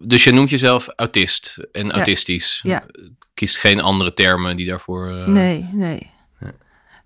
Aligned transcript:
Dus 0.00 0.24
je 0.24 0.30
noemt 0.32 0.50
jezelf 0.50 0.88
autist 0.96 1.58
en 1.72 1.92
autistisch. 1.92 2.60
Ja. 2.62 2.84
Kiest 3.34 3.58
geen 3.58 3.80
andere 3.80 4.12
termen 4.12 4.56
die 4.56 4.66
daarvoor... 4.66 5.08
eh, 5.16 5.26
Nee, 5.26 5.68
nee. 5.72 6.10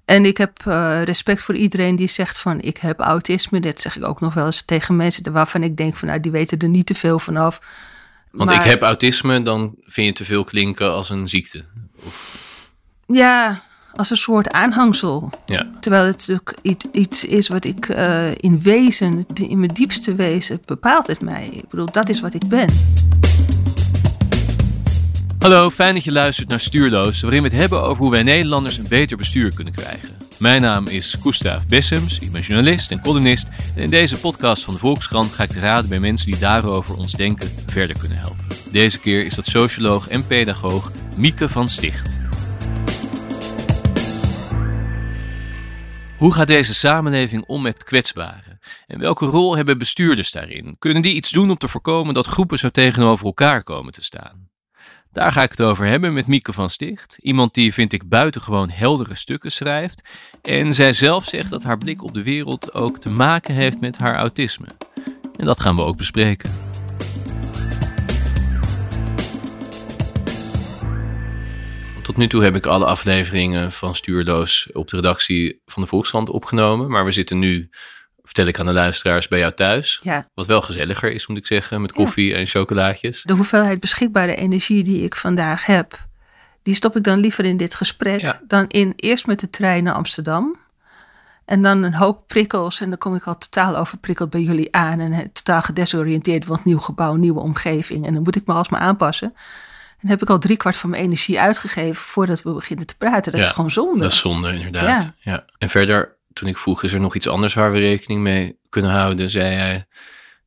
En 0.04 0.24
ik 0.24 0.36
heb 0.36 0.58
eh, 0.66 1.02
respect 1.02 1.42
voor 1.42 1.54
iedereen 1.54 1.96
die 1.96 2.08
zegt 2.08 2.38
van 2.40 2.60
ik 2.60 2.76
heb 2.76 3.00
autisme. 3.00 3.60
Dat 3.60 3.80
zeg 3.80 3.96
ik 3.96 4.04
ook 4.04 4.20
nog 4.20 4.34
wel 4.34 4.46
eens 4.46 4.62
tegen 4.62 4.96
mensen 4.96 5.32
waarvan 5.32 5.62
ik 5.62 5.76
denk 5.76 5.96
van 5.96 6.08
nou 6.08 6.20
die 6.20 6.30
weten 6.32 6.58
er 6.58 6.68
niet 6.68 6.86
te 6.86 6.94
veel 6.94 7.18
vanaf. 7.18 7.60
Want 8.30 8.50
Maar- 8.50 8.58
ik 8.58 8.70
heb 8.70 8.82
autisme, 8.82 9.42
dan 9.42 9.74
vind 9.84 10.06
je 10.06 10.12
te 10.12 10.24
veel 10.24 10.44
klinken 10.44 10.90
als 10.92 11.10
een 11.10 11.28
ziekte. 11.28 11.64
Ja, 13.06 13.62
als 13.96 14.10
een 14.10 14.16
soort 14.16 14.50
aanhangsel. 14.50 15.30
Ja. 15.46 15.66
Terwijl 15.80 16.04
het 16.06 16.16
natuurlijk 16.16 16.58
iets, 16.62 16.84
iets 16.92 17.24
is 17.24 17.48
wat 17.48 17.64
ik 17.64 17.88
eh, 17.88 18.34
in 18.34 18.62
wezen, 18.62 19.26
in 19.34 19.58
mijn 19.58 19.74
diepste 19.74 20.14
wezen, 20.14 20.60
bepaalt 20.64 21.06
het 21.06 21.20
mij. 21.20 21.48
Ik 21.52 21.68
bedoel, 21.68 21.86
dat 21.92 22.08
is 22.08 22.20
wat 22.20 22.34
ik 22.34 22.48
ben. 22.48 22.68
Hallo, 25.38 25.70
fijn 25.70 25.94
dat 25.94 26.04
je 26.04 26.12
luistert 26.12 26.48
naar 26.48 26.60
Stuurloos, 26.60 27.20
waarin 27.20 27.42
we 27.42 27.48
het 27.48 27.56
hebben 27.56 27.82
over 27.82 28.02
hoe 28.02 28.10
wij 28.10 28.22
Nederlanders 28.22 28.78
een 28.78 28.88
beter 28.88 29.16
bestuur 29.16 29.54
kunnen 29.54 29.74
krijgen. 29.74 30.08
Mijn 30.38 30.60
naam 30.60 30.86
is 30.86 31.16
Gustav 31.20 31.64
Bessems, 31.66 32.18
ik 32.18 32.32
ben 32.32 32.40
journalist 32.40 32.90
en 32.90 33.00
columnist. 33.00 33.48
En 33.76 33.82
in 33.82 33.90
deze 33.90 34.16
podcast 34.16 34.64
van 34.64 34.74
de 34.74 34.80
Volkskrant 34.80 35.32
ga 35.32 35.42
ik 35.42 35.52
raden 35.52 35.88
bij 35.88 36.00
mensen 36.00 36.30
die 36.30 36.40
daarover 36.40 36.96
ons 36.96 37.12
denken 37.12 37.50
verder 37.66 37.98
kunnen 37.98 38.18
helpen. 38.18 38.44
Deze 38.72 38.98
keer 38.98 39.24
is 39.24 39.34
dat 39.34 39.46
socioloog 39.46 40.08
en 40.08 40.26
pedagoog 40.26 40.92
Mieke 41.16 41.48
van 41.48 41.68
Sticht. 41.68 42.21
Hoe 46.22 46.34
gaat 46.34 46.46
deze 46.46 46.74
samenleving 46.74 47.44
om 47.46 47.62
met 47.62 47.84
kwetsbaren? 47.84 48.60
En 48.86 48.98
welke 48.98 49.26
rol 49.26 49.56
hebben 49.56 49.78
bestuurders 49.78 50.30
daarin? 50.30 50.76
Kunnen 50.78 51.02
die 51.02 51.14
iets 51.14 51.30
doen 51.30 51.50
om 51.50 51.56
te 51.56 51.68
voorkomen 51.68 52.14
dat 52.14 52.26
groepen 52.26 52.58
zo 52.58 52.68
tegenover 52.68 53.26
elkaar 53.26 53.62
komen 53.62 53.92
te 53.92 54.02
staan? 54.02 54.48
Daar 55.12 55.32
ga 55.32 55.42
ik 55.42 55.50
het 55.50 55.60
over 55.60 55.86
hebben 55.86 56.12
met 56.12 56.26
Mieke 56.26 56.52
van 56.52 56.70
Sticht. 56.70 57.16
Iemand 57.20 57.54
die, 57.54 57.74
vind 57.74 57.92
ik, 57.92 58.08
buitengewoon 58.08 58.70
heldere 58.70 59.14
stukken 59.14 59.52
schrijft. 59.52 60.02
En 60.42 60.74
zij 60.74 60.92
zelf 60.92 61.24
zegt 61.24 61.50
dat 61.50 61.62
haar 61.62 61.78
blik 61.78 62.02
op 62.02 62.14
de 62.14 62.22
wereld 62.22 62.74
ook 62.74 62.98
te 62.98 63.10
maken 63.10 63.54
heeft 63.54 63.80
met 63.80 63.98
haar 63.98 64.16
autisme. 64.16 64.68
En 65.36 65.44
dat 65.44 65.60
gaan 65.60 65.76
we 65.76 65.82
ook 65.82 65.96
bespreken. 65.96 66.71
Tot 72.02 72.16
nu 72.16 72.26
toe 72.28 72.42
heb 72.42 72.56
ik 72.56 72.66
alle 72.66 72.84
afleveringen 72.84 73.72
van 73.72 73.94
Stuurloos 73.94 74.68
op 74.72 74.88
de 74.88 74.96
redactie 74.96 75.60
van 75.66 75.82
de 75.82 75.88
Volkskrant 75.88 76.28
opgenomen. 76.30 76.90
Maar 76.90 77.04
we 77.04 77.12
zitten 77.12 77.38
nu, 77.38 77.68
vertel 78.22 78.46
ik 78.46 78.60
aan 78.60 78.66
de 78.66 78.72
luisteraars, 78.72 79.28
bij 79.28 79.38
jou 79.38 79.52
thuis. 79.54 80.00
Ja, 80.02 80.28
Wat 80.34 80.46
wel 80.46 80.60
gezelliger 80.60 81.12
is, 81.12 81.26
moet 81.26 81.36
ik 81.38 81.46
zeggen, 81.46 81.80
met 81.80 81.92
koffie 81.92 82.34
en 82.34 82.46
chocolaatjes. 82.46 83.22
de 83.22 83.32
hoeveelheid 83.32 83.80
beschikbare 83.80 84.34
energie 84.36 84.82
die 84.82 85.02
ik 85.02 85.14
vandaag 85.16 85.66
heb, 85.66 86.06
die 86.62 86.74
stop 86.74 86.96
ik 86.96 87.04
dan 87.04 87.18
liever 87.18 87.44
in 87.44 87.56
dit 87.56 87.74
gesprek 87.74 88.20
Ja. 88.20 88.40
dan 88.46 88.64
in 88.68 88.92
eerst 88.96 89.26
met 89.26 89.40
de 89.40 89.50
trein 89.50 89.84
naar 89.84 89.94
Amsterdam. 89.94 90.56
En 91.44 91.62
dan 91.62 91.82
een 91.82 91.94
hoop 91.94 92.26
prikkels. 92.26 92.80
En 92.80 92.88
dan 92.88 92.98
kom 92.98 93.14
ik 93.14 93.24
al 93.24 93.38
totaal 93.38 93.76
overprikkeld 93.76 94.30
bij 94.30 94.40
jullie 94.40 94.74
aan. 94.74 95.00
En 95.00 95.12
eh, 95.12 95.18
totaal 95.32 95.62
gedesoriënteerd, 95.62 96.46
want 96.46 96.64
nieuw 96.64 96.78
gebouw, 96.78 97.14
nieuwe 97.14 97.40
omgeving. 97.40 98.06
En 98.06 98.14
dan 98.14 98.22
moet 98.22 98.36
ik 98.36 98.46
me 98.46 98.52
alsmaar 98.54 98.80
aanpassen. 98.80 99.34
En 100.02 100.08
heb 100.08 100.22
ik 100.22 100.30
al 100.30 100.38
driekwart 100.38 100.76
van 100.76 100.90
mijn 100.90 101.02
energie 101.02 101.40
uitgegeven 101.40 101.94
voordat 102.04 102.42
we 102.42 102.52
beginnen 102.52 102.86
te 102.86 102.96
praten. 102.96 103.32
Dat 103.32 103.40
Ja, 103.40 103.46
is 103.46 103.52
gewoon 103.52 103.70
zonde. 103.70 104.00
Dat 104.02 104.12
is 104.12 104.18
zonde, 104.18 104.52
inderdaad. 104.54 105.12
Ja. 105.18 105.44
En 105.58 105.68
verder, 105.70 106.16
toen 106.32 106.48
ik 106.48 106.58
vroeg, 106.58 106.82
is 106.82 106.92
er 106.92 107.00
nog 107.00 107.14
iets 107.14 107.28
anders 107.28 107.54
waar 107.54 107.72
we 107.72 107.78
rekening 107.78 108.20
mee 108.20 108.58
kunnen 108.68 108.90
houden? 108.90 109.30
Zei 109.30 109.54
hij, 109.54 109.86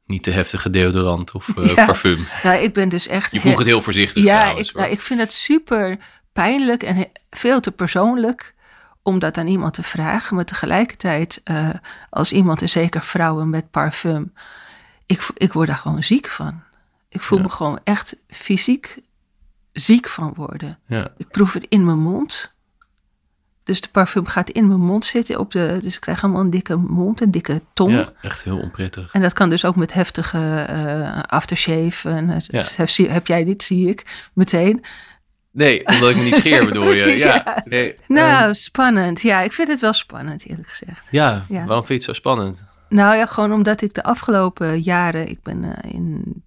niet 0.06 0.24
te 0.24 0.32
heftige 0.32 0.70
deodorant 0.70 1.32
of 1.32 1.50
eh, 1.58 1.66
Ja. 1.76 1.86
parfum. 1.86 2.28
Nou, 2.44 2.58
ik 2.64 2.74
ben 2.74 2.90
dus 2.90 3.08
echt... 3.08 3.32
Je 3.32 3.40
vroeg 3.40 3.58
het 3.58 3.68
heel 3.68 3.82
voorzichtig 3.82 4.24
Ja, 4.24 4.40
trouwens. 4.42 4.70
ik, 4.70 4.76
nou, 4.76 4.90
ik 4.92 5.02
vind 5.02 5.20
het 5.20 5.32
super 5.34 5.98
pijnlijk 6.34 6.84
en 6.84 7.08
veel 7.30 7.60
te 7.60 7.72
persoonlijk 7.72 8.54
om 9.04 9.20
dat 9.20 9.38
aan 9.38 9.48
iemand 9.48 9.74
te 9.74 9.84
vragen. 9.84 10.36
Maar 10.36 10.46
tegelijkertijd, 10.46 11.42
eh, 11.44 11.70
als 12.10 12.34
iemand, 12.34 12.62
en 12.62 12.70
zeker 12.70 13.02
vrouwen 13.04 13.50
met 13.50 13.72
parfum, 13.72 14.34
ik, 15.06 15.28
ik 15.38 15.54
word 15.54 15.68
daar 15.68 15.78
gewoon 15.78 16.04
ziek 16.04 16.28
van. 16.28 16.64
Ik 17.10 17.22
voel 17.22 17.38
Ja. 17.38 17.44
me 17.44 17.50
gewoon 17.50 17.80
echt 17.84 18.16
fysiek 18.30 18.98
ziek 19.76 20.08
van 20.08 20.34
worden. 20.36 20.80
ja. 20.86 21.08
Ik 21.18 21.28
proef 21.32 21.54
het 21.54 21.66
in 21.70 21.86
mijn 21.86 22.00
mond. 22.00 22.54
Dus 23.64 23.82
de 23.82 23.90
parfum 23.90 24.26
gaat 24.28 24.50
in 24.50 24.68
mijn 24.68 24.80
mond 24.80 25.06
zitten. 25.06 25.40
Op 25.40 25.52
de, 25.52 25.78
dus 25.82 25.96
ik 25.96 26.02
krijg 26.02 26.24
allemaal 26.24 26.42
een 26.42 26.50
dikke 26.50 26.76
mond, 26.76 27.22
een 27.22 27.32
dikke 27.32 27.62
tong. 27.74 27.92
ja, 27.92 28.12
echt 28.22 28.44
heel 28.44 28.60
onprettig. 28.60 29.12
En 29.14 29.22
dat 29.22 29.34
kan 29.34 29.50
dus 29.50 29.66
ook 29.66 29.76
met 29.76 29.94
heftige 29.94 30.60
eh, 30.60 31.20
aftershave. 31.22 32.10
En, 32.10 32.28
Ja. 32.28 32.42
dat 32.48 32.76
heb, 32.76 32.90
heb 33.10 33.28
jij 33.28 33.44
niet, 33.44 33.64
zie 33.64 33.90
ik 33.90 34.30
meteen. 34.34 34.84
Nee, 35.52 35.88
omdat 35.88 36.10
ik 36.10 36.16
me 36.16 36.24
niet 36.24 36.36
scheer 36.36 36.66
bedoel 36.70 36.92
je. 36.92 37.02
Precies, 37.02 37.24
Ja, 37.24 37.34
ja. 37.46 37.62
nee, 37.66 37.96
Nou, 38.08 38.44
ehm, 38.44 38.54
spannend. 38.54 39.22
Ja, 39.22 39.42
ik 39.42 39.52
vind 39.54 39.68
het 39.68 39.80
wel 39.80 39.94
spannend, 39.94 40.46
eerlijk 40.46 40.68
gezegd. 40.70 41.08
ja, 41.12 41.46
ja. 41.50 41.66
waarom 41.66 41.86
vind 41.86 41.88
je 41.88 41.94
het 41.94 42.04
zo 42.04 42.14
spannend? 42.14 42.66
Nou 42.90 43.16
ja, 43.16 43.26
gewoon 43.26 43.54
omdat 43.54 43.82
ik 43.82 43.94
de 43.94 44.04
afgelopen 44.04 44.82
jaren... 44.82 45.30
Ik 45.30 45.44
ben 45.44 45.64
eh, 45.64 45.94
in 45.94 46.44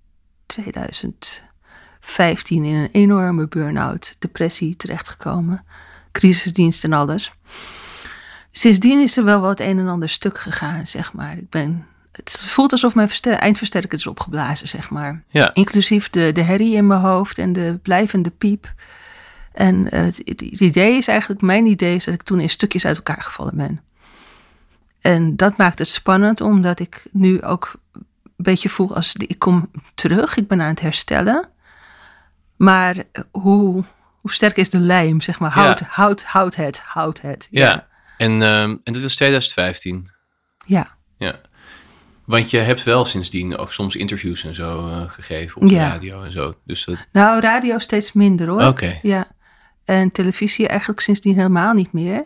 2015 2.08 2.64
in 2.64 2.74
een 2.74 2.88
enorme 2.92 3.48
burn-out, 3.48 4.16
depressie 4.18 4.76
terechtgekomen. 4.76 5.64
Crisisdienst 6.12 6.84
en 6.84 6.92
alles. 6.92 7.32
Sindsdien 8.50 9.00
is 9.00 9.16
er 9.16 9.24
wel 9.24 9.40
wat 9.40 9.60
een 9.60 9.78
en 9.78 9.88
ander 9.88 10.08
stuk 10.08 10.38
gegaan, 10.38 10.86
zeg 10.86 11.12
maar. 11.12 11.36
Ik 11.38 11.50
ben... 11.50 11.86
Het 12.12 12.38
voelt 12.38 12.72
alsof 12.72 12.94
mijn 12.94 13.08
verster- 13.08 13.32
eindversterker 13.32 13.98
is 13.98 14.06
opgeblazen, 14.06 14.68
zeg 14.68 14.90
maar. 14.90 15.22
Ja, 15.28 15.54
Inclusief 15.54 16.10
de, 16.10 16.32
de 16.32 16.42
herrie 16.42 16.74
in 16.74 16.86
mijn 16.86 17.00
hoofd 17.00 17.38
en 17.38 17.52
de 17.52 17.78
blijvende 17.82 18.30
piep. 18.30 18.74
En 19.52 19.90
eh, 19.90 20.02
het, 20.02 20.20
het 20.24 20.40
idee 20.40 20.96
is 20.96 21.08
eigenlijk, 21.08 21.40
mijn 21.40 21.66
idee 21.66 21.94
is 21.94 22.04
dat 22.04 22.14
ik 22.14 22.22
toen 22.22 22.40
in 22.40 22.50
stukjes 22.50 22.86
uit 22.86 22.96
elkaar 22.96 23.22
gevallen 23.22 23.56
ben. 23.56 23.80
En 25.00 25.36
dat 25.36 25.56
maakt 25.56 25.78
het 25.78 25.88
spannend, 25.88 26.40
omdat 26.40 26.80
ik 26.80 27.02
nu 27.12 27.42
ook 27.42 27.72
een 27.92 28.04
beetje 28.36 28.68
voel 28.68 28.94
als 28.94 29.14
ik 29.14 29.38
kom 29.38 29.70
terug, 29.94 30.36
ik 30.36 30.48
ben 30.48 30.60
aan 30.60 30.68
het 30.68 30.80
herstellen. 30.80 31.48
Maar 32.58 32.96
hoe, 33.30 33.84
hoe 34.20 34.32
sterk 34.32 34.56
is 34.56 34.70
de 34.70 34.78
lijm, 34.80 35.20
zeg 35.20 35.38
maar? 35.40 35.50
Houd, 35.50 35.80
Ja. 35.80 35.86
houd, 35.90 36.24
houd 36.24 36.54
het, 36.56 36.80
houd 36.80 37.20
het. 37.20 37.48
ja. 37.50 37.86
En, 38.16 38.42
ehm, 38.42 38.76
en 38.84 38.92
dit 38.92 39.02
was 39.02 39.14
2015. 39.14 40.10
Ja, 40.66 40.96
Ja. 41.18 41.40
Want 42.24 42.50
je 42.50 42.58
hebt 42.58 42.82
wel 42.82 43.04
sindsdien 43.04 43.56
ook 43.56 43.72
soms 43.72 43.96
interviews 43.96 44.44
en 44.44 44.54
zo 44.54 44.88
eh, 44.88 45.02
gegeven 45.10 45.62
op 45.62 45.68
de 45.68 45.74
Ja. 45.74 45.88
radio 45.88 46.22
en 46.22 46.32
zo. 46.32 46.54
Dus 46.64 46.84
dat, 46.84 47.06
nou 47.12 47.40
radio 47.40 47.78
steeds 47.78 48.12
minder 48.12 48.48
hoor. 48.48 48.62
Oké. 48.62 48.98
Ja. 49.02 49.26
En 49.84 50.12
televisie 50.12 50.68
eigenlijk 50.68 51.00
sindsdien 51.00 51.34
helemaal 51.34 51.72
niet 51.72 51.92
meer. 51.92 52.22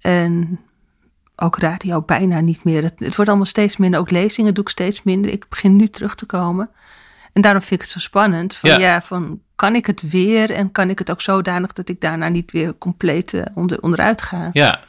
En 0.00 0.60
ook 1.36 1.58
radio 1.58 2.02
bijna 2.02 2.40
niet 2.40 2.64
meer. 2.64 2.82
Het, 2.82 2.94
het 2.98 3.14
wordt 3.14 3.28
allemaal 3.30 3.46
steeds 3.46 3.76
minder. 3.76 4.00
Ook 4.00 4.10
lezingen 4.10 4.54
doe 4.54 4.64
ik 4.64 4.70
steeds 4.70 5.02
minder. 5.02 5.30
Ik 5.32 5.48
begin 5.48 5.76
nu 5.76 5.88
terug 5.88 6.14
te 6.14 6.26
komen. 6.26 6.70
En 7.32 7.42
daarom 7.42 7.60
vind 7.62 7.72
ik 7.72 7.80
het 7.80 7.90
zo 7.90 7.98
spannend. 7.98 8.56
Van, 8.56 8.70
Ja. 8.70 8.78
ja. 8.78 9.00
van 9.02 9.40
kan 9.56 9.74
ik 9.74 9.86
het 9.86 10.10
weer? 10.10 10.50
En 10.50 10.72
kan 10.72 10.90
ik 10.90 10.98
het 10.98 11.10
ook 11.10 11.20
zodanig 11.20 11.72
dat 11.72 11.88
ik 11.88 12.00
daarna 12.00 12.28
niet 12.28 12.52
weer 12.52 12.78
compleet 12.78 13.34
eh, 13.34 13.42
onder, 13.54 13.80
onderuit 13.82 14.22
ga? 14.22 14.50
ja. 14.52 14.80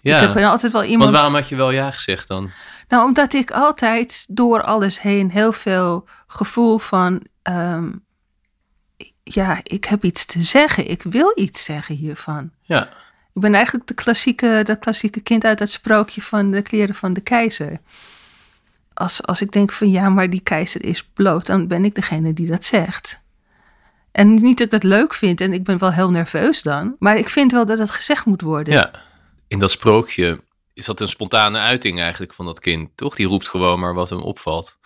Ja, 0.00 0.20
Ik 0.20 0.32
heb 0.34 0.44
altijd 0.44 0.72
wel 0.72 0.84
iemand... 0.84 1.02
want 1.02 1.14
waarom 1.14 1.34
had 1.34 1.48
je 1.48 1.56
wel 1.56 1.70
ja 1.70 1.90
gezegd 1.90 2.28
dan? 2.28 2.50
Nou, 2.88 3.04
omdat 3.04 3.34
ik 3.34 3.50
altijd 3.50 4.26
door 4.28 4.62
alles 4.62 5.00
heen 5.00 5.30
heel 5.30 5.52
veel 5.52 6.08
gevoel 6.26 6.78
van. 6.78 7.22
ehm, 7.42 7.90
ja, 9.22 9.58
ik 9.62 9.84
heb 9.84 10.04
iets 10.04 10.24
te 10.24 10.42
zeggen. 10.42 10.90
Ik 10.90 11.02
wil 11.02 11.32
iets 11.34 11.64
zeggen 11.64 11.94
hiervan. 11.94 12.50
Ja, 12.60 12.88
Ik 13.32 13.40
ben 13.40 13.54
eigenlijk 13.54 13.86
de 13.86 13.94
klassieke, 13.94 14.60
dat 14.64 14.78
klassieke 14.78 15.20
kind 15.20 15.44
uit 15.44 15.58
het 15.58 15.70
sprookje 15.70 16.22
van 16.22 16.50
de 16.50 16.62
kleren 16.62 16.94
van 16.94 17.12
de 17.12 17.20
keizer. 17.20 17.78
Als, 18.96 19.22
als 19.22 19.42
ik 19.42 19.52
denk 19.52 19.72
van 19.72 19.90
ja, 19.90 20.08
maar 20.08 20.30
die 20.30 20.40
keizer 20.40 20.84
is 20.84 21.04
bloot, 21.04 21.46
dan 21.46 21.66
ben 21.66 21.84
ik 21.84 21.94
degene 21.94 22.32
die 22.32 22.46
dat 22.46 22.64
zegt. 22.64 23.22
En 24.12 24.34
niet 24.34 24.58
dat 24.58 24.66
ik 24.66 24.70
dat 24.70 24.82
leuk 24.82 25.14
vind 25.14 25.40
en 25.40 25.52
ik 25.52 25.64
ben 25.64 25.78
wel 25.78 25.92
heel 25.92 26.10
nerveus 26.10 26.62
dan, 26.62 26.96
maar 26.98 27.16
ik 27.16 27.28
vind 27.28 27.52
wel 27.52 27.66
dat 27.66 27.78
het 27.78 27.90
gezegd 27.90 28.24
moet 28.24 28.40
worden. 28.40 28.74
ja. 28.74 28.90
In 29.48 29.58
dat 29.58 29.70
sprookje 29.70 30.40
is 30.74 30.86
dat 30.86 31.00
een 31.00 31.08
spontane 31.08 31.58
uiting 31.58 32.00
eigenlijk 32.00 32.32
van 32.32 32.46
dat 32.46 32.60
kind, 32.60 32.90
toch? 32.94 33.14
Die 33.14 33.26
roept 33.26 33.48
gewoon 33.48 33.80
maar 33.80 33.94
wat 33.94 34.10
hem 34.10 34.20
opvalt. 34.20 34.78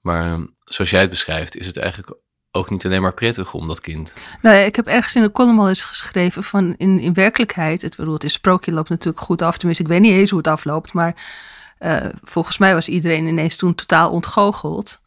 Maar 0.00 0.32
ehm, 0.32 0.46
zoals 0.64 0.90
jij 0.90 1.00
het 1.00 1.10
beschrijft, 1.10 1.56
is 1.56 1.66
het 1.66 1.76
eigenlijk 1.76 2.18
ook 2.50 2.70
niet 2.70 2.84
alleen 2.84 3.02
maar 3.02 3.14
prettig 3.14 3.54
om 3.54 3.68
dat 3.68 3.80
kind. 3.80 4.12
Nou 4.42 4.56
ik 4.56 4.76
heb 4.76 4.86
ergens 4.86 5.14
in 5.14 5.22
een 5.22 5.32
column 5.32 5.58
al 5.58 5.68
eens 5.68 5.84
geschreven 5.84 6.44
van 6.44 6.74
in, 6.76 6.98
in 6.98 7.14
werkelijkheid, 7.14 7.82
het, 7.82 7.96
bedoel, 7.96 8.14
het 8.14 8.24
is 8.24 8.32
sprookje 8.32 8.72
loopt 8.72 8.88
natuurlijk 8.88 9.24
goed 9.24 9.42
af, 9.42 9.56
tenminste 9.56 9.82
ik 9.82 9.88
weet 9.88 10.00
niet 10.00 10.16
eens 10.16 10.30
hoe 10.30 10.38
het 10.38 10.48
afloopt, 10.48 10.92
maar 10.92 11.14
eh, 11.78 12.06
volgens 12.22 12.58
mij 12.58 12.74
was 12.74 12.88
iedereen 12.88 13.26
ineens 13.26 13.56
toen 13.56 13.74
totaal 13.74 14.10
ontgoocheld. 14.10 15.00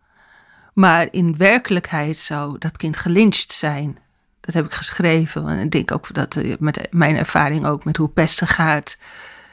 Maar 0.74 1.08
in 1.12 1.38
werkelijkheid 1.38 2.18
zou 2.18 2.58
dat 2.58 2.78
kind 2.78 2.98
gelyncht 2.98 3.52
zijn. 3.52 3.98
Dat 4.42 4.54
heb 4.54 4.66
ik 4.66 4.74
geschreven. 4.74 5.48
En 5.48 5.60
ik 5.60 5.72
denk 5.72 5.92
ook 5.92 6.14
dat 6.14 6.36
eh, 6.36 6.56
met 6.60 6.88
mijn 6.92 7.16
ervaring 7.16 7.66
ook 7.66 7.86
met 7.86 7.98
hoe 7.98 8.10
pesten 8.10 8.48
gaat. 8.48 8.98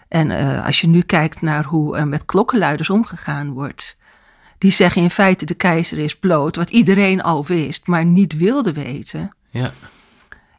En 0.08 0.30
eh, 0.30 0.66
als 0.66 0.80
je 0.80 0.86
nu 0.86 1.00
kijkt 1.00 1.40
naar 1.40 1.64
hoe 1.64 1.96
er 1.96 2.08
met 2.08 2.24
klokkenluiders 2.24 2.90
omgegaan 2.90 3.52
wordt. 3.52 3.96
Die 4.58 4.70
zeggen 4.70 5.02
in 5.02 5.10
feite 5.10 5.44
de 5.44 5.54
keizer 5.54 5.98
is 5.98 6.16
bloot, 6.16 6.56
wat 6.56 6.70
iedereen 6.70 7.22
al 7.22 7.44
wist, 7.44 7.86
maar 7.86 8.04
niet 8.04 8.36
wilde 8.36 8.72
weten. 8.72 9.34
Ja. 9.50 9.72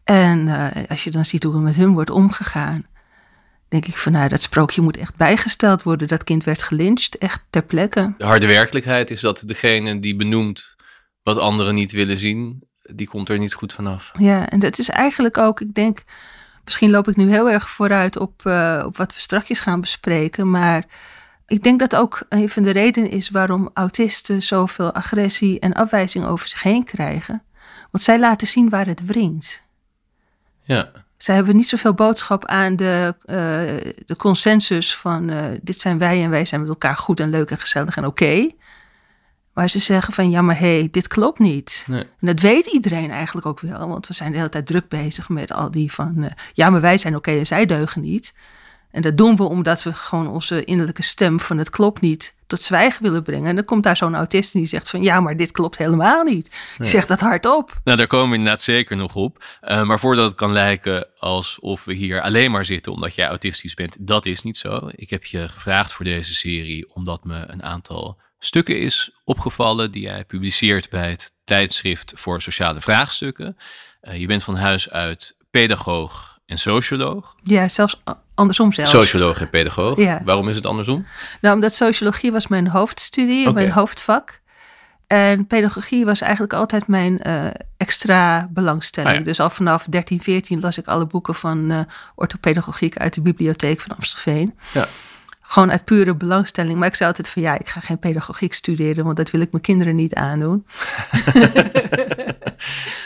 En 0.04 0.50
als 0.90 1.04
je 1.04 1.12
dan 1.12 1.26
ziet 1.26 1.44
hoe 1.44 1.56
er 1.56 1.62
met 1.62 1.76
hun 1.76 1.94
wordt 1.94 2.10
omgegaan, 2.10 2.86
denk 3.68 3.86
ik 3.86 3.98
van 3.98 4.12
nou, 4.12 4.30
dat 4.30 4.42
sprookje 4.42 4.82
moet 4.82 4.98
echt 4.98 5.16
bijgesteld 5.16 5.84
worden. 5.84 6.08
Dat 6.08 6.24
kind 6.24 6.44
werd 6.44 6.64
gelyncht, 6.64 7.18
echt 7.18 7.44
ter 7.50 7.64
plekke. 7.64 8.14
De 8.18 8.26
harde 8.26 8.48
werkelijkheid 8.48 9.10
is 9.12 9.22
dat 9.22 9.44
degene 9.46 10.00
die 10.00 10.16
benoemt 10.16 10.76
wat 11.24 11.38
anderen 11.38 11.76
niet 11.76 11.92
willen 11.92 12.18
zien, 12.18 12.64
die 12.96 13.08
komt 13.08 13.30
er 13.30 13.38
niet 13.38 13.54
goed 13.54 13.74
vanaf. 13.74 14.12
Ja, 14.20 14.50
en 14.50 14.60
dat 14.60 14.80
is 14.80 14.90
eigenlijk 14.90 15.38
ook, 15.38 15.62
ik 15.62 15.74
denk, 15.74 16.04
misschien 16.64 16.90
loop 16.90 17.08
ik 17.08 17.16
nu 17.16 17.30
heel 17.30 17.50
erg 17.50 17.70
vooruit 17.70 18.18
op, 18.18 18.42
uh, 18.46 18.84
op 18.86 18.98
wat 18.98 19.14
we 19.14 19.20
straks 19.20 19.60
gaan 19.60 19.82
bespreken, 19.82 20.50
maar 20.50 20.86
ik 21.46 21.64
denk 21.64 21.80
dat 21.80 21.96
ook 21.96 22.26
een 22.30 22.50
van 22.50 22.64
de 22.64 22.72
redenen 22.72 23.10
is 23.10 23.30
waarom 23.30 23.70
autisten 23.74 24.44
zoveel 24.44 24.94
agressie 24.94 25.60
en 25.60 25.74
afwijzing 25.74 26.26
over 26.26 26.48
zich 26.48 26.64
heen 26.64 26.84
krijgen. 26.84 27.44
Want 27.92 28.04
zij 28.04 28.20
laten 28.20 28.48
zien 28.48 28.70
waar 28.70 28.86
het 28.86 29.06
wringt. 29.06 29.68
Ja. 30.62 30.92
Zij 31.18 31.36
hebben 31.36 31.56
niet 31.56 31.68
zoveel 31.68 31.94
boodschap 31.94 32.46
aan 32.46 32.76
de, 32.76 33.16
uh, 33.26 33.36
de 34.06 34.16
consensus 34.18 34.96
van 34.96 35.30
uh, 35.30 35.46
dit 35.62 35.80
zijn 35.80 35.98
wij 35.98 36.24
en 36.24 36.30
wij 36.30 36.46
zijn 36.46 36.62
met 36.62 36.70
elkaar 36.70 36.98
goed 36.98 37.20
en 37.20 37.30
leuk 37.30 37.52
en 37.52 37.58
gezellig 37.58 37.98
en 37.98 38.06
oké. 38.06 38.24
Okay. 38.24 38.56
Waar 39.54 39.70
ze 39.70 39.80
zeggen 39.80 40.14
van 40.14 40.30
ja, 40.30 40.42
maar 40.42 40.60
hé, 40.60 40.80
hey, 40.80 40.88
dit 40.92 41.08
klopt 41.08 41.40
niet. 41.40 41.84
Nee. 41.88 42.02
En 42.02 42.28
dat 42.28 42.40
weet 42.40 42.66
iedereen 42.66 43.12
eigenlijk 43.12 43.46
ook 43.46 43.60
wel, 43.60 43.88
want 43.88 44.08
we 44.08 44.14
zijn 44.14 44.32
de 44.32 44.38
hele 44.38 44.50
tijd 44.50 44.68
druk 44.68 44.88
bezig 44.88 45.30
met 45.30 45.52
al 45.52 45.72
die 45.72 45.92
van 45.92 46.14
uh, 46.18 46.30
ja, 46.54 46.70
maar 46.70 46.82
wij 46.82 46.98
zijn 46.98 47.16
oké 47.16 47.30
okay 47.30 47.40
en 47.40 47.46
zij 47.46 47.66
deugen 47.66 48.02
niet. 48.02 48.34
En 48.92 49.02
dat 49.02 49.18
doen 49.18 49.36
we 49.36 49.44
omdat 49.44 49.84
we 49.84 49.94
gewoon 49.94 50.28
onze 50.28 50.64
innerlijke 50.64 51.04
stem 51.04 51.40
van 51.40 51.58
het 51.58 51.70
klopt 51.70 52.02
niet 52.02 52.36
tot 52.48 52.62
zwijgen 52.62 53.04
willen 53.04 53.24
brengen. 53.24 53.48
En 53.48 53.56
dan 53.56 53.66
komt 53.66 53.84
daar 53.84 53.98
zo'n 53.98 54.16
autist 54.16 54.54
en 54.54 54.60
die 54.60 54.70
zegt 54.70 54.90
van 54.90 55.04
ja, 55.04 55.20
maar 55.20 55.38
dit 55.38 55.52
klopt 55.52 55.78
helemaal 55.78 56.24
niet. 56.24 56.44
Die 56.50 56.60
Nee. 56.78 56.90
zegt 56.90 57.08
dat 57.08 57.20
hardop. 57.20 57.80
Nou, 57.84 57.98
daar 57.98 58.08
komen 58.08 58.30
we 58.30 58.36
inderdaad 58.36 58.62
zeker 58.62 58.96
nog 58.96 59.16
op. 59.16 59.44
Uh, 59.62 59.84
maar 59.84 60.00
voordat 60.00 60.26
het 60.26 60.36
kan 60.36 60.52
lijken 60.52 61.08
alsof 61.20 61.86
we 61.86 61.94
hier 61.94 62.22
alleen 62.22 62.52
maar 62.52 62.66
zitten 62.66 62.92
omdat 62.92 63.16
jij 63.16 63.28
autistisch 63.28 63.74
bent, 63.74 63.98
dat 64.00 64.26
is 64.26 64.42
niet 64.42 64.58
zo. 64.58 64.90
Ik 64.92 65.10
heb 65.10 65.26
je 65.26 65.48
gevraagd 65.48 65.94
voor 65.94 66.06
deze 66.06 66.34
serie 66.34 66.94
omdat 66.96 67.24
me 67.24 67.44
een 67.48 67.64
aantal 67.64 68.18
stukken 68.40 68.80
is 68.80 69.12
opgevallen 69.24 69.92
die 69.92 70.02
jij 70.02 70.26
publiceert 70.26 70.90
bij 70.90 71.10
het 71.10 71.34
tijdschrift 71.44 72.12
voor 72.16 72.42
sociale 72.42 72.82
vraagstukken. 72.82 73.58
Uh, 74.02 74.18
je 74.18 74.28
bent 74.28 74.44
van 74.44 74.56
huis 74.56 74.90
uit 74.90 75.36
pedagoog 75.52 76.37
en 76.48 76.58
socioloog. 76.58 77.36
Ja, 77.44 77.68
zelfs 77.68 78.02
andersom 78.34 78.74
zelfs. 78.74 78.92
Socioloog 78.92 79.42
en 79.42 79.50
pedagoog. 79.50 79.98
Ja. 79.98 80.22
Waarom 80.26 80.50
is 80.50 80.56
het 80.56 80.66
andersom? 80.66 81.06
Nou, 81.42 81.56
omdat 81.56 81.74
sociologie 81.74 82.32
was 82.32 82.48
mijn 82.48 82.68
hoofdstudie, 82.68 83.52
mijn 83.52 83.72
hoofdvak. 83.72 84.40
En 85.08 85.48
pedagogie 85.48 86.06
was 86.06 86.22
eigenlijk 86.22 86.54
altijd 86.54 86.88
mijn 86.88 87.20
uh, 87.28 87.46
extra 87.78 88.48
belangstelling. 88.52 89.12
Ah, 89.12 89.18
ja. 89.18 89.24
Dus 89.24 89.40
al 89.40 89.50
vanaf 89.50 89.86
13, 89.90 90.22
14 90.22 90.60
las 90.60 90.78
ik 90.78 90.88
alle 90.88 91.06
boeken 91.06 91.36
van 91.36 91.72
uh, 91.72 91.80
orthopedagogiek 92.16 92.98
uit 92.98 93.14
de 93.14 93.22
bibliotheek 93.22 93.82
van 93.82 93.96
Amstelveen. 93.96 94.58
Ja. 94.74 94.88
Gewoon 95.50 95.72
uit 95.72 95.86
pure 95.86 96.16
belangstelling. 96.16 96.80
Maar 96.80 96.88
ik 96.88 96.96
zei 96.96 97.10
altijd 97.10 97.30
van 97.30 97.42
ja, 97.42 97.60
ik 97.60 97.68
ga 97.68 97.80
geen 97.80 98.00
pedagogiek 98.00 98.54
studeren, 98.54 99.04
want 99.04 99.18
dat 99.18 99.32
wil 99.32 99.42
ik 99.42 99.52
mijn 99.52 99.64
kinderen 99.64 99.96
niet 99.96 100.14
aandoen. 100.14 100.66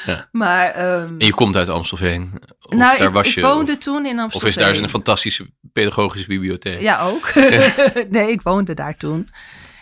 Ja. 0.05 0.27
Maar 0.31 0.93
um, 0.93 1.19
En 1.19 1.25
je 1.25 1.33
komt 1.33 1.55
uit 1.55 1.69
Amstelveen. 1.69 2.31
Of 2.61 2.75
nou, 2.75 2.97
daar 2.97 3.07
ik, 3.07 3.13
was 3.13 3.27
ik 3.27 3.33
je, 3.33 3.41
woonde 3.41 3.71
of, 3.71 3.77
toen 3.77 4.05
in 4.05 4.15
of 4.15 4.21
Amstelveen. 4.21 4.49
is 4.49 4.55
daar 4.55 4.77
een 4.77 4.89
fantastische 4.89 5.49
pedagogische 5.73 6.27
bibliotheek? 6.27 6.81
Ja, 6.81 7.01
ook. 7.01 7.33
nee, 8.09 8.31
ik 8.31 8.41
woonde 8.41 8.73
daar 8.73 8.97
toen. 8.97 9.27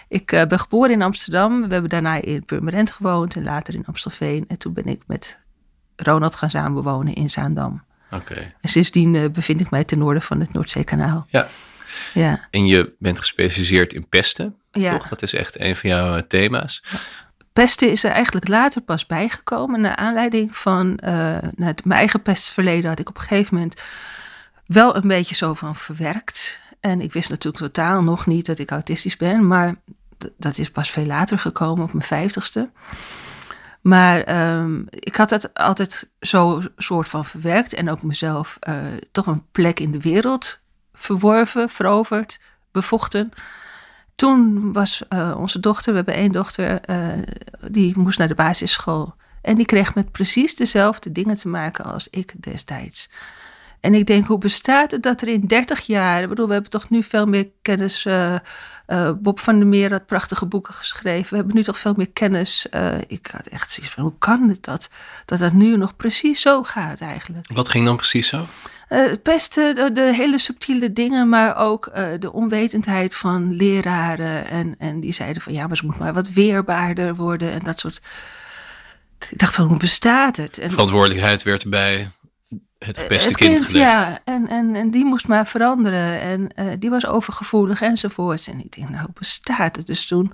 Ik 0.07 0.31
uh, 0.31 0.45
ben 0.45 0.59
geboren 0.59 0.91
in 0.91 1.01
Amsterdam. 1.01 1.67
We 1.67 1.73
hebben 1.73 1.89
daarna 1.89 2.21
in 2.21 2.45
Purmerend 2.45 2.91
gewoond 2.91 3.35
en 3.35 3.43
later 3.43 3.73
in 3.73 3.85
Amstelveen. 3.85 4.45
En 4.47 4.57
toen 4.57 4.73
ben 4.73 4.85
ik 4.85 5.01
met 5.07 5.39
Ronald 5.95 6.35
gaan 6.35 6.49
samenwonen 6.49 7.13
in 7.13 7.29
Zaandam. 7.29 7.83
Oké. 8.11 8.53
En 8.61 8.69
sindsdien 8.69 9.13
uh, 9.13 9.29
bevind 9.29 9.61
ik 9.61 9.69
mij 9.69 9.83
ten 9.83 9.99
noorden 9.99 10.21
van 10.21 10.39
het 10.39 10.53
Noordzeekanaal. 10.53 11.25
Ja. 11.29 11.47
Ja. 12.13 12.47
En 12.51 12.65
je 12.65 12.93
bent 12.99 13.19
gespecialiseerd 13.19 13.93
in 13.93 14.07
pesten, 14.09 14.55
Ja. 14.71 14.97
toch? 14.97 15.07
Dat 15.07 15.21
is 15.21 15.33
echt 15.33 15.59
een 15.59 15.75
van 15.75 15.89
jouw 15.89 16.15
uh, 16.15 16.21
thema's. 16.21 16.83
Pesten 17.53 17.91
is 17.91 18.03
er 18.03 18.11
eigenlijk 18.11 18.47
later 18.47 18.81
pas 18.81 19.05
bijgekomen. 19.05 19.81
Naar 19.81 19.95
aanleiding 19.95 20.57
van 20.57 20.99
uh, 21.03 21.09
nou, 21.55 21.73
mijn 21.83 21.99
eigen 21.99 22.21
pestverleden 22.21 22.89
had 22.89 22.99
ik 22.99 23.09
op 23.09 23.15
een 23.15 23.21
gegeven 23.21 23.55
moment 23.55 23.81
wel 24.65 24.95
een 24.95 25.07
beetje 25.07 25.35
zo 25.35 25.53
van 25.53 25.75
verwerkt. 25.75 26.59
En 26.79 27.01
ik 27.01 27.13
wist 27.13 27.29
natuurlijk 27.29 27.63
totaal 27.63 28.03
nog 28.03 28.25
niet 28.25 28.45
dat 28.45 28.59
ik 28.59 28.71
autistisch 28.71 29.17
ben, 29.17 29.47
maar 29.47 29.75
dat 30.37 30.57
is 30.57 30.71
pas 30.71 30.89
veel 30.89 31.05
later 31.05 31.39
gekomen, 31.39 31.83
op 31.83 31.93
mijn 31.93 32.05
vijftigste. 32.05 32.69
Maar 33.81 34.49
um, 34.57 34.87
ik 34.89 35.15
had 35.15 35.29
dat 35.29 35.53
altijd 35.53 36.09
zo 36.19 36.61
soort 36.77 37.09
van 37.09 37.25
verwerkt 37.25 37.73
en 37.73 37.89
ook 37.89 38.03
mezelf 38.03 38.57
uh, 38.69 38.75
toch 39.11 39.27
een 39.27 39.45
plek 39.51 39.79
in 39.79 39.91
de 39.91 40.01
wereld 40.01 40.61
verworven, 40.99 41.69
veroverd, 41.69 42.39
bevochten. 42.71 43.31
Toen 44.15 44.73
was 44.73 45.03
uh, 45.09 45.35
onze 45.37 45.59
dochter, 45.59 45.91
we 45.91 45.97
hebben 45.97 46.15
één 46.15 46.31
dochter, 46.31 46.89
uh, 46.89 47.07
die 47.71 47.97
moest 47.97 48.17
naar 48.17 48.27
de 48.27 48.35
basisschool. 48.35 49.13
En 49.41 49.55
die 49.55 49.65
kreeg 49.65 49.95
met 49.95 50.11
precies 50.11 50.55
dezelfde 50.55 51.11
dingen 51.11 51.35
te 51.35 51.47
maken 51.47 51.85
als 51.85 52.07
ik 52.09 52.33
destijds. 52.43 53.09
En 53.79 53.93
ik 53.93 54.05
denk, 54.05 54.25
hoe 54.25 54.37
bestaat 54.37 54.91
het 54.91 55.03
dat 55.03 55.21
er 55.21 55.27
in 55.27 55.47
30 55.47 55.79
jaar, 55.85 56.21
ik 56.21 56.29
bedoel, 56.29 56.47
we 56.47 56.53
hebben 56.53 56.71
toch 56.71 56.89
nu 56.89 57.03
veel 57.03 57.25
meer 57.25 57.49
kennis. 57.61 58.05
Uh, 58.05 58.35
Bob 59.21 59.39
van 59.39 59.59
der 59.59 59.67
Meer 59.67 59.91
had 59.91 60.05
prachtige 60.05 60.45
boeken 60.45 60.73
geschreven. 60.73 61.29
We 61.29 61.35
hebben 61.35 61.55
nu 61.55 61.63
toch 61.63 61.79
veel 61.79 61.93
meer 61.97 62.09
kennis. 62.09 62.65
Ik 63.07 63.27
had 63.31 63.47
echt 63.47 63.71
zoiets 63.71 63.93
van, 63.93 64.03
hoe 64.03 64.17
kan 64.17 64.49
het 64.49 64.63
dat, 64.63 64.89
dat 65.25 65.39
dat 65.39 65.53
nu 65.53 65.77
nog 65.77 65.95
precies 65.95 66.41
zo 66.41 66.63
gaat 66.63 67.01
eigenlijk? 67.01 67.47
Wat 67.53 67.69
ging 67.69 67.85
dan 67.85 67.95
precies 67.95 68.27
zo? 68.27 68.45
Uh, 68.89 69.13
pesten, 69.23 69.75
de, 69.75 69.91
de, 69.91 70.13
hele 70.13 70.39
subtiele 70.39 70.93
dingen, 70.93 71.29
maar 71.29 71.57
ook 71.57 71.91
uh, 71.95 72.07
de 72.19 72.33
onwetendheid 72.33 73.15
van 73.15 73.55
leraren. 73.55 74.47
En, 74.47 74.75
en 74.77 74.99
die 74.99 75.11
zeiden 75.11 75.41
van 75.41 75.53
ja, 75.53 75.67
maar 75.67 75.77
ze 75.77 75.85
moet 75.85 75.99
maar 75.99 76.13
wat 76.13 76.29
weerbaarder 76.29 77.15
worden 77.15 77.51
en 77.51 77.59
dat 77.63 77.79
soort. 77.79 78.01
Ik 79.29 79.39
dacht 79.39 79.55
van 79.55 79.67
hoe 79.67 79.77
bestaat 79.77 80.37
het? 80.37 80.57
En, 80.57 80.71
Verantwoordelijkheid 80.71 81.43
werd 81.43 81.69
bij 81.69 82.09
het 82.77 82.97
gepeste 82.97 83.27
het 83.27 83.37
kind, 83.37 83.55
kind 83.55 83.65
gelegd. 83.65 83.91
Ja, 83.91 84.19
en, 84.23 84.47
en, 84.47 84.75
en 84.75 84.91
die 84.91 85.05
moest 85.05 85.27
maar 85.27 85.47
veranderen. 85.47 86.21
En 86.21 86.49
uh, 86.55 86.65
die 86.79 86.89
was 86.89 87.05
overgevoelig 87.05 87.81
enzovoorts. 87.81 88.47
En 88.47 88.59
ik 88.59 88.75
denk, 88.75 88.89
nou, 88.89 89.01
hoe 89.01 89.13
bestaat 89.13 89.75
het? 89.75 89.85
Dus 89.85 90.05
toen 90.05 90.31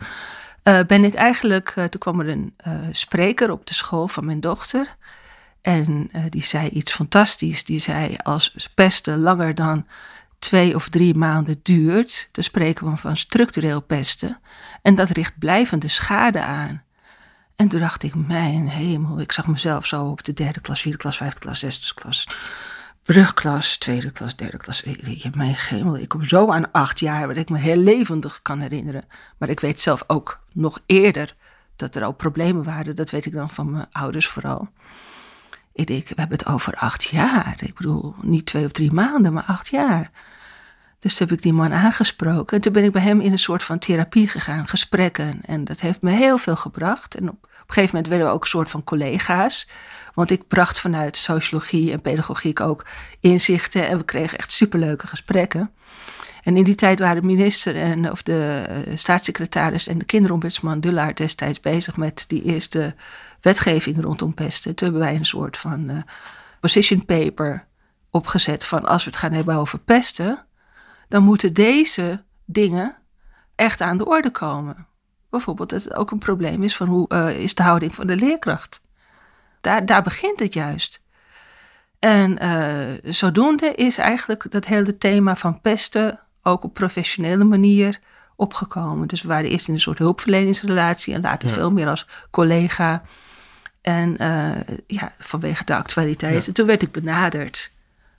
ben 0.87 1.03
ik 1.03 1.13
eigenlijk, 1.13 1.69
toen 1.69 1.99
kwam 1.99 2.19
er 2.19 2.29
een 2.29 2.53
spreker 2.91 3.51
op 3.51 3.67
de 3.67 3.73
school 3.73 4.07
van 4.07 4.25
mijn 4.25 4.39
dochter. 4.39 4.95
En 5.65 6.09
die 6.29 6.43
zei 6.43 6.69
iets 6.69 6.93
fantastisch. 6.93 7.63
Die 7.63 7.79
zei, 7.79 8.17
als 8.23 8.69
pesten 8.75 9.19
langer 9.19 9.55
dan 9.55 9.85
twee 10.39 10.75
of 10.75 10.89
drie 10.89 11.15
maanden 11.15 11.59
duurt, 11.61 12.29
dan 12.31 12.43
spreken 12.43 12.91
we 12.91 12.97
van 12.97 13.17
structureel 13.17 13.81
pesten. 13.81 14.39
En 14.81 14.95
dat 14.95 15.09
richt 15.09 15.39
blijvende 15.39 15.87
schade 15.87 16.41
aan. 16.41 16.83
En 17.55 17.67
toen 17.67 17.79
dacht 17.79 18.03
ik, 18.03 18.15
mijn 18.15 18.67
hemel, 18.67 19.19
ik 19.19 19.31
zag 19.31 19.47
mezelf 19.47 19.85
zo 19.85 20.05
op 20.05 20.23
de 20.23 20.33
derde 20.33 20.59
klas, 20.59 20.81
vierde 20.81 20.97
klas, 20.97 21.17
vijfde 21.17 21.39
klas, 21.39 21.59
zesde 21.59 21.93
klas, 21.93 22.27
brugklas, 23.03 23.77
tweede 23.77 24.11
klas, 24.11 24.35
derde 24.35 24.57
klas. 24.57 24.83
Mijn 25.33 25.55
hemel, 25.57 25.97
ik 25.97 26.09
kom 26.09 26.23
zo 26.23 26.51
aan 26.51 26.71
acht 26.71 26.99
jaar, 26.99 27.27
wat 27.27 27.37
ik 27.37 27.49
me 27.49 27.57
heel 27.57 27.77
levendig 27.77 28.41
kan 28.41 28.59
herinneren. 28.59 29.03
Maar 29.37 29.49
ik 29.49 29.59
weet 29.59 29.79
zelf 29.79 30.03
ook 30.07 30.39
nog 30.53 30.79
eerder 30.85 31.35
dat 31.75 31.95
er 31.95 32.03
al 32.03 32.13
problemen 32.13 32.63
waren. 32.63 32.95
Dat 32.95 33.09
weet 33.09 33.25
ik 33.25 33.33
dan 33.33 33.49
van 33.49 33.71
mijn 33.71 33.87
ouders 33.91 34.27
vooral. 34.27 34.69
Ik 35.75 35.87
denk, 35.87 36.07
we 36.07 36.13
hebben 36.15 36.37
het 36.37 36.47
over 36.47 36.75
acht 36.75 37.03
jaar. 37.03 37.55
Ik 37.59 37.73
bedoel, 37.73 38.15
niet 38.21 38.45
twee 38.45 38.65
of 38.65 38.71
drie 38.71 38.91
maanden, 38.91 39.33
maar 39.33 39.43
acht 39.43 39.67
jaar. 39.67 40.11
Dus 40.99 41.15
toen 41.15 41.27
heb 41.27 41.37
ik 41.37 41.43
die 41.43 41.53
man 41.53 41.73
aangesproken. 41.73 42.55
En 42.55 42.61
toen 42.61 42.73
ben 42.73 42.83
ik 42.83 42.91
bij 42.91 43.01
hem 43.01 43.21
in 43.21 43.31
een 43.31 43.39
soort 43.39 43.63
van 43.63 43.79
therapie 43.79 44.27
gegaan, 44.27 44.67
gesprekken. 44.67 45.39
En 45.45 45.63
dat 45.63 45.79
heeft 45.79 46.01
me 46.01 46.11
heel 46.11 46.37
veel 46.37 46.55
gebracht. 46.55 47.15
En 47.15 47.29
op, 47.29 47.43
een 47.43 47.49
gegeven 47.67 47.95
moment 47.95 48.07
werden 48.07 48.27
we 48.27 48.33
ook 48.33 48.41
een 48.41 48.49
soort 48.49 48.69
van 48.69 48.83
collega's. 48.83 49.67
Want 50.13 50.31
ik 50.31 50.47
bracht 50.47 50.79
vanuit 50.79 51.17
sociologie 51.17 51.91
en 51.91 52.01
pedagogiek 52.01 52.59
ook 52.59 52.85
inzichten. 53.19 53.87
En 53.87 53.97
we 53.97 54.03
kregen 54.03 54.37
echt 54.37 54.51
superleuke 54.51 55.07
gesprekken. 55.07 55.71
En 56.43 56.57
in 56.57 56.63
die 56.63 56.75
tijd 56.75 56.99
waren 56.99 57.21
de 57.21 57.27
minister 57.27 57.75
en 57.75 58.11
of 58.11 58.23
de 58.23 58.65
uh, 58.87 58.97
staatssecretaris 58.97 59.87
en 59.87 59.97
de 59.97 60.05
kinderombudsman 60.05 60.79
Dullaert 60.79 61.17
destijds 61.17 61.59
bezig 61.59 61.97
met 61.97 62.25
die 62.27 62.43
eerste 62.43 62.95
wetgeving 63.45 64.01
rondom 64.01 64.33
pesten. 64.33 64.75
Toen 64.75 64.87
hebben 64.87 65.07
wij 65.07 65.15
een 65.15 65.25
soort 65.25 65.57
van 65.57 65.89
uh, 65.89 65.97
position 66.59 67.05
paper 67.05 67.67
opgezet 68.09 68.65
van 68.65 68.85
als 68.85 69.03
we 69.03 69.09
het 69.09 69.19
gaan 69.19 69.31
hebben 69.31 69.55
over 69.55 69.79
pesten, 69.79 70.45
dan 71.07 71.23
moeten 71.23 71.53
deze 71.53 72.23
dingen 72.45 72.97
echt 73.55 73.81
aan 73.81 73.97
de 73.97 74.05
orde 74.05 74.29
komen. 74.29 74.87
Bijvoorbeeld 75.29 75.69
dat 75.69 75.83
het 75.83 75.95
ook 75.95 76.11
een 76.11 76.17
probleem 76.17 76.63
is 76.63 76.75
van 76.75 76.87
hoe 76.87 77.05
uh, 77.09 77.39
is 77.39 77.55
de 77.55 77.63
houding 77.63 77.95
van 77.95 78.07
de 78.07 78.15
leerkracht. 78.15 78.81
Daar, 79.61 79.85
daar 79.85 80.03
begint 80.03 80.39
het 80.39 80.53
juist. 80.53 81.03
En 81.99 82.43
uh, 82.43 83.13
zodoende 83.13 83.73
is 83.75 83.97
eigenlijk 83.97 84.51
dat 84.51 84.65
hele 84.65 84.97
thema 84.97 85.35
van 85.35 85.61
pesten 85.61 86.19
ook 86.41 86.63
op 86.63 86.73
professionele 86.73 87.43
manier 87.43 87.99
opgekomen. 88.35 89.07
Dus 89.07 89.21
we 89.21 89.27
waren 89.27 89.49
eerst 89.49 89.67
in 89.67 89.73
een 89.73 89.79
soort 89.79 89.97
hulpverleningsrelatie 89.97 91.13
en 91.13 91.21
later 91.21 91.49
veel 91.49 91.71
meer 91.71 91.87
als 91.87 92.07
collega. 92.31 93.03
En 93.85 94.17
uh, 94.21 94.51
ja, 94.87 95.13
vanwege 95.19 95.65
de 95.65 95.75
actualiteit. 95.75 96.47
En 96.47 96.53
toen 96.53 96.65
werd 96.65 96.81
ik 96.81 96.91
benaderd 96.91 97.71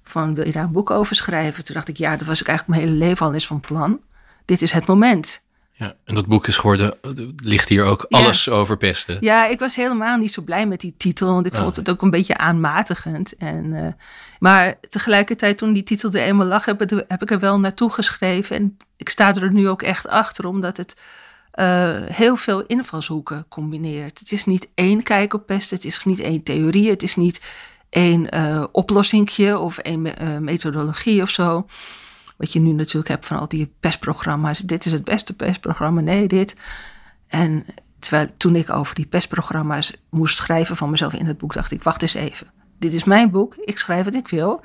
van 0.02 0.34
wil 0.34 0.46
je 0.46 0.52
daar 0.52 0.64
een 0.64 0.72
boek 0.72 0.90
over 0.90 1.16
schrijven? 1.16 1.64
Toen 1.64 1.74
dacht 1.74 1.88
ik, 1.88 1.96
ja, 1.96 2.16
dat 2.16 2.26
was 2.26 2.40
ik 2.40 2.48
eigenlijk 2.48 2.78
mijn 2.78 2.90
hele 2.90 3.04
leven 3.04 3.26
al 3.26 3.32
eens 3.32 3.46
van 3.46 3.60
plan. 3.60 4.00
Dit 4.44 4.62
is 4.62 4.72
het 4.72 4.86
moment. 4.86 5.42
Ja, 5.72 5.94
en 6.04 6.14
dat 6.14 6.26
boek 6.26 6.46
is 6.46 6.56
geworden, 6.56 6.94
ligt 7.36 7.68
hier 7.68 7.84
ook 7.84 8.06
alles 8.08 8.48
over 8.48 8.76
pesten. 8.76 9.16
Ja, 9.20 9.46
ik 9.46 9.58
was 9.58 9.76
helemaal 9.76 10.16
niet 10.16 10.32
zo 10.32 10.42
blij 10.42 10.66
met 10.66 10.80
die 10.80 10.94
titel, 10.96 11.32
want 11.32 11.46
ik 11.46 11.54
vond 11.54 11.76
het 11.76 11.90
ook 11.90 12.02
een 12.02 12.10
beetje 12.10 12.36
aanmatigend. 12.36 13.36
En, 13.36 13.64
uh, 13.64 13.86
maar 14.38 14.74
tegelijkertijd, 14.88 15.58
toen 15.58 15.72
die 15.72 15.82
titel 15.82 16.10
er 16.10 16.22
eenmaal 16.22 16.46
lag, 16.46 16.64
heb 16.64 17.22
ik 17.22 17.30
er 17.30 17.38
wel 17.38 17.60
naartoe 17.60 17.92
geschreven. 17.92 18.56
En 18.56 18.76
ik 18.96 19.08
sta 19.08 19.34
er 19.34 19.52
nu 19.52 19.68
ook 19.68 19.82
echt 19.82 20.08
achter, 20.08 20.46
omdat 20.46 20.76
het 20.76 20.96
uh, 21.56 21.96
heel 22.04 22.36
veel 22.36 22.66
invalshoeken 22.66 23.46
combineert. 23.48 24.18
Het 24.18 24.32
is 24.32 24.44
niet 24.44 24.68
één 24.74 25.02
kijk 25.02 25.34
op 25.34 25.46
pesten, 25.46 25.76
het 25.76 25.86
is 25.86 26.04
niet 26.04 26.20
één 26.20 26.42
theorie, 26.42 26.90
het 26.90 27.02
is 27.02 27.16
niet 27.16 27.40
één 27.88 28.36
uh, 28.36 28.64
oplossingje 28.72 29.58
of 29.58 29.78
één 29.78 30.02
methodologie 30.40 31.22
of 31.22 31.30
zo. 31.30 31.66
Wat 32.36 32.52
je 32.52 32.60
nu 32.60 32.72
natuurlijk 32.72 33.08
hebt 33.08 33.26
van 33.26 33.38
al 33.38 33.48
die 33.48 33.72
pestprogramma's. 33.80 34.58
Dit 34.58 34.86
is 34.86 34.92
het 34.92 35.04
beste 35.04 35.34
pestprogramma, 35.34 36.00
nee, 36.00 36.28
dit. 36.28 36.56
En 37.26 37.64
terwijl 37.98 38.28
toen 38.36 38.56
ik 38.56 38.70
over 38.70 38.94
die 38.94 39.06
pestprogramma's 39.06 39.92
moest 40.10 40.36
schrijven 40.36 40.76
van 40.76 40.90
mezelf 40.90 41.14
in 41.14 41.26
het 41.26 41.38
boek, 41.38 41.54
dacht 41.54 41.70
ik: 41.70 41.82
wacht 41.82 42.02
eens 42.02 42.14
even. 42.14 42.50
Dit 42.78 42.92
is 42.92 43.04
mijn 43.04 43.30
boek, 43.30 43.54
ik 43.54 43.78
schrijf 43.78 44.04
wat 44.04 44.14
ik 44.14 44.28
wil. 44.28 44.60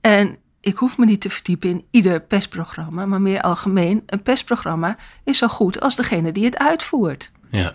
En 0.00 0.36
ik 0.60 0.76
hoef 0.76 0.98
me 0.98 1.04
niet 1.04 1.20
te 1.20 1.30
verdiepen 1.30 1.70
in 1.70 1.84
ieder 1.90 2.20
pestprogramma, 2.20 3.06
maar 3.06 3.20
meer 3.20 3.40
algemeen. 3.40 4.02
Een 4.06 4.22
pestprogramma 4.22 4.96
is 5.24 5.38
zo 5.38 5.48
goed 5.48 5.80
als 5.80 5.96
degene 5.96 6.32
die 6.32 6.44
het 6.44 6.58
uitvoert. 6.58 7.30
Ja. 7.50 7.74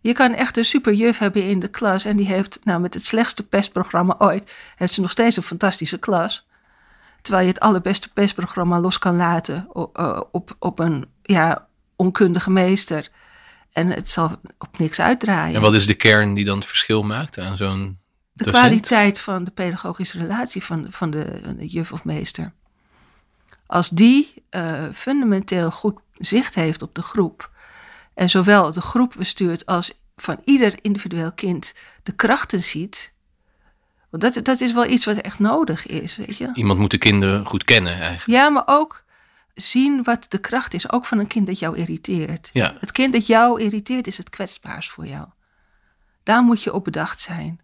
Je 0.00 0.12
kan 0.12 0.32
echt 0.32 0.56
een 0.56 0.64
superjuf 0.64 1.18
hebben 1.18 1.42
in 1.42 1.60
de 1.60 1.68
klas 1.68 2.04
en 2.04 2.16
die 2.16 2.26
heeft, 2.26 2.58
nou 2.64 2.80
met 2.80 2.94
het 2.94 3.04
slechtste 3.04 3.42
pestprogramma 3.42 4.14
ooit, 4.18 4.54
heeft 4.76 4.92
ze 4.92 5.00
nog 5.00 5.10
steeds 5.10 5.36
een 5.36 5.42
fantastische 5.42 5.98
klas. 5.98 6.46
Terwijl 7.22 7.46
je 7.46 7.52
het 7.52 7.62
allerbeste 7.62 8.08
pestprogramma 8.12 8.80
los 8.80 8.98
kan 8.98 9.16
laten 9.16 9.68
op, 9.72 9.98
eh, 9.98 10.20
op, 10.32 10.56
op 10.58 10.78
een 10.78 11.06
ja, 11.22 11.68
onkundige 11.96 12.50
meester. 12.50 13.08
En 13.72 13.88
het 13.88 14.10
zal 14.10 14.40
op 14.58 14.78
niks 14.78 15.00
uitdraaien. 15.00 15.54
En 15.54 15.60
wat 15.60 15.74
is 15.74 15.86
de 15.86 15.94
kern 15.94 16.34
die 16.34 16.44
dan 16.44 16.56
het 16.56 16.66
verschil 16.66 17.02
maakt 17.02 17.38
aan 17.38 17.56
zo'n. 17.56 17.98
De 18.36 18.44
kwaliteit 18.44 19.20
van 19.20 19.44
de 19.44 19.50
pedagogische 19.50 20.18
relatie 20.18 20.64
van, 20.64 20.86
van 20.88 21.10
de, 21.10 21.40
de 21.56 21.66
juf 21.66 21.92
of 21.92 22.04
meester. 22.04 22.52
Als 23.66 23.88
die 23.88 24.44
uh, 24.50 24.84
fundamenteel 24.92 25.70
goed 25.70 25.98
zicht 26.14 26.54
heeft 26.54 26.82
op 26.82 26.94
de 26.94 27.02
groep. 27.02 27.50
En 28.14 28.30
zowel 28.30 28.72
de 28.72 28.80
groep 28.80 29.14
bestuurt 29.16 29.66
als 29.66 29.92
van 30.16 30.40
ieder 30.44 30.78
individueel 30.80 31.32
kind 31.32 31.74
de 32.02 32.12
krachten 32.12 32.62
ziet 32.62 33.14
want 34.10 34.34
dat, 34.34 34.44
dat 34.44 34.60
is 34.60 34.72
wel 34.72 34.86
iets 34.86 35.04
wat 35.04 35.16
echt 35.16 35.38
nodig 35.38 35.86
is, 35.86 36.16
weet 36.16 36.36
je. 36.36 36.50
Iemand 36.54 36.78
moet 36.78 36.90
de 36.90 36.98
kinderen 36.98 37.46
goed 37.46 37.64
kennen 37.64 37.92
eigenlijk. 37.92 38.26
Ja, 38.26 38.48
maar 38.48 38.62
ook 38.66 39.04
zien 39.54 40.02
wat 40.02 40.26
de 40.28 40.38
kracht 40.38 40.74
is, 40.74 40.92
ook 40.92 41.06
van 41.06 41.18
een 41.18 41.26
kind 41.26 41.46
dat 41.46 41.58
jou 41.58 41.76
irriteert. 41.76 42.50
Ja. 42.52 42.74
Het 42.80 42.92
kind 42.92 43.12
dat 43.12 43.26
jou 43.26 43.60
irriteert 43.60 44.06
is 44.06 44.18
het 44.18 44.30
kwetsbaars 44.30 44.88
voor 44.88 45.06
jou. 45.06 45.26
Daar 46.22 46.42
moet 46.42 46.62
je 46.62 46.72
op 46.72 46.84
bedacht 46.84 47.20
zijn. 47.20 47.60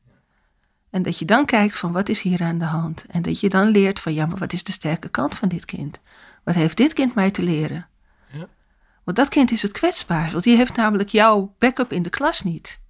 En 0.92 1.02
dat 1.02 1.18
je 1.18 1.24
dan 1.24 1.44
kijkt 1.44 1.76
van 1.76 1.92
wat 1.92 2.08
is 2.08 2.22
hier 2.22 2.42
aan 2.42 2.58
de 2.58 2.64
hand. 2.64 3.04
En 3.08 3.22
dat 3.22 3.40
je 3.40 3.48
dan 3.48 3.68
leert 3.68 4.00
van 4.00 4.14
ja, 4.14 4.26
maar 4.26 4.38
wat 4.38 4.52
is 4.52 4.62
de 4.62 4.72
sterke 4.72 5.08
kant 5.08 5.34
van 5.34 5.48
dit 5.48 5.64
kind? 5.64 6.00
Wat 6.44 6.54
heeft 6.54 6.76
dit 6.76 6.92
kind 6.92 7.14
mij 7.14 7.30
te 7.30 7.42
leren? 7.42 7.88
Ja. 8.32 8.48
Want 9.04 9.16
dat 9.16 9.28
kind 9.28 9.50
is 9.50 9.62
het 9.62 9.72
kwetsbaar, 9.72 10.30
want 10.30 10.44
die 10.44 10.56
heeft 10.56 10.76
namelijk 10.76 11.08
jouw 11.08 11.54
backup 11.58 11.92
in 11.92 12.02
de 12.02 12.10
klas 12.10 12.42
niet. 12.42 12.80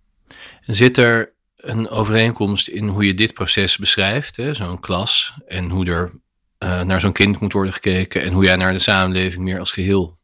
En 0.62 0.74
zit 0.74 0.96
er 0.96 1.32
een 1.56 1.88
overeenkomst 1.88 2.68
in 2.68 2.88
hoe 2.88 3.06
je 3.06 3.14
dit 3.14 3.34
proces 3.34 3.76
beschrijft, 3.76 4.38
zo'n 4.52 4.80
klas, 4.80 5.34
en 5.46 5.70
hoe 5.70 5.86
er 5.86 6.12
uh, 6.58 6.82
naar 6.82 7.00
zo'n 7.00 7.12
kind 7.12 7.40
moet 7.40 7.52
worden 7.52 7.72
gekeken 7.72 8.22
en 8.22 8.32
hoe 8.32 8.44
jij 8.44 8.56
naar 8.56 8.72
de 8.72 8.78
samenleving 8.78 9.42
meer 9.42 9.58
als 9.58 9.72
geheel 9.72 10.18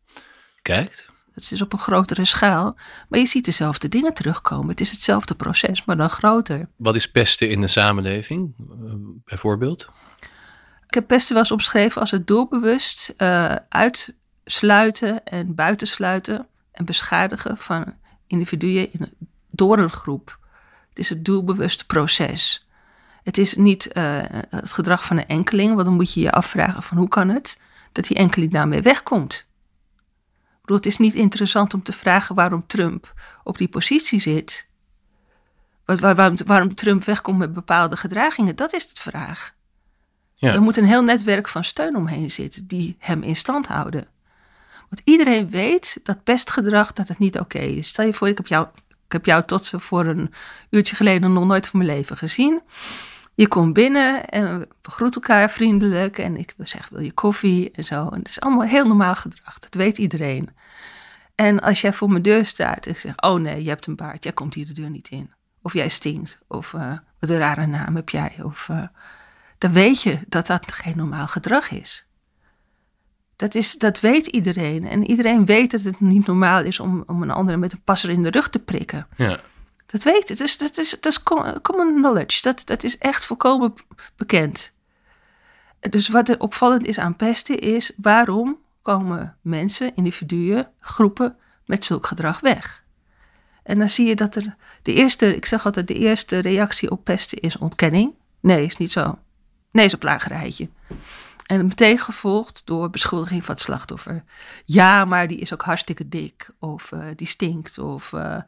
kijkt? 0.62 1.08
Het 1.42 1.52
is 1.52 1.62
op 1.62 1.72
een 1.72 1.78
grotere 1.78 2.24
schaal, 2.24 2.76
maar 3.08 3.18
je 3.18 3.26
ziet 3.26 3.44
dezelfde 3.44 3.88
dingen 3.88 4.14
terugkomen. 4.14 4.68
Het 4.68 4.80
is 4.80 4.90
hetzelfde 4.90 5.34
proces, 5.34 5.84
maar 5.84 5.96
dan 5.96 6.10
groter. 6.10 6.68
Wat 6.76 6.94
is 6.94 7.10
pesten 7.10 7.50
in 7.50 7.60
de 7.60 7.66
samenleving, 7.66 8.54
uh, 8.58 8.92
bijvoorbeeld? 9.24 9.88
Ik 10.86 10.94
heb 10.94 11.06
pesten 11.06 11.32
wel 11.32 11.42
eens 11.42 11.52
omschreven 11.52 12.00
als 12.00 12.10
het 12.10 12.26
doelbewust 12.26 13.14
uh, 13.16 13.54
uitsluiten 13.68 15.24
en 15.24 15.54
buitensluiten 15.54 16.46
en 16.72 16.84
beschadigen 16.84 17.58
van 17.58 17.94
individuen 18.26 18.92
in, 18.92 19.12
door 19.50 19.78
een 19.78 19.90
groep. 19.90 20.38
Het 20.88 20.98
is 20.98 21.08
het 21.08 21.24
doelbewuste 21.24 21.86
proces. 21.86 22.66
Het 23.22 23.38
is 23.38 23.54
niet 23.54 23.90
uh, 23.92 24.18
het 24.50 24.72
gedrag 24.72 25.04
van 25.04 25.18
een 25.18 25.26
enkeling, 25.26 25.72
want 25.72 25.84
dan 25.84 25.94
moet 25.94 26.12
je 26.12 26.20
je 26.20 26.32
afvragen 26.32 26.82
van 26.82 26.96
hoe 26.96 27.08
kan 27.08 27.28
het 27.28 27.60
dat 27.92 28.06
die 28.06 28.16
enkeling 28.16 28.52
daarmee 28.52 28.82
wegkomt. 28.82 29.47
Bedoel, 30.68 30.82
het 30.82 30.92
is 30.92 30.98
niet 30.98 31.14
interessant 31.14 31.74
om 31.74 31.82
te 31.82 31.92
vragen 31.92 32.34
waarom 32.34 32.66
Trump 32.66 33.14
op 33.44 33.58
die 33.58 33.68
positie 33.68 34.20
zit. 34.20 34.68
Waarom, 35.84 36.36
waarom 36.46 36.74
Trump 36.74 37.04
wegkomt 37.04 37.38
met 37.38 37.52
bepaalde 37.52 37.96
gedragingen, 37.96 38.56
dat 38.56 38.72
is 38.72 38.94
de 38.94 39.00
vraag. 39.00 39.54
Ja. 40.34 40.52
Er 40.52 40.62
moet 40.62 40.76
een 40.76 40.84
heel 40.84 41.02
netwerk 41.02 41.48
van 41.48 41.64
steun 41.64 41.96
omheen 41.96 42.30
zitten 42.30 42.66
die 42.66 42.96
hem 42.98 43.22
in 43.22 43.36
stand 43.36 43.66
houden. 43.66 44.08
Want 44.88 45.02
iedereen 45.04 45.50
weet 45.50 46.00
dat 46.02 46.24
pestgedrag 46.24 46.92
dat 46.92 47.08
het 47.08 47.18
niet 47.18 47.38
oké 47.38 47.58
is. 47.58 47.88
Stel 47.88 48.06
je 48.06 48.14
voor, 48.14 48.28
ik 48.28 48.36
heb 48.36 48.46
jou 48.46 48.66
ik 49.06 49.12
heb 49.12 49.24
jou 49.24 49.44
tot 49.44 49.70
voor 49.76 50.06
een 50.06 50.32
uurtje 50.70 50.96
geleden 50.96 51.32
nog 51.32 51.44
nooit 51.44 51.66
van 51.66 51.78
mijn 51.78 51.90
leven 51.96 52.16
gezien. 52.16 52.60
Je 53.38 53.48
komt 53.48 53.72
binnen 53.72 54.24
en 54.24 54.58
we 54.58 54.90
groeten 54.90 55.20
elkaar 55.20 55.50
vriendelijk. 55.50 56.18
En 56.18 56.36
ik 56.36 56.54
zeg, 56.58 56.88
wil 56.88 57.00
je 57.00 57.12
koffie 57.12 57.70
en 57.70 57.84
zo. 57.84 58.08
En 58.08 58.18
het 58.18 58.28
is 58.28 58.40
allemaal 58.40 58.66
heel 58.66 58.86
normaal 58.86 59.14
gedrag. 59.14 59.58
Dat 59.58 59.74
weet 59.74 59.98
iedereen. 59.98 60.50
En 61.34 61.60
als 61.60 61.80
jij 61.80 61.92
voor 61.92 62.10
mijn 62.10 62.22
deur 62.22 62.46
staat 62.46 62.86
en 62.86 62.92
ik 62.92 62.98
zeg, 62.98 63.22
oh 63.22 63.40
nee, 63.40 63.62
je 63.62 63.68
hebt 63.68 63.86
een 63.86 63.96
baard. 63.96 64.24
Jij 64.24 64.32
komt 64.32 64.54
hier 64.54 64.66
de 64.66 64.72
deur 64.72 64.90
niet 64.90 65.08
in. 65.08 65.32
Of 65.62 65.72
jij 65.72 65.88
stinkt. 65.88 66.38
Of 66.46 66.72
uh, 66.72 66.92
wat 67.18 67.30
een 67.30 67.38
rare 67.38 67.66
naam 67.66 67.96
heb 67.96 68.08
jij. 68.08 68.36
Of, 68.42 68.68
uh, 68.70 68.86
dan 69.58 69.72
weet 69.72 70.02
je 70.02 70.18
dat 70.28 70.46
dat 70.46 70.72
geen 70.72 70.96
normaal 70.96 71.26
gedrag 71.26 71.70
is. 71.70 72.06
Dat, 73.36 73.54
is, 73.54 73.78
dat 73.78 74.00
weet 74.00 74.26
iedereen. 74.26 74.86
En 74.86 75.10
iedereen 75.10 75.44
weet 75.44 75.70
dat 75.70 75.80
het 75.80 76.00
niet 76.00 76.26
normaal 76.26 76.62
is 76.62 76.80
om, 76.80 77.02
om 77.06 77.22
een 77.22 77.30
andere 77.30 77.56
met 77.56 77.72
een 77.72 77.82
passer 77.84 78.10
in 78.10 78.22
de 78.22 78.30
rug 78.30 78.48
te 78.50 78.58
prikken. 78.58 79.06
Ja. 79.16 79.40
Dat 79.90 80.02
weet 80.02 80.28
het. 80.28 80.38
Dus 80.38 80.56
dat 80.56 80.78
is, 80.78 80.90
dat 80.90 81.06
is 81.06 81.22
common 81.62 81.94
knowledge. 81.94 82.42
Dat, 82.42 82.62
dat 82.66 82.84
is 82.84 82.98
echt 82.98 83.26
volkomen 83.26 83.74
bekend. 84.16 84.72
Dus 85.90 86.08
wat 86.08 86.28
er 86.28 86.40
opvallend 86.40 86.86
is 86.86 86.98
aan 86.98 87.16
pesten 87.16 87.58
is 87.58 87.92
waarom 87.96 88.58
komen 88.82 89.36
mensen, 89.40 89.96
individuen, 89.96 90.70
groepen 90.80 91.36
met 91.64 91.84
zulk 91.84 92.06
gedrag 92.06 92.40
weg. 92.40 92.84
En 93.62 93.78
dan 93.78 93.88
zie 93.88 94.06
je 94.06 94.16
dat 94.16 94.36
er 94.36 94.56
de 94.82 94.92
eerste, 94.92 95.36
ik 95.36 95.46
zeg 95.46 95.64
altijd, 95.64 95.86
de 95.86 95.94
eerste 95.94 96.38
reactie 96.38 96.90
op 96.90 97.04
pesten 97.04 97.38
is 97.38 97.58
ontkenning. 97.58 98.14
Nee, 98.40 98.64
is 98.64 98.76
niet 98.76 98.92
zo. 98.92 99.18
Nee, 99.70 99.84
is 99.84 99.92
een 99.92 99.98
plagerijtje. 99.98 100.68
En 101.46 101.66
meteen 101.66 101.98
gevolgd 101.98 102.62
door 102.64 102.90
beschuldiging 102.90 103.44
van 103.44 103.54
het 103.54 103.64
slachtoffer. 103.64 104.24
Ja, 104.64 105.04
maar 105.04 105.28
die 105.28 105.38
is 105.38 105.52
ook 105.52 105.62
hartstikke 105.62 106.08
dik. 106.08 106.50
Of 106.58 106.92
uh, 106.92 107.06
die 107.16 107.26
stinkt. 107.26 107.78
Of 107.78 108.12
uh, 108.12 108.40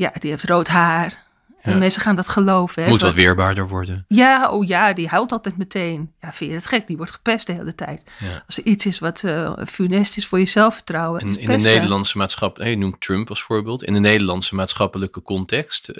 ja, 0.00 0.12
die 0.18 0.30
heeft 0.30 0.44
rood 0.44 0.68
haar. 0.68 1.28
En 1.60 1.78
mensen 1.78 2.02
gaan 2.02 2.16
dat 2.16 2.28
geloven. 2.28 2.82
Hè, 2.82 2.88
Moet 2.88 3.00
wat 3.00 3.14
weerbaarder 3.14 3.68
worden. 3.68 4.04
Ja, 4.08 4.50
oh 4.50 4.66
ja, 4.66 4.92
die 4.92 5.08
huilt 5.08 5.32
altijd 5.32 5.56
meteen. 5.56 6.12
Ja, 6.20 6.32
vind 6.32 6.50
je 6.50 6.56
het 6.56 6.66
gek? 6.66 6.86
Die 6.86 6.96
wordt 6.96 7.12
gepest 7.12 7.46
de 7.46 7.52
hele 7.52 7.74
tijd. 7.74 8.02
Ja. 8.18 8.42
Als 8.46 8.58
er 8.58 8.64
iets 8.64 8.86
is 8.86 8.98
wat 8.98 9.22
uh, 9.22 9.52
funest 9.66 10.16
is 10.16 10.26
voor 10.26 10.38
je 10.38 10.44
zelfvertrouwen. 10.44 11.20
En 11.20 11.38
in 11.38 11.48
de 11.48 11.56
Nederlandse 11.56 12.18
maatschappij, 12.18 12.70
je 12.70 12.76
noemt 12.76 13.00
Trump 13.00 13.28
als 13.28 13.42
voorbeeld. 13.42 13.82
In 13.84 13.92
de 13.92 13.98
Nederlandse 13.98 14.54
maatschappelijke 14.54 15.22
context, 15.22 15.90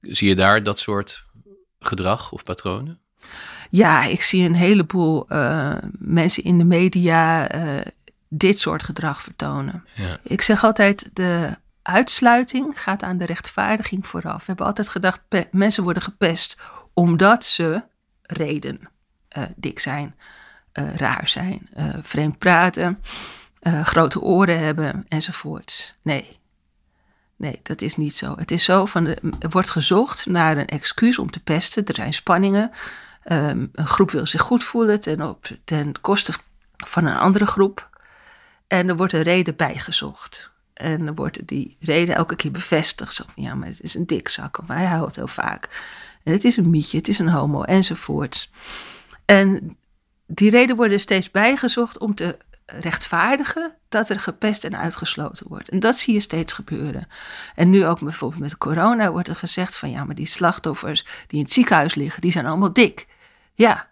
zie 0.00 0.28
je 0.28 0.34
daar 0.34 0.62
dat 0.62 0.78
soort 0.78 1.24
gedrag 1.80 2.32
of 2.32 2.42
patronen? 2.42 2.98
Ja, 3.70 4.04
ik 4.04 4.22
zie 4.22 4.44
een 4.44 4.54
heleboel 4.54 5.26
uh, 5.28 5.74
mensen 5.98 6.44
in 6.44 6.58
de 6.58 6.64
media 6.64 7.48
dit 8.28 8.60
soort 8.60 8.82
gedrag 8.82 9.22
vertonen. 9.22 9.84
Ja. 9.94 10.18
Ik 10.22 10.42
zeg 10.42 10.64
altijd, 10.64 11.10
de 11.12 11.56
uitsluiting 11.86 12.82
gaat 12.82 13.02
aan 13.02 13.18
de 13.18 13.26
rechtvaardiging 13.26 14.06
vooraf. 14.06 14.38
We 14.38 14.44
hebben 14.46 14.66
altijd 14.66 14.88
gedacht, 14.88 15.20
mensen 15.50 15.82
worden 15.82 16.02
gepest 16.02 16.56
omdat 16.94 17.44
ze 17.44 17.84
reden 18.22 18.80
uh, 19.38 19.44
dik 19.56 19.78
zijn, 19.78 20.14
raar 20.72 21.28
zijn, 21.28 21.68
vreemd 22.02 22.38
praten, 22.38 23.02
grote 23.82 24.20
oren 24.20 24.58
hebben 24.58 25.04
enzovoorts. 25.08 25.94
Nee. 26.02 26.38
Nee, 27.36 27.60
dat 27.62 27.82
is 27.82 27.96
niet 27.96 28.16
zo. 28.16 28.34
Het 28.36 28.50
is 28.50 28.64
zo 28.64 28.86
van, 28.86 29.06
er 29.06 29.48
wordt 29.48 29.70
gezocht 29.70 30.26
naar 30.26 30.56
een 30.56 30.66
excuus 30.66 31.18
om 31.18 31.30
te 31.30 31.42
pesten. 31.42 31.84
Er 31.84 31.94
zijn 31.94 32.14
spanningen. 32.14 32.70
Um, 33.24 33.68
een 33.72 33.86
groep 33.86 34.10
wil 34.10 34.26
zich 34.26 34.40
goed 34.40 34.64
voelen 34.64 35.00
ten, 35.00 35.22
op, 35.22 35.46
ten 35.64 36.00
koste 36.00 36.32
van 36.76 37.06
een 37.06 37.16
andere 37.16 37.46
groep. 37.46 37.90
En 38.66 38.88
er 38.88 38.96
wordt 38.96 39.12
een 39.12 39.22
reden 39.22 39.56
bijgezocht. 39.56 40.54
En 40.76 41.04
dan 41.04 41.14
wordt 41.14 41.46
die 41.48 41.76
reden 41.80 42.14
elke 42.14 42.36
keer 42.36 42.50
bevestigd. 42.50 43.14
Zo 43.14 43.24
van, 43.26 43.42
ja, 43.42 43.54
maar 43.54 43.68
het 43.68 43.82
is 43.82 43.94
een 43.94 44.06
dikzak. 44.06 44.58
Of 44.58 44.68
hij 44.68 44.84
huilt 44.84 45.16
heel 45.16 45.26
vaak. 45.26 45.68
En 46.22 46.32
het 46.32 46.44
is 46.44 46.56
een 46.56 46.70
mietje, 46.70 46.96
het 46.96 47.08
is 47.08 47.18
een 47.18 47.28
homo, 47.28 47.62
enzovoorts. 47.62 48.50
En 49.24 49.76
die 50.26 50.50
reden 50.50 50.76
worden 50.76 51.00
steeds 51.00 51.30
bijgezocht 51.30 51.98
om 51.98 52.14
te 52.14 52.36
rechtvaardigen 52.66 53.74
dat 53.88 54.08
er 54.08 54.20
gepest 54.20 54.64
en 54.64 54.78
uitgesloten 54.78 55.48
wordt. 55.48 55.68
En 55.68 55.80
dat 55.80 55.98
zie 55.98 56.14
je 56.14 56.20
steeds 56.20 56.52
gebeuren. 56.52 57.08
En 57.54 57.70
nu 57.70 57.86
ook 57.86 58.00
bijvoorbeeld 58.00 58.40
met 58.40 58.58
corona 58.58 59.10
wordt 59.10 59.28
er 59.28 59.36
gezegd 59.36 59.76
van 59.76 59.90
ja, 59.90 60.04
maar 60.04 60.14
die 60.14 60.26
slachtoffers 60.26 61.02
die 61.02 61.38
in 61.38 61.44
het 61.44 61.52
ziekenhuis 61.52 61.94
liggen, 61.94 62.20
die 62.20 62.32
zijn 62.32 62.46
allemaal 62.46 62.72
dik. 62.72 63.06
Ja, 63.54 63.88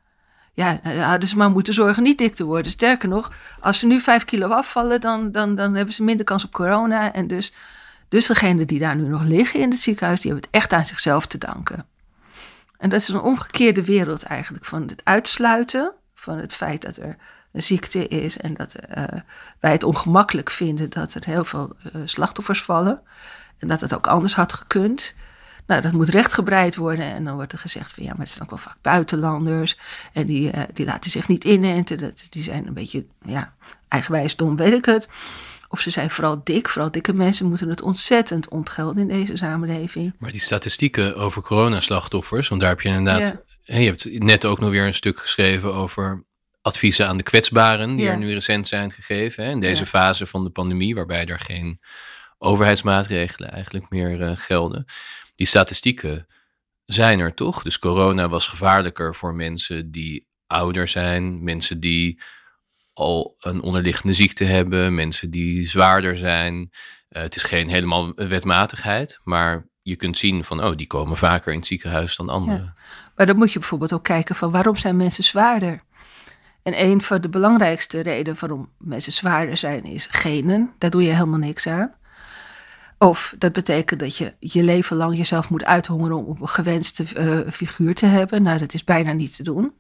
ja, 0.54 0.80
nou, 0.82 0.98
hadden 0.98 1.28
ze 1.28 1.36
maar 1.36 1.50
moeten 1.50 1.74
zorgen 1.74 2.02
niet 2.02 2.18
dik 2.18 2.34
te 2.34 2.44
worden. 2.44 2.72
Sterker 2.72 3.08
nog, 3.08 3.32
als 3.60 3.78
ze 3.78 3.86
nu 3.86 4.00
vijf 4.00 4.24
kilo 4.24 4.48
afvallen, 4.48 5.00
dan, 5.00 5.32
dan, 5.32 5.54
dan 5.54 5.74
hebben 5.74 5.94
ze 5.94 6.04
minder 6.04 6.24
kans 6.24 6.44
op 6.44 6.52
corona. 6.52 7.12
En 7.12 7.26
dus, 7.26 7.52
dus 8.08 8.26
degenen 8.26 8.66
die 8.66 8.78
daar 8.78 8.96
nu 8.96 9.08
nog 9.08 9.22
liggen 9.22 9.60
in 9.60 9.70
het 9.70 9.80
ziekenhuis, 9.80 10.20
die 10.20 10.30
hebben 10.30 10.50
het 10.50 10.60
echt 10.60 10.72
aan 10.72 10.84
zichzelf 10.84 11.26
te 11.26 11.38
danken. 11.38 11.86
En 12.78 12.90
dat 12.90 13.00
is 13.00 13.08
een 13.08 13.20
omgekeerde 13.20 13.84
wereld 13.84 14.22
eigenlijk 14.22 14.64
van 14.64 14.82
het 14.86 15.00
uitsluiten, 15.04 15.92
van 16.14 16.38
het 16.38 16.54
feit 16.54 16.82
dat 16.82 16.96
er 16.96 17.16
een 17.52 17.62
ziekte 17.62 18.08
is 18.08 18.38
en 18.38 18.54
dat 18.54 18.76
uh, 18.96 19.04
wij 19.60 19.72
het 19.72 19.84
ongemakkelijk 19.84 20.50
vinden 20.50 20.90
dat 20.90 21.14
er 21.14 21.24
heel 21.24 21.44
veel 21.44 21.76
uh, 21.86 22.02
slachtoffers 22.04 22.62
vallen. 22.62 23.00
En 23.58 23.68
dat 23.68 23.80
het 23.80 23.94
ook 23.94 24.06
anders 24.06 24.34
had 24.34 24.52
gekund. 24.52 25.14
Nou, 25.66 25.82
dat 25.82 25.92
moet 25.92 26.08
rechtgebreid 26.08 26.76
worden. 26.76 27.04
En 27.04 27.24
dan 27.24 27.34
wordt 27.34 27.52
er 27.52 27.58
gezegd 27.58 27.92
van 27.92 28.04
ja, 28.04 28.10
maar 28.10 28.20
het 28.20 28.28
zijn 28.28 28.42
ook 28.42 28.50
wel 28.50 28.58
vaak 28.58 28.76
buitenlanders. 28.82 29.76
En 30.12 30.26
die, 30.26 30.52
uh, 30.52 30.62
die 30.74 30.86
laten 30.86 31.10
zich 31.10 31.28
niet 31.28 31.44
inenten. 31.44 31.98
Dat, 31.98 32.26
die 32.30 32.42
zijn 32.42 32.66
een 32.66 32.74
beetje, 32.74 33.04
ja, 33.24 33.54
eigenwijs 33.88 34.36
dom, 34.36 34.56
weet 34.56 34.72
ik 34.72 34.84
het. 34.84 35.08
Of 35.68 35.80
ze 35.80 35.90
zijn 35.90 36.10
vooral 36.10 36.40
dik. 36.44 36.68
Vooral 36.68 36.90
dikke 36.90 37.12
mensen 37.12 37.48
moeten 37.48 37.68
het 37.68 37.82
ontzettend 37.82 38.48
ontgelden 38.48 39.02
in 39.02 39.08
deze 39.08 39.36
samenleving. 39.36 40.14
Maar 40.18 40.32
die 40.32 40.40
statistieken 40.40 41.16
over 41.16 41.42
coronaslachtoffers, 41.42 42.48
want 42.48 42.60
daar 42.60 42.70
heb 42.70 42.80
je 42.80 42.88
inderdaad... 42.88 43.28
Ja. 43.28 43.42
Je 43.76 43.86
hebt 43.86 44.18
net 44.22 44.44
ook 44.44 44.60
nog 44.60 44.70
weer 44.70 44.86
een 44.86 44.94
stuk 44.94 45.18
geschreven 45.18 45.74
over 45.74 46.24
adviezen 46.62 47.08
aan 47.08 47.16
de 47.16 47.22
kwetsbaren, 47.22 47.96
die 47.96 48.08
er 48.08 48.18
nu 48.18 48.32
recent 48.32 48.68
zijn 48.68 48.90
gegeven. 48.92 49.44
Hè, 49.44 49.50
in 49.50 49.60
deze 49.60 49.86
fase 49.86 50.26
van 50.26 50.44
de 50.44 50.50
pandemie, 50.50 50.94
waarbij 50.94 51.26
er 51.26 51.40
geen 51.40 51.80
overheidsmaatregelen 52.38 53.50
eigenlijk 53.52 53.90
meer 53.90 54.20
uh, 54.20 54.32
gelden. 54.34 54.84
Die 55.34 55.46
statistieken 55.46 56.26
zijn 56.84 57.18
er 57.18 57.34
toch? 57.34 57.62
Dus 57.62 57.78
corona 57.78 58.28
was 58.28 58.46
gevaarlijker 58.46 59.14
voor 59.14 59.34
mensen 59.34 59.90
die 59.90 60.28
ouder 60.46 60.88
zijn, 60.88 61.44
mensen 61.44 61.80
die 61.80 62.20
al 62.92 63.34
een 63.38 63.62
onderliggende 63.62 64.14
ziekte 64.14 64.44
hebben, 64.44 64.94
mensen 64.94 65.30
die 65.30 65.68
zwaarder 65.68 66.16
zijn. 66.16 66.54
Uh, 66.54 67.22
het 67.22 67.36
is 67.36 67.42
geen 67.42 67.68
helemaal 67.68 68.12
wetmatigheid, 68.14 69.18
maar 69.22 69.68
je 69.82 69.96
kunt 69.96 70.18
zien 70.18 70.44
van, 70.44 70.64
oh, 70.64 70.76
die 70.76 70.86
komen 70.86 71.16
vaker 71.16 71.52
in 71.52 71.58
het 71.58 71.66
ziekenhuis 71.66 72.16
dan 72.16 72.28
anderen. 72.28 72.64
Ja. 72.64 72.74
Maar 73.16 73.26
dan 73.26 73.36
moet 73.36 73.52
je 73.52 73.58
bijvoorbeeld 73.58 73.92
ook 73.92 74.04
kijken 74.04 74.34
van 74.34 74.50
waarom 74.50 74.76
zijn 74.76 74.96
mensen 74.96 75.24
zwaarder? 75.24 75.82
En 76.62 76.82
een 76.82 77.02
van 77.02 77.20
de 77.20 77.28
belangrijkste 77.28 78.00
redenen 78.00 78.40
waarom 78.40 78.72
mensen 78.78 79.12
zwaarder 79.12 79.56
zijn 79.56 79.84
is 79.84 80.06
genen. 80.10 80.72
Daar 80.78 80.90
doe 80.90 81.02
je 81.02 81.12
helemaal 81.12 81.38
niks 81.38 81.66
aan. 81.66 81.94
Of 82.98 83.34
dat 83.38 83.52
betekent 83.52 84.00
dat 84.00 84.16
je 84.16 84.34
je 84.38 84.62
leven 84.62 84.96
lang 84.96 85.16
jezelf 85.16 85.50
moet 85.50 85.64
uithongeren 85.64 86.26
om 86.26 86.36
een 86.40 86.48
gewenste 86.48 87.04
uh, 87.16 87.50
figuur 87.50 87.94
te 87.94 88.06
hebben. 88.06 88.42
Nou, 88.42 88.58
dat 88.58 88.74
is 88.74 88.84
bijna 88.84 89.12
niet 89.12 89.36
te 89.36 89.42
doen. 89.42 89.72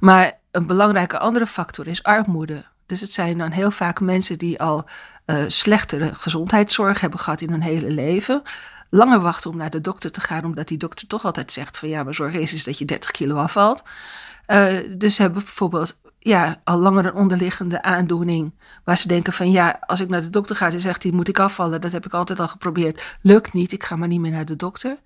Maar 0.00 0.38
een 0.50 0.66
belangrijke 0.66 1.18
andere 1.18 1.46
factor 1.46 1.86
is 1.86 2.02
armoede. 2.02 2.64
Dus 2.86 3.00
het 3.00 3.12
zijn 3.12 3.38
dan 3.38 3.50
heel 3.50 3.70
vaak 3.70 4.00
mensen 4.00 4.38
die 4.38 4.60
al 4.60 4.88
uh, 5.26 5.44
slechtere 5.46 6.14
gezondheidszorg 6.14 7.00
hebben 7.00 7.18
gehad 7.18 7.40
in 7.40 7.50
hun 7.50 7.62
hele 7.62 7.90
leven. 7.90 8.42
Langer 8.90 9.20
wachten 9.20 9.50
om 9.50 9.56
naar 9.56 9.70
de 9.70 9.80
dokter 9.80 10.10
te 10.10 10.20
gaan, 10.20 10.44
omdat 10.44 10.68
die 10.68 10.78
dokter 10.78 11.06
toch 11.06 11.24
altijd 11.24 11.52
zegt 11.52 11.78
van 11.78 11.88
ja, 11.88 12.02
maar 12.02 12.14
zorg 12.14 12.34
is 12.34 12.64
dat 12.64 12.78
je 12.78 12.84
30 12.84 13.10
kilo 13.10 13.36
afvalt. 13.36 13.82
Uh, 14.46 14.78
dus 14.96 15.18
hebben 15.18 15.42
bijvoorbeeld 15.42 15.98
ja, 16.18 16.60
al 16.64 16.78
langer 16.78 17.04
een 17.04 17.14
onderliggende 17.14 17.82
aandoening. 17.82 18.54
Waar 18.84 18.98
ze 18.98 19.08
denken 19.08 19.32
van 19.32 19.50
ja, 19.50 19.78
als 19.86 20.00
ik 20.00 20.08
naar 20.08 20.20
de 20.20 20.30
dokter 20.30 20.56
ga, 20.56 20.70
dan 20.70 20.80
zegt 20.80 21.02
hij 21.02 21.12
moet 21.12 21.28
ik 21.28 21.38
afvallen. 21.38 21.80
Dat 21.80 21.92
heb 21.92 22.06
ik 22.06 22.12
altijd 22.12 22.40
al 22.40 22.48
geprobeerd. 22.48 23.16
Lukt 23.22 23.52
niet, 23.52 23.72
ik 23.72 23.84
ga 23.84 23.96
maar 23.96 24.08
niet 24.08 24.20
meer 24.20 24.30
naar 24.30 24.44
de 24.44 24.56
dokter. 24.56 24.98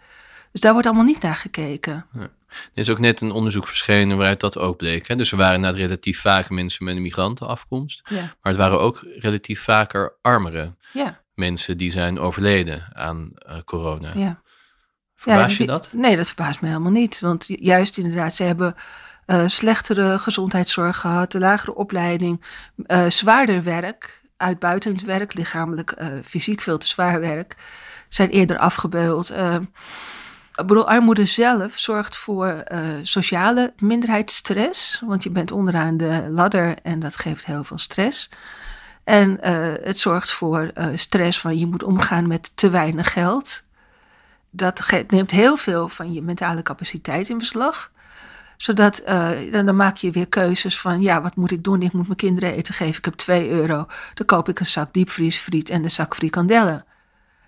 Dus 0.52 0.60
daar 0.60 0.72
wordt 0.72 0.86
allemaal 0.86 1.04
niet 1.04 1.22
naar 1.22 1.36
gekeken. 1.36 2.06
Ja. 2.12 2.30
Er 2.52 2.78
is 2.78 2.90
ook 2.90 2.98
net 2.98 3.20
een 3.20 3.30
onderzoek 3.30 3.68
verschenen 3.68 4.16
waaruit 4.16 4.40
dat 4.40 4.58
ook 4.58 4.76
bleek. 4.76 5.08
Hè? 5.08 5.16
Dus 5.16 5.30
er 5.30 5.36
waren 5.36 5.54
inderdaad 5.54 5.80
relatief 5.80 6.20
vaak 6.20 6.50
mensen 6.50 6.84
met 6.84 6.96
een 6.96 7.02
migrantenafkomst. 7.02 8.00
Ja. 8.08 8.20
Maar 8.20 8.52
het 8.52 8.56
waren 8.56 8.80
ook 8.80 9.00
relatief 9.18 9.62
vaker 9.62 10.14
armere 10.22 10.74
ja. 10.92 11.20
mensen 11.34 11.76
die 11.76 11.90
zijn 11.90 12.18
overleden 12.18 12.88
aan 12.92 13.32
uh, 13.48 13.56
corona. 13.64 14.10
Ja. 14.14 14.42
Verbaas 15.14 15.56
je 15.56 15.66
dat? 15.66 15.90
Nee, 15.92 16.16
dat 16.16 16.26
verbaast 16.26 16.60
me 16.60 16.68
helemaal 16.68 16.90
niet. 16.90 17.20
Want 17.20 17.44
juist 17.48 17.98
inderdaad, 17.98 18.34
ze 18.34 18.42
hebben 18.42 18.74
uh, 19.32 19.42
slechtere 19.46 20.18
gezondheidszorg 20.18 20.96
gehad, 20.96 21.34
lagere 21.34 21.74
opleiding, 21.74 22.42
uh, 22.86 23.06
zwaarder 23.06 23.62
werk, 23.62 24.22
uitbuitend 24.36 25.02
werk, 25.02 25.34
lichamelijk, 25.34 25.94
uh, 25.98 26.06
fysiek 26.24 26.60
veel 26.60 26.78
te 26.78 26.86
zwaar 26.86 27.20
werk, 27.20 27.56
zijn 28.08 28.28
eerder 28.28 28.58
afgebeuld. 28.58 29.30
ik 29.30 30.66
bedoel, 30.66 30.88
armoede 30.88 31.24
zelf 31.24 31.78
zorgt 31.78 32.16
voor 32.16 32.64
sociale 33.02 33.72
minderheidsstress, 33.78 35.02
want 35.06 35.22
je 35.22 35.30
bent 35.30 35.52
onderaan 35.52 35.96
de 35.96 36.26
ladder 36.30 36.76
en 36.82 37.00
dat 37.00 37.16
geeft 37.16 37.46
heel 37.46 37.64
veel 37.64 37.78
stress. 37.78 38.28
En 39.04 39.38
het 39.82 39.98
zorgt 39.98 40.32
voor 40.32 40.72
stress 40.94 41.40
van 41.40 41.58
je 41.58 41.66
moet 41.66 41.82
omgaan 41.82 42.26
met 42.26 42.56
te 42.56 42.70
weinig 42.70 43.12
geld. 43.12 43.64
Dat 44.50 45.04
neemt 45.08 45.30
heel 45.30 45.56
veel 45.56 45.88
van 45.88 46.12
je 46.12 46.22
mentale 46.22 46.62
capaciteit 46.62 47.28
in 47.28 47.38
beslag 47.38 47.92
zodat 48.62 49.02
uh, 49.08 49.30
dan, 49.52 49.76
maak 49.76 49.96
je 49.96 50.10
weer 50.10 50.28
keuzes 50.28 50.78
van 50.78 51.00
ja, 51.00 51.22
wat 51.22 51.36
moet 51.36 51.50
ik 51.50 51.64
doen? 51.64 51.82
Ik 51.82 51.92
moet 51.92 52.06
mijn 52.06 52.16
kinderen 52.16 52.52
eten 52.52 52.74
geven. 52.74 52.98
Ik 52.98 53.04
heb 53.04 53.14
2 53.14 53.48
euro. 53.48 53.86
Dan 54.14 54.26
koop 54.26 54.48
ik 54.48 54.60
een 54.60 54.66
zak 54.66 54.92
diepvriesfriet 54.92 55.70
en 55.70 55.82
een 55.82 55.90
zak 55.90 56.14
frikandellen. 56.14 56.84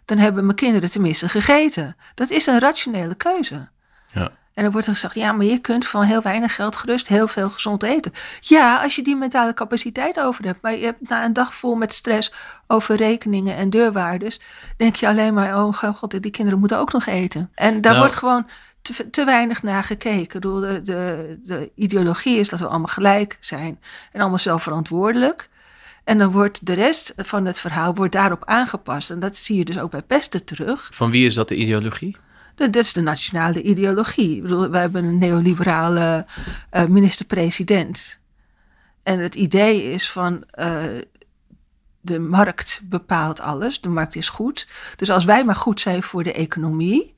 Dan 0.04 0.18
hebben 0.18 0.44
mijn 0.44 0.56
kinderen 0.56 0.90
tenminste 0.90 1.28
gegeten. 1.28 1.96
Dat 2.14 2.30
is 2.30 2.46
een 2.46 2.58
rationele 2.58 3.14
keuze. 3.14 3.68
Ja. 4.12 4.32
En 4.54 4.62
dan 4.62 4.72
wordt 4.72 4.86
er 4.86 4.92
gezegd, 4.92 5.14
ja, 5.14 5.32
maar 5.32 5.46
je 5.46 5.58
kunt 5.58 5.86
van 5.86 6.02
heel 6.02 6.22
weinig 6.22 6.54
geld 6.54 6.76
gerust 6.76 7.08
heel 7.08 7.28
veel 7.28 7.50
gezond 7.50 7.82
eten. 7.82 8.12
Ja, 8.40 8.82
als 8.82 8.96
je 8.96 9.02
die 9.02 9.16
mentale 9.16 9.54
capaciteit 9.54 10.20
over 10.20 10.44
hebt. 10.44 10.62
Maar 10.62 10.76
je 10.76 10.84
hebt 10.84 11.08
na 11.08 11.24
een 11.24 11.32
dag 11.32 11.54
vol 11.54 11.74
met 11.74 11.92
stress 11.92 12.32
over 12.66 12.96
rekeningen 12.96 13.56
en 13.56 13.70
deurwaarders. 13.70 14.40
denk 14.76 14.96
je 14.96 15.08
alleen 15.08 15.34
maar, 15.34 15.64
oh 15.64 15.74
god, 15.74 16.22
die 16.22 16.30
kinderen 16.30 16.58
moeten 16.58 16.78
ook 16.78 16.92
nog 16.92 17.06
eten. 17.06 17.50
En 17.54 17.80
daar 17.80 17.92
nou, 17.92 17.98
wordt 17.98 18.16
gewoon 18.16 18.46
te, 18.82 19.10
te 19.10 19.24
weinig 19.24 19.62
naar 19.62 19.84
gekeken. 19.84 20.40
De, 20.40 20.80
de, 20.84 21.38
de 21.42 21.70
ideologie 21.74 22.38
is 22.38 22.48
dat 22.48 22.60
we 22.60 22.66
allemaal 22.66 22.86
gelijk 22.86 23.36
zijn 23.40 23.80
en 24.12 24.20
allemaal 24.20 24.38
zelfverantwoordelijk. 24.38 25.48
En 26.04 26.18
dan 26.18 26.30
wordt 26.30 26.66
de 26.66 26.72
rest 26.72 27.12
van 27.16 27.44
het 27.44 27.58
verhaal 27.58 27.94
wordt 27.94 28.12
daarop 28.12 28.44
aangepast. 28.44 29.10
En 29.10 29.20
dat 29.20 29.36
zie 29.36 29.58
je 29.58 29.64
dus 29.64 29.78
ook 29.78 29.90
bij 29.90 30.02
pesten 30.02 30.44
terug. 30.44 30.90
Van 30.92 31.10
wie 31.10 31.26
is 31.26 31.34
dat 31.34 31.48
de 31.48 31.56
ideologie? 31.56 32.16
Dat 32.54 32.76
is 32.76 32.92
de 32.92 33.00
nationale 33.00 33.62
ideologie. 33.62 34.42
Wij 34.42 34.80
hebben 34.80 35.04
een 35.04 35.18
neoliberale 35.18 36.26
uh, 36.72 36.84
minister-president. 36.84 38.18
En 39.02 39.18
het 39.18 39.34
idee 39.34 39.82
is 39.92 40.10
van 40.10 40.44
uh, 40.58 40.82
de 42.00 42.18
markt 42.18 42.80
bepaalt 42.84 43.40
alles. 43.40 43.80
De 43.80 43.88
markt 43.88 44.16
is 44.16 44.28
goed. 44.28 44.68
Dus 44.96 45.10
als 45.10 45.24
wij 45.24 45.44
maar 45.44 45.56
goed 45.56 45.80
zijn 45.80 46.02
voor 46.02 46.22
de 46.22 46.32
economie, 46.32 47.14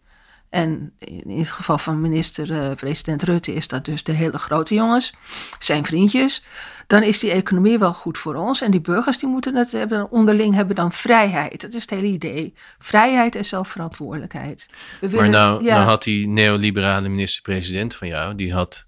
en 0.49 0.92
in 0.99 1.38
het 1.38 1.51
geval 1.51 1.79
van 1.79 2.01
minister-president 2.01 3.22
eh, 3.22 3.29
Rutte 3.29 3.55
is 3.55 3.68
dat 3.68 3.85
dus 3.85 4.03
de 4.03 4.12
hele 4.12 4.38
grote 4.38 4.75
jongens, 4.75 5.12
zijn 5.59 5.85
vriendjes. 5.85 6.44
Dan 6.87 7.03
is 7.03 7.18
die 7.18 7.31
economie 7.31 7.79
wel 7.79 7.92
goed 7.94 8.18
voor 8.18 8.35
ons. 8.35 8.61
En 8.61 8.70
die 8.70 8.81
burgers 8.81 9.18
die 9.18 9.29
moeten 9.29 9.55
het 9.55 9.72
hebben, 9.72 10.11
onderling 10.11 10.55
hebben 10.55 10.77
dan 10.77 10.92
vrijheid. 10.92 11.61
Dat 11.61 11.75
is 11.75 11.81
het 11.81 11.90
hele 11.90 12.07
idee. 12.07 12.55
Vrijheid 12.79 13.37
en 13.37 13.44
zelfverantwoordelijkheid. 13.44 14.68
We 15.01 15.09
willen, 15.09 15.31
maar 15.31 15.40
nou, 15.40 15.64
nou 15.64 15.85
had 15.85 16.03
die 16.03 16.29
neoliberale 16.29 17.09
minister-president 17.09 17.94
van 17.94 18.09
jou, 18.09 18.35
die 18.35 18.53
had 18.53 18.87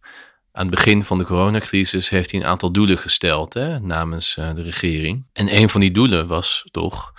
aan 0.53 0.67
het 0.67 0.75
begin 0.75 1.05
van 1.05 1.19
de 1.19 1.25
coronacrisis 1.25 2.09
heeft 2.09 2.31
hij 2.31 2.41
een 2.41 2.47
aantal 2.47 2.73
doelen 2.73 2.99
gesteld 2.99 3.55
hè, 3.55 3.81
namens 3.81 4.37
uh, 4.37 4.55
de 4.55 4.63
regering. 4.63 5.27
En 5.33 5.57
een 5.57 5.69
van 5.69 5.81
die 5.81 5.91
doelen 5.91 6.27
was 6.27 6.69
toch 6.71 7.13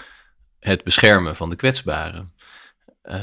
het 0.60 0.84
beschermen 0.84 1.36
van 1.36 1.50
de 1.50 1.56
kwetsbaren. 1.56 2.34
Uh, 3.10 3.22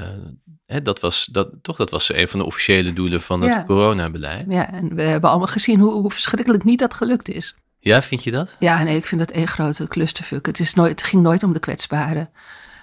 Hè, 0.66 0.82
dat, 0.82 1.00
was, 1.00 1.28
dat, 1.32 1.48
toch, 1.62 1.76
dat 1.76 1.90
was 1.90 2.14
een 2.14 2.28
van 2.28 2.38
de 2.38 2.46
officiële 2.46 2.92
doelen 2.92 3.22
van 3.22 3.40
het 3.40 3.64
coronabeleid. 3.64 4.52
Ja, 4.52 4.72
en 4.72 4.94
we 4.94 5.02
hebben 5.02 5.30
allemaal 5.30 5.48
gezien 5.48 5.80
hoe, 5.80 5.92
hoe 5.92 6.10
verschrikkelijk 6.10 6.64
niet 6.64 6.78
dat 6.78 6.94
gelukt 6.94 7.28
is. 7.28 7.54
Ja, 7.78 8.02
vind 8.02 8.24
je 8.24 8.30
dat? 8.30 8.56
Ja, 8.58 8.82
nee, 8.82 8.96
ik 8.96 9.06
vind 9.06 9.20
dat 9.20 9.30
één 9.30 9.48
grote 9.48 9.88
clusterfuck. 9.88 10.46
Het, 10.46 10.60
is 10.60 10.74
nooit, 10.74 10.90
het 10.90 11.02
ging 11.02 11.22
nooit 11.22 11.42
om 11.42 11.52
de 11.52 11.58
kwetsbaren. 11.58 12.30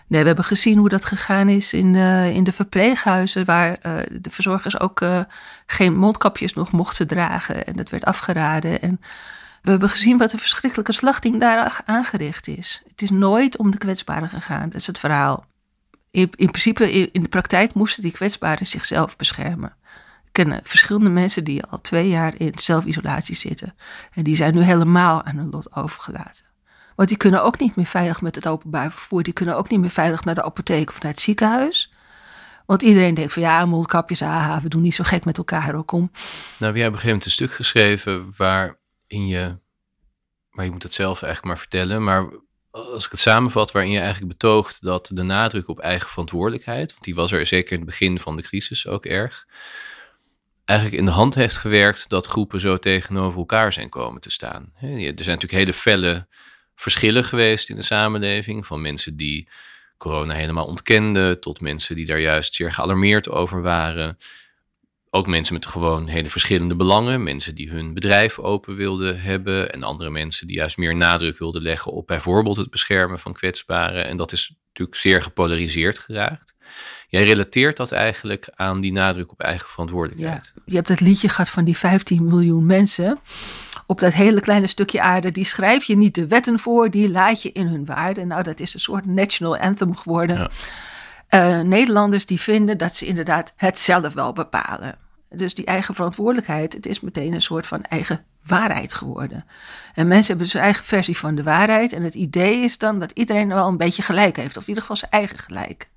Nee, 0.08 0.22
we 0.22 0.28
hebben 0.28 0.46
gezien 0.46 0.78
hoe 0.78 0.89
dat 0.89 1.06
gegaan 1.06 1.50
is 1.50 1.74
in, 1.74 1.94
uh, 1.94 2.36
in 2.36 2.44
de 2.44 2.52
verpleeghuizen, 2.52 3.46
waar 3.46 3.70
uh, 3.70 4.00
de 4.22 4.30
verzorgers 4.30 4.80
ook 4.80 5.02
uh, 5.02 5.20
geen 5.66 5.98
mondkapjes 5.98 6.54
nog 6.54 6.72
mochten 6.72 7.08
dragen. 7.08 7.66
En 7.66 7.76
dat 7.76 7.89
werd 7.89 8.06
afgeraden. 8.06 8.82
En 8.82 9.00
We 9.62 9.70
hebben 9.70 9.89
gezien 9.89 10.18
wat 10.18 10.34
een 10.34 10.39
verschrikkelijke 10.39 10.94
slachting 10.94 11.39
daar 11.39 11.82
aangericht 11.86 12.48
is. 12.48 12.84
Het 12.88 13.02
is 13.02 13.10
nooit 13.10 13.58
om 13.58 13.72
de 13.72 13.78
kwetsbaren 13.78 14.30
gegaan. 14.30 14.70
Dat 14.70 14.80
is 14.80 14.88
het 14.88 15.00
verhaal. 15.00 15.46
In, 16.13 16.30
in 16.36 16.52
principe, 16.52 16.91
in, 16.91 17.21
de 17.21 17.28
praktijk 17.28 17.73
moesten 17.73 18.04
die 18.04 18.12
kwetsbaren 18.12 18.65
zichzelf 18.65 19.15
beschermen. 19.15 19.76
Ik 20.26 20.32
ken 20.32 20.60
verschillende 20.63 21.10
mensen 21.10 21.43
die 21.43 21.63
al 21.63 21.82
twee 21.82 22.10
jaar 22.10 22.34
in 22.38 22.52
zelfisolatie 22.56 23.36
zitten. 23.36 23.76
En 24.12 24.23
die 24.23 24.36
zijn 24.36 24.54
nu 24.54 24.62
helemaal 24.62 25.23
aan 25.23 25.36
hun 25.36 25.49
lot 25.49 25.76
overgelaten. 25.76 26.45
Want 26.95 27.10
die 27.10 27.17
kunnen 27.17 27.43
ook 27.43 27.60
niet 27.60 27.76
meer 27.76 27.86
veilig 27.86 28.21
met 28.21 28.36
het 28.36 28.47
openbaar 28.47 28.91
vervoer. 28.91 29.23
Die 29.23 29.34
kunnen 29.34 29.58
ook 29.58 29.69
niet 29.69 29.80
meer 29.80 29.89
veilig 29.89 30.23
naar 30.23 30.36
de 30.36 30.43
apotheek 30.43 30.89
of 30.89 31.02
naar 31.02 31.12
het 31.12 31.21
ziekenhuis. 31.21 31.93
Want 32.65 32.82
iedereen 32.82 33.13
denkt 33.13 33.34
van 33.34 33.41
ja, 33.41 33.65
mondkapjes, 33.65 34.21
aha, 34.21 34.62
we 34.62 34.69
doen 34.69 34.82
niet 34.82 34.95
zo 34.95 35.04
gek 35.04 35.26
met 35.26 35.38
elkaar 35.38 35.76
ook 35.76 35.91
om. 35.91 36.12
Nou, 36.12 36.19
jij 36.58 36.67
hebt 36.67 36.76
op 36.76 36.78
een 36.78 36.84
gegeven 36.84 37.08
moment 37.08 37.26
een 37.26 37.32
stuk 37.32 37.52
geschreven 37.52 38.34
waarin 38.38 39.28
je, 39.28 39.58
maar 40.49 40.65
je 40.65 40.71
moet 40.71 40.84
het 40.84 40.93
zelf 40.93 41.21
eigenlijk 41.21 41.54
maar 41.54 41.62
vertellen, 41.62 42.04
maar 42.04 42.30
als 42.74 43.06
ik 43.06 43.12
het 43.12 43.20
samenvat, 43.20 43.72
waarin 43.72 43.92
je 43.92 44.00
eigenlijk 44.00 44.28
betoogt 44.28 44.84
dat 44.84 45.12
de 45.14 45.24
nadruk 45.24 45.68
op 45.68 45.80
eigen 45.80 46.10
verantwoordelijkheid, 46.10 46.92
want 46.92 47.04
die 47.04 47.16
was 47.16 47.32
er 47.32 47.46
zeker 47.46 47.72
in 47.72 47.78
het 47.78 47.90
begin 47.90 48.20
van 48.20 48.36
de 48.36 48.42
crisis 48.42 48.88
ook 48.88 49.06
erg, 49.06 49.48
eigenlijk 50.66 51.00
in 51.00 51.06
de 51.06 51.12
hand 51.12 51.36
heeft 51.36 51.58
gewerkt 51.58 52.10
dat 52.10 52.26
groepen 52.26 52.60
zo 52.60 52.78
tegenover 52.78 53.40
elkaar 53.40 53.74
zijn 53.74 53.90
komen 53.90 54.22
te 54.22 54.32
staan. 54.32 54.74
Er 54.82 54.90
zijn 54.90 55.16
natuurlijk 55.16 55.52
hele 55.52 55.74
felle 55.74 56.28
verschillen 56.76 57.24
geweest 57.24 57.70
in 57.70 57.76
de 57.76 57.82
samenleving 57.82 58.66
van 58.66 58.82
mensen 58.82 59.18
die 59.18 59.50
corona 59.98 60.34
helemaal 60.34 60.66
ontkenden, 60.66 61.40
tot 61.40 61.62
mensen 61.62 61.96
die 61.96 62.06
daar 62.06 62.20
juist 62.20 62.56
zeer 62.56 62.74
gealarmeerd 62.74 63.30
over 63.30 63.62
waren. 63.62 64.18
Ook 65.15 65.28
mensen 65.28 65.54
met 65.54 65.65
gewoon 65.65 66.08
hele 66.08 66.30
verschillende 66.30 66.76
belangen. 66.76 67.23
Mensen 67.23 67.56
die 67.56 67.69
hun 67.69 67.93
bedrijf 67.93 68.39
open 68.39 68.76
wilden 68.76 69.21
hebben. 69.21 69.71
En 69.71 69.84
andere 69.84 70.10
mensen 70.10 70.47
die 70.47 70.56
juist 70.56 70.78
meer 70.78 70.95
nadruk 70.95 71.38
wilden 71.38 71.62
leggen 71.62 71.91
op 71.91 72.08
bijvoorbeeld 72.08 72.58
het 72.58 72.69
beschermen 72.69 73.19
van 73.19 73.34
kwetsbaren. 73.34 74.06
En 74.06 74.17
dat 74.17 74.32
is 74.32 74.56
natuurlijk 74.67 74.97
zeer 74.97 75.21
gepolariseerd 75.21 75.99
geraakt. 75.99 76.56
Jij 77.08 77.23
relateert 77.23 77.78
dat 77.78 77.91
eigenlijk 77.91 78.49
aan 78.56 78.82
die 78.82 78.91
nadruk 78.91 79.32
op 79.32 79.41
eigen 79.41 79.69
verantwoordelijkheid. 79.69 80.52
Ja, 80.56 80.62
je 80.65 80.76
hebt 80.76 80.89
het 80.89 80.99
liedje 80.99 81.30
gehad 81.30 81.49
van 81.49 81.63
die 81.63 81.78
15 81.78 82.26
miljoen 82.26 82.65
mensen 82.65 83.19
op 83.86 83.99
dat 83.99 84.13
hele 84.13 84.39
kleine 84.39 84.67
stukje 84.67 85.02
aarde, 85.02 85.32
die 85.32 85.45
schrijf 85.45 85.84
je 85.84 85.97
niet 85.97 86.15
de 86.15 86.28
wetten 86.28 86.60
voor, 86.60 86.89
die 86.89 87.10
laat 87.12 87.41
je 87.41 87.52
in 87.52 87.67
hun 87.67 87.86
waarde. 87.86 88.26
Nou, 88.26 88.43
dat 88.43 88.60
is 88.60 88.73
een 88.73 88.80
soort 88.80 89.06
national 89.06 89.58
anthem 89.58 89.95
geworden. 89.95 90.38
Ja. 90.38 91.60
Uh, 91.60 91.65
Nederlanders 91.65 92.26
die 92.26 92.39
vinden 92.39 92.78
dat 92.78 92.95
ze 92.95 93.06
inderdaad 93.06 93.54
het 93.56 93.80
zelf 93.80 94.13
wel 94.13 94.34
bepalen. 94.34 95.02
Dus 95.36 95.56
die 95.56 95.65
eigen 95.65 95.96
verantwoordelijkheid, 95.96 96.74
het 96.74 96.86
is 96.86 97.00
meteen 97.00 97.34
een 97.34 97.41
soort 97.41 97.67
van 97.67 97.84
eigen 97.84 98.26
waarheid 98.46 98.93
geworden. 98.93 99.46
En 99.93 100.08
mensen 100.08 100.28
hebben 100.28 100.52
dus 100.52 100.62
eigen 100.62 100.86
versie 100.86 101.17
van 101.17 101.36
de 101.36 101.43
waarheid. 101.43 101.93
En 101.93 102.04
het 102.04 102.15
idee 102.15 102.58
is 102.58 102.78
dan 102.78 103.00
dat 103.00 103.12
iedereen 103.12 103.48
wel 103.48 103.67
een 103.67 103.78
beetje 103.78 104.02
gelijk 104.02 104.36
heeft, 104.36 104.58
of 104.58 104.63
in 104.63 104.67
ieder 104.67 104.82
geval 104.82 104.98
zijn 104.98 105.12
eigen 105.12 105.38
gelijk. 105.38 105.89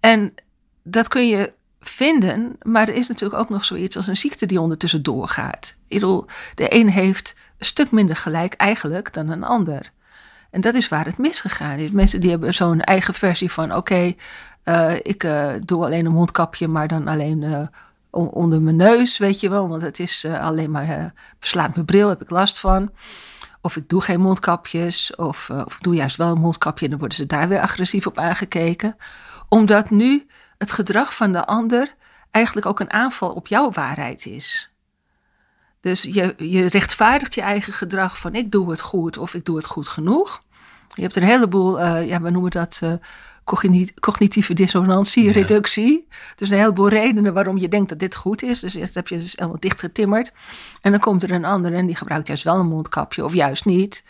En 0.00 0.34
dat 0.82 1.08
kun 1.08 1.28
je 1.28 1.52
vinden, 1.80 2.56
maar 2.62 2.88
er 2.88 2.94
is 2.94 3.08
natuurlijk 3.08 3.40
ook 3.40 3.48
nog 3.48 3.64
zoiets 3.64 3.96
als 3.96 4.06
een 4.06 4.16
ziekte 4.16 4.46
die 4.46 4.60
ondertussen 4.60 5.02
doorgaat. 5.02 5.76
Bedoel, 5.88 6.26
de 6.54 6.74
een 6.74 6.90
heeft 6.90 7.34
een 7.58 7.66
stuk 7.66 7.90
minder 7.90 8.16
gelijk 8.16 8.54
eigenlijk 8.54 9.12
dan 9.12 9.28
een 9.28 9.44
ander. 9.44 9.92
En 10.50 10.60
dat 10.60 10.74
is 10.74 10.88
waar 10.88 11.04
het 11.04 11.18
misgegaan 11.18 11.78
is. 11.78 11.90
Mensen 11.90 12.20
die 12.20 12.30
hebben 12.30 12.54
zo'n 12.54 12.80
eigen 12.80 13.14
versie 13.14 13.52
van: 13.52 13.74
oké, 13.74 14.14
eh, 14.62 14.94
ik 15.02 15.24
uh, 15.24 15.52
doe 15.64 15.84
alleen 15.84 16.06
een 16.06 16.12
mondkapje, 16.12 16.68
maar 16.68 16.88
dan 16.88 17.08
alleen 17.08 17.42
uh, 17.42 17.66
onder 18.16 18.62
mijn 18.62 18.76
neus, 18.76 19.18
weet 19.18 19.40
je 19.40 19.48
wel, 19.48 19.68
want 19.68 19.82
het 19.82 19.98
is 19.98 20.24
alleen 20.24 20.70
maar 20.70 21.12
beslaat 21.38 21.74
mijn 21.74 21.86
bril, 21.86 22.08
heb 22.08 22.22
ik 22.22 22.30
last 22.30 22.58
van. 22.58 22.92
Of 23.60 23.76
ik 23.76 23.88
doe 23.88 24.00
geen 24.00 24.20
mondkapjes, 24.20 25.14
of, 25.14 25.50
of 25.50 25.74
ik 25.74 25.82
doe 25.82 25.94
juist 25.94 26.16
wel 26.16 26.30
een 26.30 26.40
mondkapje 26.40 26.84
en 26.84 26.90
dan 26.90 26.98
worden 26.98 27.16
ze 27.16 27.26
daar 27.26 27.48
weer 27.48 27.60
agressief 27.60 28.06
op 28.06 28.18
aangekeken. 28.18 28.96
Omdat 29.48 29.90
nu 29.90 30.26
het 30.58 30.72
gedrag 30.72 31.14
van 31.14 31.32
de 31.32 31.46
ander 31.46 31.94
eigenlijk 32.30 32.66
ook 32.66 32.80
een 32.80 32.92
aanval 32.92 33.32
op 33.32 33.46
jouw 33.46 33.70
waarheid 33.70 34.26
is. 34.26 34.70
Dus 35.80 36.02
je, 36.02 36.34
je 36.36 36.66
rechtvaardigt 36.66 37.34
je 37.34 37.40
eigen 37.40 37.72
gedrag 37.72 38.18
van 38.18 38.34
ik 38.34 38.50
doe 38.50 38.70
het 38.70 38.80
goed 38.80 39.18
of 39.18 39.34
ik 39.34 39.44
doe 39.44 39.56
het 39.56 39.66
goed 39.66 39.88
genoeg. 39.88 40.42
Je 40.94 41.02
hebt 41.02 41.16
een 41.16 41.22
heleboel, 41.22 41.80
uh, 41.80 42.08
ja, 42.08 42.20
we 42.20 42.30
noemen 42.30 42.50
dat 42.50 42.80
uh, 42.84 42.92
cognitieve 44.00 44.54
dissonantie, 44.54 45.32
reductie. 45.32 46.06
Dus 46.36 46.50
een 46.50 46.58
heleboel 46.58 46.88
redenen 46.88 47.34
waarom 47.34 47.58
je 47.58 47.68
denkt 47.68 47.88
dat 47.88 47.98
dit 47.98 48.14
goed 48.14 48.42
is. 48.42 48.60
Dus 48.60 48.72
dat 48.72 48.94
heb 48.94 49.08
je 49.08 49.18
dus 49.18 49.32
helemaal 49.36 49.60
dichtgetimmerd. 49.60 50.32
En 50.80 50.90
dan 50.90 51.00
komt 51.00 51.22
er 51.22 51.30
een 51.30 51.44
ander 51.44 51.72
en 51.72 51.86
die 51.86 51.96
gebruikt 51.96 52.26
juist 52.26 52.44
wel 52.44 52.58
een 52.58 52.66
mondkapje 52.66 53.24
of 53.24 53.34
juist 53.34 53.64
niet. 53.64 54.04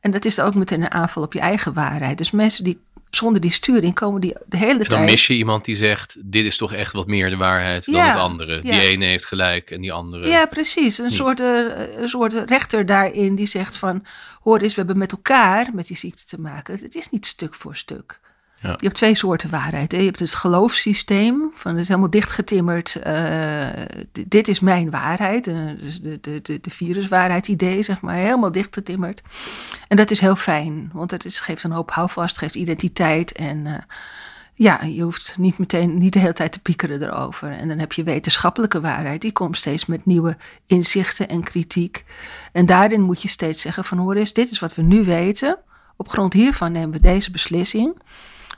En 0.00 0.10
dat 0.10 0.24
is 0.24 0.40
ook 0.40 0.54
meteen 0.54 0.82
een 0.82 0.90
aanval 0.90 1.22
op 1.22 1.32
je 1.32 1.40
eigen 1.40 1.72
waarheid. 1.72 2.18
Dus 2.18 2.30
mensen 2.30 2.64
die 2.64 2.78
zonder 3.10 3.40
die 3.40 3.50
sturing 3.50 3.94
komen 3.94 4.20
die 4.20 4.34
de 4.46 4.56
hele 4.56 4.76
tijd. 4.76 4.90
Dan 4.90 5.04
mis 5.04 5.26
je 5.26 5.34
iemand 5.34 5.64
die 5.64 5.76
zegt: 5.76 6.16
Dit 6.24 6.44
is 6.44 6.56
toch 6.56 6.72
echt 6.72 6.92
wat 6.92 7.06
meer 7.06 7.30
de 7.30 7.36
waarheid 7.36 7.84
dan 7.84 8.00
het 8.00 8.16
andere. 8.16 8.60
Die 8.60 8.80
ene 8.80 9.04
heeft 9.04 9.26
gelijk 9.26 9.70
en 9.70 9.80
die 9.80 9.92
andere. 9.92 10.28
Ja, 10.28 10.46
precies. 10.46 10.98
Een 10.98 11.10
soort, 11.10 11.40
uh, 11.40 11.98
een 12.00 12.08
soort 12.08 12.32
rechter 12.32 12.86
daarin 12.86 13.34
die 13.34 13.46
zegt: 13.46 13.76
van 13.76 14.04
hoor 14.42 14.58
eens, 14.58 14.74
we 14.74 14.80
hebben 14.80 14.98
met 14.98 15.12
elkaar 15.12 15.68
met 15.72 15.86
die 15.86 15.96
ziekte 15.96 16.24
te 16.24 16.40
maken. 16.40 16.78
Het 16.80 16.94
is 16.94 17.10
niet 17.10 17.26
stuk 17.26 17.54
voor 17.54 17.76
stuk. 17.76 18.20
Ja. 18.60 18.70
Je 18.70 18.84
hebt 18.84 18.94
twee 18.94 19.14
soorten 19.14 19.50
waarheid. 19.50 19.92
Je 19.92 19.98
hebt 19.98 20.20
het 20.20 20.34
geloofssysteem, 20.34 21.50
van 21.54 21.72
het 21.72 21.80
is 21.80 21.88
helemaal 21.88 22.10
dichtgetimmerd. 22.10 23.00
Uh, 23.06 23.66
dit 24.26 24.48
is 24.48 24.60
mijn 24.60 24.90
waarheid. 24.90 25.46
Uh, 25.46 25.70
dus 25.80 26.00
de, 26.00 26.18
de, 26.20 26.40
de, 26.42 26.58
de 26.60 26.70
viruswaarheid 26.70 27.48
idee, 27.48 27.82
zeg 27.82 28.00
maar, 28.00 28.14
helemaal 28.14 28.52
dichtgetimmerd. 28.52 29.22
En 29.88 29.96
dat 29.96 30.10
is 30.10 30.20
heel 30.20 30.36
fijn, 30.36 30.90
want 30.92 31.10
het 31.10 31.24
is, 31.24 31.40
geeft 31.40 31.62
een 31.62 31.70
hoop 31.70 31.90
houvast, 31.90 32.38
geeft 32.38 32.54
identiteit. 32.54 33.32
En 33.32 33.66
uh, 33.66 33.74
ja, 34.54 34.82
je 34.82 35.02
hoeft 35.02 35.34
niet 35.38 35.58
meteen, 35.58 35.98
niet 35.98 36.12
de 36.12 36.18
hele 36.18 36.32
tijd 36.32 36.52
te 36.52 36.60
piekeren 36.60 37.02
erover. 37.02 37.50
En 37.50 37.68
dan 37.68 37.78
heb 37.78 37.92
je 37.92 38.02
wetenschappelijke 38.02 38.80
waarheid, 38.80 39.20
die 39.20 39.32
komt 39.32 39.56
steeds 39.56 39.86
met 39.86 40.06
nieuwe 40.06 40.36
inzichten 40.66 41.28
en 41.28 41.42
kritiek. 41.42 42.04
En 42.52 42.66
daarin 42.66 43.00
moet 43.00 43.22
je 43.22 43.28
steeds 43.28 43.60
zeggen 43.60 43.84
van 43.84 43.98
hoor 43.98 44.14
eens, 44.14 44.32
dit 44.32 44.50
is 44.50 44.58
wat 44.58 44.74
we 44.74 44.82
nu 44.82 45.04
weten. 45.04 45.58
Op 45.96 46.08
grond 46.08 46.32
hiervan 46.32 46.72
nemen 46.72 46.90
we 46.90 47.00
deze 47.00 47.30
beslissing. 47.30 47.96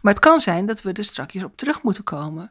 Maar 0.08 0.16
het 0.16 0.26
kan 0.26 0.40
zijn 0.40 0.66
dat 0.66 0.82
we 0.82 0.92
er 0.92 1.04
straks 1.04 1.44
op 1.44 1.56
terug 1.56 1.82
moeten 1.82 2.04
komen. 2.04 2.50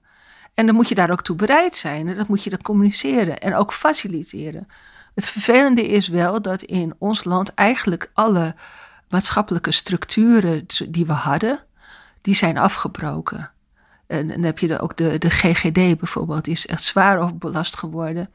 En 0.54 0.65
dan 0.65 0.76
moet 0.76 0.89
je 0.89 0.96
daar 0.96 1.12
ook 1.12 1.22
toe 1.22 1.36
bereid 1.36 1.76
zijn. 1.76 2.08
En 2.08 2.17
dat 2.17 2.28
moet 2.28 2.43
je 2.43 2.50
dan 2.50 2.62
communiceren 2.62 3.39
en 3.39 3.56
ook 3.56 3.74
faciliteren. 3.74 4.67
Het 5.15 5.26
vervelende 5.26 5.88
is 5.88 6.08
wel 6.08 6.41
dat 6.41 6.62
in 6.62 6.93
ons 6.98 7.24
land 7.24 7.54
eigenlijk 7.54 8.12
alle 8.13 8.56
maatschappelijke 9.10 9.72
structuren 9.72 10.65
die 10.89 11.06
we 11.06 11.13
hadden, 11.13 11.60
die 12.22 12.36
zijn 12.36 12.58
afgebroken. 12.58 13.52
En 14.08 14.28
dan 14.28 14.43
heb 14.43 14.60
je 14.60 14.80
ook 14.80 14.98
de, 14.98 15.17
de 15.17 15.30
GGD 15.30 16.00
bijvoorbeeld, 16.00 16.43
die 16.43 16.54
is 16.54 16.67
echt 16.67 16.84
zwaar 16.84 17.20
overbelast 17.20 17.78
geworden. 17.78 18.30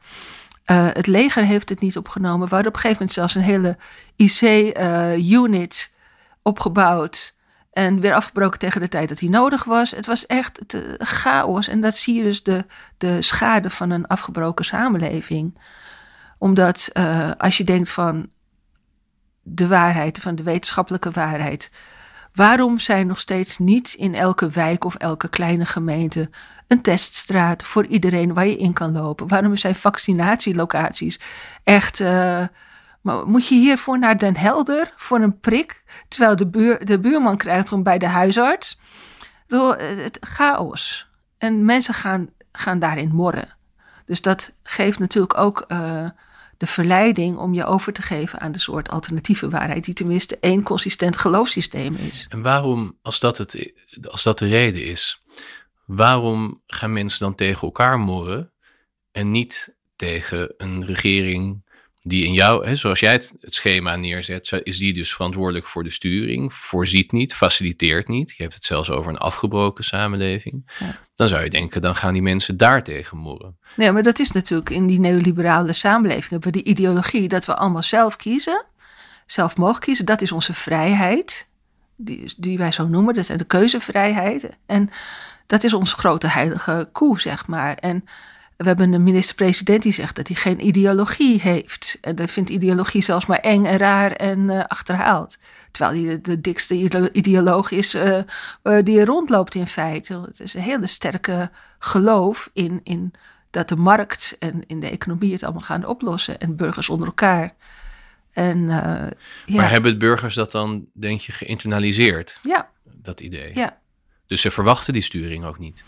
Uh, 0.65 0.87
het 0.93 1.07
leger 1.07 1.45
heeft 1.45 1.69
het 1.69 1.79
niet 1.79 1.97
opgenomen. 1.97 2.47
We 2.47 2.53
hadden 2.55 2.73
op 2.73 2.75
een 2.75 2.81
gegeven 2.81 3.07
moment 3.07 3.17
zelfs 3.17 3.35
een 3.35 3.41
hele 3.41 3.77
IC-unit 4.15 5.91
uh, 5.91 5.99
opgebouwd. 6.41 7.33
En 7.73 7.99
weer 7.99 8.13
afgebroken 8.13 8.59
tegen 8.59 8.81
de 8.81 8.87
tijd 8.87 9.09
dat 9.09 9.19
hij 9.19 9.29
nodig 9.29 9.63
was. 9.63 9.91
Het 9.91 10.05
was 10.05 10.25
echt 10.25 10.59
chaos. 10.97 11.67
En 11.67 11.81
dat 11.81 11.95
zie 11.95 12.15
je 12.15 12.23
dus 12.23 12.43
de, 12.43 12.65
de 12.97 13.21
schade 13.21 13.69
van 13.69 13.89
een 13.89 14.07
afgebroken 14.07 14.65
samenleving. 14.65 15.59
Omdat 16.37 16.89
uh, 16.93 17.31
als 17.37 17.57
je 17.57 17.63
denkt 17.63 17.89
van 17.89 18.29
de 19.41 19.67
waarheid, 19.67 20.19
van 20.19 20.35
de 20.35 20.43
wetenschappelijke 20.43 21.11
waarheid. 21.11 21.71
Waarom 22.33 22.79
zijn 22.79 23.07
nog 23.07 23.19
steeds 23.19 23.57
niet 23.57 23.93
in 23.93 24.15
elke 24.15 24.49
wijk 24.49 24.83
of 24.85 24.95
elke 24.95 25.29
kleine 25.29 25.65
gemeente 25.65 26.29
een 26.67 26.81
teststraat 26.81 27.63
voor 27.63 27.85
iedereen 27.85 28.33
waar 28.33 28.47
je 28.47 28.57
in 28.57 28.73
kan 28.73 28.91
lopen? 28.91 29.27
Waarom 29.27 29.55
zijn 29.55 29.75
vaccinatielocaties 29.75 31.19
echt. 31.63 31.99
Uh, 31.99 32.43
maar 33.03 33.27
moet 33.27 33.47
je 33.47 33.55
hiervoor 33.55 33.99
naar 33.99 34.17
Den 34.17 34.37
Helder 34.37 34.93
voor 34.95 35.19
een 35.19 35.39
prik, 35.39 35.83
terwijl 36.07 36.35
de, 36.35 36.47
buur, 36.47 36.85
de 36.85 36.99
buurman 36.99 37.37
krijgt 37.37 37.71
om 37.71 37.83
bij 37.83 37.97
de 37.97 38.07
huisarts? 38.07 38.79
Het 39.47 40.17
chaos. 40.21 41.07
En 41.37 41.65
mensen 41.65 41.93
gaan, 41.93 42.29
gaan 42.51 42.79
daarin 42.79 43.15
morren. 43.15 43.57
Dus 44.05 44.21
dat 44.21 44.53
geeft 44.63 44.99
natuurlijk 44.99 45.37
ook 45.37 45.65
uh, 45.67 46.09
de 46.57 46.67
verleiding 46.67 47.37
om 47.37 47.53
je 47.53 47.65
over 47.65 47.93
te 47.93 48.01
geven 48.01 48.39
aan 48.39 48.51
de 48.51 48.59
soort 48.59 48.89
alternatieve 48.89 49.49
waarheid, 49.49 49.85
die 49.85 49.93
tenminste 49.93 50.37
één 50.39 50.63
consistent 50.63 51.17
geloofssysteem 51.17 51.95
is. 51.95 52.25
En 52.29 52.41
waarom, 52.41 52.97
als 53.01 53.19
dat, 53.19 53.37
het, 53.37 53.73
als 54.09 54.23
dat 54.23 54.39
de 54.39 54.47
reden 54.47 54.85
is, 54.85 55.23
waarom 55.85 56.61
gaan 56.67 56.93
mensen 56.93 57.19
dan 57.19 57.35
tegen 57.35 57.61
elkaar 57.61 57.99
morren 57.99 58.53
en 59.11 59.31
niet 59.31 59.77
tegen 59.95 60.53
een 60.57 60.85
regering 60.85 61.62
die 62.03 62.25
in 62.25 62.33
jou, 62.33 62.67
hè, 62.67 62.75
zoals 62.75 62.99
jij 62.99 63.11
het, 63.11 63.33
het, 63.41 63.53
schema 63.53 63.95
neerzet, 63.95 64.59
is 64.63 64.77
die 64.77 64.93
dus 64.93 65.13
verantwoordelijk 65.13 65.65
voor 65.65 65.83
de 65.83 65.89
sturing, 65.89 66.53
voorziet 66.53 67.11
niet, 67.11 67.35
faciliteert 67.35 68.07
niet. 68.07 68.33
Je 68.35 68.43
hebt 68.43 68.55
het 68.55 68.65
zelfs 68.65 68.89
over 68.89 69.11
een 69.11 69.17
afgebroken 69.17 69.83
samenleving. 69.83 70.71
Ja. 70.79 70.99
Dan 71.15 71.27
zou 71.27 71.43
je 71.43 71.49
denken, 71.49 71.81
dan 71.81 71.95
gaan 71.95 72.13
die 72.13 72.21
mensen 72.21 72.57
daartegen 72.57 73.17
morren. 73.17 73.57
Nee, 73.75 73.91
maar 73.91 74.03
dat 74.03 74.19
is 74.19 74.31
natuurlijk 74.31 74.69
in 74.69 74.87
die 74.87 74.99
neoliberale 74.99 75.73
samenleving 75.73 76.29
hebben 76.29 76.51
we 76.51 76.61
die 76.61 76.71
ideologie 76.71 77.27
dat 77.27 77.45
we 77.45 77.55
allemaal 77.55 77.83
zelf 77.83 78.15
kiezen, 78.15 78.65
zelf 79.25 79.57
mogen 79.57 79.81
kiezen. 79.81 80.05
Dat 80.05 80.21
is 80.21 80.31
onze 80.31 80.53
vrijheid, 80.53 81.49
die, 81.95 82.33
die 82.37 82.57
wij 82.57 82.71
zo 82.71 82.87
noemen. 82.87 83.13
Dat 83.13 83.25
zijn 83.25 83.37
de 83.37 83.43
keuzevrijheid. 83.43 84.49
En 84.65 84.89
dat 85.47 85.63
is 85.63 85.73
onze 85.73 85.95
grote 85.95 86.27
heilige 86.27 86.89
koe, 86.91 87.21
zeg 87.21 87.47
maar. 87.47 87.73
En 87.73 88.05
we 88.63 88.69
hebben 88.69 88.93
een 88.93 89.03
minister-president 89.03 89.83
die 89.83 89.91
zegt 89.91 90.15
dat 90.15 90.27
hij 90.27 90.37
geen 90.37 90.65
ideologie 90.67 91.41
heeft. 91.41 91.97
En 92.01 92.15
dat 92.15 92.31
vindt 92.31 92.49
ideologie 92.49 93.01
zelfs 93.01 93.25
maar 93.25 93.39
eng 93.39 93.65
en 93.65 93.77
raar 93.77 94.11
en 94.11 94.39
uh, 94.39 94.63
achterhaald. 94.67 95.37
Terwijl 95.71 96.05
hij 96.05 96.21
de, 96.21 96.41
dikste 96.41 96.75
ideoloog 97.11 97.71
is 97.71 97.95
uh, 97.95 98.21
die 98.83 98.99
er 98.99 99.05
rondloopt 99.05 99.55
in 99.55 99.67
feite. 99.67 100.21
Het 100.21 100.39
is 100.39 100.53
een 100.53 100.61
hele 100.61 100.87
sterke 100.87 101.51
geloof 101.79 102.49
in, 102.53 102.79
in 102.83 103.13
dat 103.49 103.69
de 103.69 103.75
markt 103.75 104.35
en 104.39 104.63
in 104.67 104.79
de 104.79 104.89
economie 104.89 105.31
het 105.31 105.43
allemaal 105.43 105.61
gaan 105.61 105.85
oplossen. 105.85 106.39
En 106.39 106.55
burgers 106.55 106.89
onder 106.89 107.07
elkaar. 107.07 107.53
En, 108.31 108.67
ja. 108.67 109.11
Maar 109.45 109.69
hebben 109.69 109.99
burgers 109.99 110.35
dat 110.35 110.51
dan, 110.51 110.85
denk 110.93 111.21
je, 111.21 111.31
geïnternaliseerd? 111.31 112.39
Ja. 112.43 112.69
Dat 112.83 113.19
idee? 113.19 113.51
Ja. 113.55 113.77
Dus 114.27 114.41
ze 114.41 114.51
verwachten 114.51 114.93
die 114.93 115.01
sturing 115.01 115.45
ook 115.45 115.59
niet? 115.59 115.83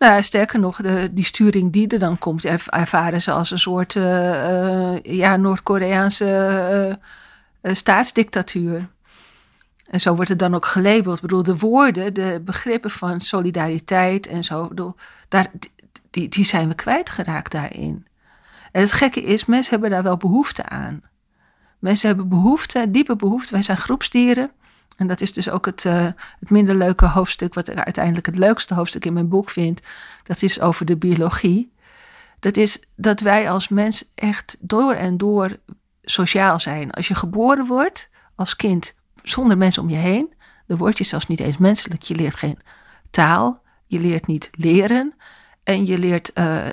Nou, 0.00 0.22
sterker 0.22 0.60
nog, 0.60 0.76
de, 0.76 1.08
die 1.12 1.24
sturing 1.24 1.72
die 1.72 1.88
er 1.88 1.98
dan 1.98 2.18
komt, 2.18 2.44
ervaren 2.44 3.22
ze 3.22 3.32
als 3.32 3.50
een 3.50 3.58
soort 3.58 3.94
uh, 3.94 4.04
uh, 4.04 4.98
ja, 5.02 5.36
Noord-Koreaanse 5.36 6.98
uh, 7.62 7.74
staatsdictatuur. 7.74 8.88
En 9.90 10.00
zo 10.00 10.14
wordt 10.14 10.30
het 10.30 10.38
dan 10.38 10.54
ook 10.54 10.66
gelabeld. 10.66 11.16
Ik 11.16 11.22
bedoel, 11.22 11.42
de 11.42 11.56
woorden, 11.56 12.14
de 12.14 12.42
begrippen 12.44 12.90
van 12.90 13.20
solidariteit 13.20 14.26
en 14.26 14.44
zo, 14.44 14.68
bedoel, 14.68 14.94
daar, 15.28 15.50
die, 16.10 16.28
die 16.28 16.44
zijn 16.44 16.68
we 16.68 16.74
kwijtgeraakt 16.74 17.52
daarin. 17.52 18.06
En 18.72 18.80
het 18.80 18.92
gekke 18.92 19.22
is, 19.22 19.44
mensen 19.44 19.72
hebben 19.72 19.90
daar 19.90 20.02
wel 20.02 20.16
behoefte 20.16 20.68
aan. 20.68 21.02
Mensen 21.78 22.08
hebben 22.08 22.28
behoefte, 22.28 22.90
diepe 22.90 23.16
behoefte. 23.16 23.52
Wij 23.52 23.62
zijn 23.62 23.78
groepsdieren. 23.78 24.50
En 25.00 25.06
dat 25.06 25.20
is 25.20 25.32
dus 25.32 25.50
ook 25.50 25.66
het, 25.66 25.84
uh, 25.84 26.06
het 26.40 26.50
minder 26.50 26.74
leuke 26.74 27.06
hoofdstuk, 27.06 27.54
wat 27.54 27.68
ik 27.68 27.76
uiteindelijk 27.76 28.26
het 28.26 28.36
leukste 28.36 28.74
hoofdstuk 28.74 29.04
in 29.04 29.12
mijn 29.12 29.28
boek 29.28 29.50
vind. 29.50 29.80
Dat 30.24 30.42
is 30.42 30.60
over 30.60 30.86
de 30.86 30.96
biologie. 30.96 31.72
Dat 32.40 32.56
is 32.56 32.82
dat 32.96 33.20
wij 33.20 33.50
als 33.50 33.68
mens 33.68 34.04
echt 34.14 34.56
door 34.58 34.92
en 34.92 35.16
door 35.16 35.56
sociaal 36.02 36.60
zijn. 36.60 36.90
Als 36.90 37.08
je 37.08 37.14
geboren 37.14 37.66
wordt 37.66 38.10
als 38.34 38.56
kind 38.56 38.94
zonder 39.22 39.56
mensen 39.56 39.82
om 39.82 39.90
je 39.90 39.96
heen, 39.96 40.34
dan 40.66 40.76
word 40.76 40.98
je 40.98 41.04
zelfs 41.04 41.26
niet 41.26 41.40
eens 41.40 41.58
menselijk. 41.58 42.02
Je 42.02 42.14
leert 42.14 42.36
geen 42.36 42.58
taal, 43.10 43.62
je 43.86 44.00
leert 44.00 44.26
niet 44.26 44.50
leren 44.52 45.14
en 45.62 45.86
je 45.86 45.98
leert 45.98 46.30
uh, 46.34 46.66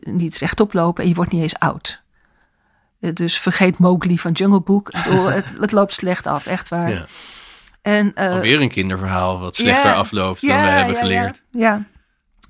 niet 0.00 0.36
rechtop 0.36 0.72
lopen 0.72 1.02
en 1.02 1.08
je 1.08 1.14
wordt 1.14 1.32
niet 1.32 1.42
eens 1.42 1.58
oud. 1.58 2.02
Dus 2.98 3.38
vergeet 3.38 3.78
Mowgli 3.78 4.18
van 4.18 4.32
Jungle 4.32 4.60
Book. 4.60 4.92
Het, 4.92 5.54
het 5.58 5.72
loopt 5.72 5.92
slecht 5.92 6.26
af, 6.26 6.46
echt 6.46 6.68
waar. 6.68 7.08
En, 7.84 8.12
uh, 8.18 8.30
Alweer 8.30 8.60
een 8.60 8.68
kinderverhaal 8.68 9.38
wat 9.38 9.54
slechter 9.54 9.94
afloopt 9.94 10.46
dan 10.46 10.60
we 10.60 10.66
hebben 10.66 10.96
geleerd. 10.96 11.42
Ja, 11.50 11.84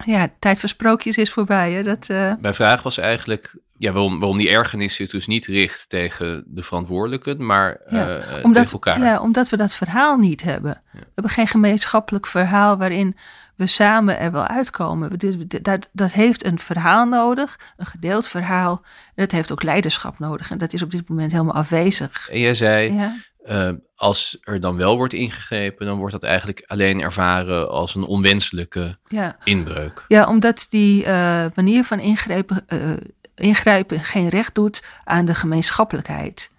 ja. 0.04 0.28
tijd 0.38 0.60
voor 0.60 0.68
sprookjes 0.68 1.16
is 1.16 1.30
voorbij. 1.30 1.72
Hè? 1.72 1.82
Dat, 1.82 2.08
uh... 2.10 2.32
Mijn 2.40 2.54
vraag 2.54 2.82
was 2.82 2.98
eigenlijk 2.98 3.54
ja, 3.78 3.92
waarom, 3.92 4.18
waarom 4.18 4.38
die 4.38 4.48
ergernis 4.48 4.94
zich 4.94 5.10
dus 5.10 5.26
niet 5.26 5.46
richt 5.46 5.88
tegen 5.88 6.44
de 6.46 6.62
verantwoordelijken, 6.62 7.46
maar 7.46 7.80
ja, 7.88 8.16
uh, 8.16 8.44
omdat, 8.44 8.72
elkaar. 8.72 9.00
Ja, 9.00 9.20
omdat 9.20 9.48
we 9.48 9.56
dat 9.56 9.74
verhaal 9.74 10.16
niet 10.16 10.42
hebben. 10.42 10.82
We 10.92 10.98
hebben 11.14 11.32
geen 11.32 11.46
gemeenschappelijk 11.46 12.26
verhaal 12.26 12.76
waarin 12.76 13.16
we 13.56 13.66
samen 13.66 14.18
er 14.18 14.32
wel 14.32 14.46
uitkomen. 14.46 15.18
Dat, 15.62 15.88
dat 15.92 16.12
heeft 16.12 16.44
een 16.44 16.58
verhaal 16.58 17.06
nodig, 17.06 17.58
een 17.76 17.86
gedeeld 17.86 18.28
verhaal. 18.28 18.82
En 19.06 19.12
dat 19.14 19.30
heeft 19.30 19.52
ook 19.52 19.62
leiderschap 19.62 20.18
nodig. 20.18 20.50
En 20.50 20.58
dat 20.58 20.72
is 20.72 20.82
op 20.82 20.90
dit 20.90 21.08
moment 21.08 21.32
helemaal 21.32 21.54
afwezig. 21.54 22.28
En 22.30 22.40
jij 22.40 22.54
zei, 22.54 22.92
ja. 22.92 23.14
Uh, 23.50 23.70
als 23.94 24.38
er 24.40 24.60
dan 24.60 24.76
wel 24.76 24.96
wordt 24.96 25.12
ingegrepen, 25.12 25.86
dan 25.86 25.98
wordt 25.98 26.12
dat 26.12 26.22
eigenlijk 26.22 26.62
alleen 26.66 27.00
ervaren 27.00 27.70
als 27.70 27.94
een 27.94 28.04
onwenselijke 28.04 28.98
ja. 29.04 29.36
inbreuk. 29.44 30.04
Ja, 30.08 30.28
omdat 30.28 30.66
die 30.68 31.04
uh, 31.04 31.44
manier 31.54 31.84
van 31.84 31.98
ingrepen, 31.98 32.64
uh, 32.68 32.96
ingrijpen 33.34 34.00
geen 34.00 34.28
recht 34.28 34.54
doet 34.54 34.84
aan 35.04 35.24
de 35.24 35.34
gemeenschappelijkheid. 35.34 36.52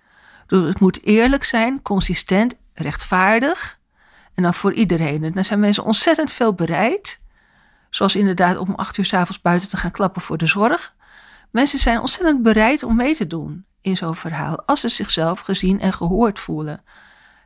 Dus 0.48 0.68
het 0.68 0.80
moet 0.80 1.04
eerlijk 1.04 1.44
zijn, 1.44 1.82
consistent, 1.82 2.56
rechtvaardig 2.74 3.80
en 4.34 4.44
dan 4.44 4.54
voor 4.54 4.74
iedereen. 4.74 5.24
En 5.24 5.32
dan 5.32 5.46
zijn 5.46 5.60
mensen 5.60 5.84
ontzettend 5.84 6.32
veel 6.32 6.54
bereid, 6.54 7.22
zoals 7.90 8.16
inderdaad 8.16 8.58
om 8.58 8.74
acht 8.76 8.98
uur 8.98 9.06
s'avonds 9.06 9.42
buiten 9.42 9.70
te 9.70 9.78
gaan 9.78 9.92
klappen 9.92 10.22
voor 10.22 10.38
de 10.38 10.46
zorg. 10.46 10.96
Mensen 11.52 11.80
zijn 11.80 12.00
ontzettend 12.00 12.44
bereid 12.44 12.84
om 12.84 12.96
mee 12.96 13.16
te 13.16 13.28
doen 13.28 13.66
in 13.86 13.98
zo'n 13.98 14.16
verhaal, 14.16 14.64
als 14.66 14.80
ze 14.80 14.90
zichzelf 14.90 15.40
gezien 15.40 15.80
en 15.80 15.94
gehoord 15.94 16.40
voelen. 16.40 16.84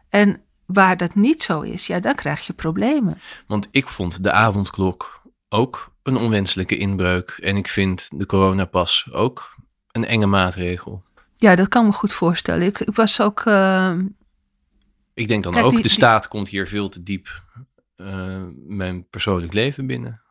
En 0.09 0.41
waar 0.65 0.97
dat 0.97 1.15
niet 1.15 1.43
zo 1.43 1.61
is, 1.61 1.87
ja, 1.87 1.99
dan 1.99 2.15
krijg 2.15 2.47
je 2.47 2.53
problemen. 2.53 3.21
Want 3.47 3.67
ik 3.71 3.87
vond 3.87 4.23
de 4.23 4.31
avondklok 4.31 5.21
ook 5.49 5.91
een 6.03 6.17
onwenselijke 6.17 6.77
inbreuk. 6.77 7.29
En 7.41 7.57
ik 7.57 7.67
vind 7.67 8.09
de 8.13 8.25
coronapas 8.25 9.09
ook 9.11 9.55
een 9.91 10.05
enge 10.05 10.25
maatregel. 10.25 11.03
Ja, 11.35 11.55
dat 11.55 11.67
kan 11.67 11.85
me 11.85 11.91
goed 11.91 12.13
voorstellen. 12.13 12.67
Ik, 12.67 12.79
ik 12.79 12.95
was 12.95 13.21
ook. 13.21 13.45
Uh... 13.45 13.97
Ik 15.13 15.27
denk 15.27 15.43
dan 15.43 15.57
ook, 15.57 15.83
de 15.83 15.89
staat 15.89 16.27
komt 16.27 16.47
hier 16.47 16.67
veel 16.67 16.89
te 16.89 17.03
diep 17.03 17.43
uh, 17.97 18.45
mijn 18.67 19.07
persoonlijk 19.09 19.53
leven 19.53 19.87
binnen. 19.87 20.21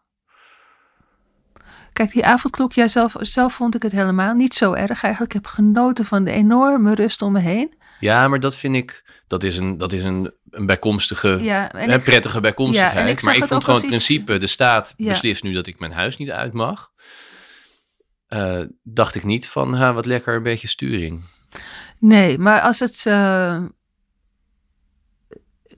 Kijk, 1.99 2.13
die 2.13 2.25
avondklok, 2.25 2.73
jij 2.73 2.89
zelf, 2.89 3.15
zelf 3.21 3.55
vond 3.55 3.75
ik 3.75 3.83
het 3.83 3.93
helemaal 3.93 4.35
niet 4.35 4.55
zo 4.55 4.73
erg. 4.73 5.03
Eigenlijk 5.03 5.33
heb 5.33 5.43
ik 5.43 5.49
genoten 5.49 6.05
van 6.05 6.25
de 6.25 6.31
enorme 6.31 6.95
rust 6.95 7.23
om 7.23 7.33
me 7.33 7.41
heen. 7.41 7.75
Ja, 7.99 8.29
maar 8.29 8.41
dat 8.41 8.57
vind 8.57 8.77
ik, 8.77 9.05
dat 9.27 9.43
is 9.43 9.57
een, 9.57 9.79
dat 9.79 9.93
is 9.93 10.05
een, 10.05 10.33
een 10.51 10.67
bijkomstige, 10.67 11.39
ja, 11.43 11.75
een 11.75 12.03
prettige 12.03 12.41
bijkomstigheid. 12.41 13.07
Ja, 13.07 13.13
ik 13.13 13.23
maar 13.23 13.37
ik 13.37 13.45
vond 13.45 13.65
gewoon 13.65 13.81
het 13.81 13.89
principe, 13.89 14.37
de 14.37 14.47
staat 14.47 14.95
beslist 14.97 15.43
nu 15.43 15.53
dat 15.53 15.67
ik 15.67 15.79
mijn 15.79 15.93
huis 15.93 16.17
niet 16.17 16.31
uit 16.31 16.53
mag. 16.53 16.91
Uh, 18.29 18.61
dacht 18.83 19.15
ik 19.15 19.25
niet 19.25 19.49
van, 19.49 19.75
ha, 19.75 19.93
wat 19.93 20.07
lekker, 20.07 20.35
een 20.35 20.43
beetje 20.43 20.69
sturing. 20.69 21.25
Nee, 21.99 22.39
maar 22.39 22.61
als 22.61 22.79
het... 22.79 23.05
Uh... 23.09 23.59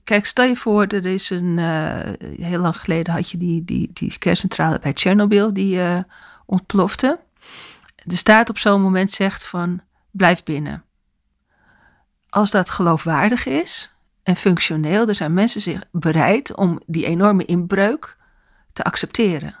Kijk, 0.03 0.25
stel 0.25 0.45
je 0.45 0.55
voor, 0.55 0.85
er 0.85 1.05
is 1.05 1.29
een. 1.29 1.57
Uh, 1.57 1.99
heel 2.35 2.59
lang 2.59 2.77
geleden 2.77 3.13
had 3.13 3.29
je 3.29 3.37
die, 3.37 3.65
die, 3.65 3.89
die 3.93 4.17
kerncentrale 4.17 4.79
bij 4.79 4.93
Tsjernobyl 4.93 5.53
die 5.53 5.75
uh, 5.75 5.99
ontplofte. 6.45 7.19
De 8.03 8.15
staat 8.15 8.49
op 8.49 8.57
zo'n 8.57 8.81
moment 8.81 9.11
zegt 9.11 9.47
van 9.47 9.81
blijf 10.11 10.43
binnen 10.43 10.83
als 12.31 12.51
dat 12.51 12.69
geloofwaardig 12.69 13.45
is 13.45 13.95
en 14.23 14.35
functioneel, 14.35 15.05
dan 15.05 15.15
zijn 15.15 15.33
mensen 15.33 15.61
zich 15.61 15.83
bereid 15.91 16.55
om 16.55 16.81
die 16.85 17.05
enorme 17.05 17.45
inbreuk 17.45 18.17
te 18.73 18.83
accepteren. 18.83 19.55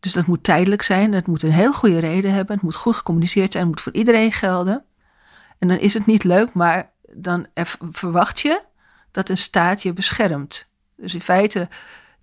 Dus 0.00 0.12
dat 0.12 0.26
moet 0.26 0.44
tijdelijk 0.44 0.82
zijn, 0.82 1.12
het 1.12 1.26
moet 1.26 1.42
een 1.42 1.52
heel 1.52 1.72
goede 1.72 1.98
reden 1.98 2.32
hebben, 2.32 2.54
het 2.54 2.64
moet 2.64 2.74
goed 2.74 2.96
gecommuniceerd 2.96 3.52
zijn, 3.52 3.64
het 3.64 3.74
moet 3.74 3.82
voor 3.82 3.92
iedereen 3.92 4.32
gelden. 4.32 4.84
En 5.58 5.68
dan 5.68 5.78
is 5.78 5.94
het 5.94 6.06
niet 6.06 6.24
leuk, 6.24 6.52
maar 6.52 6.90
dan 7.12 7.46
verwacht 7.90 8.40
je 8.40 8.60
dat 9.12 9.28
een 9.28 9.38
staat 9.38 9.82
je 9.82 9.92
beschermt. 9.92 10.68
Dus 10.96 11.14
in 11.14 11.20
feite, 11.20 11.68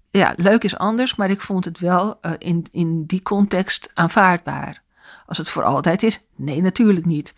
ja, 0.10 0.34
leuk 0.36 0.64
is 0.64 0.78
anders, 0.78 1.16
maar 1.16 1.30
ik 1.30 1.42
vond 1.42 1.66
het 1.66 1.80
wel 1.80 2.18
uh, 2.22 2.32
in, 2.38 2.66
in 2.72 3.06
die 3.06 3.22
context 3.22 3.92
aanvaardbaar. 3.94 4.82
Als 5.26 5.38
het 5.38 5.50
voor 5.50 5.64
altijd 5.64 6.04
is, 6.04 6.20
nee, 6.36 6.62
natuurlijk 6.62 7.06
niet. 7.06 7.34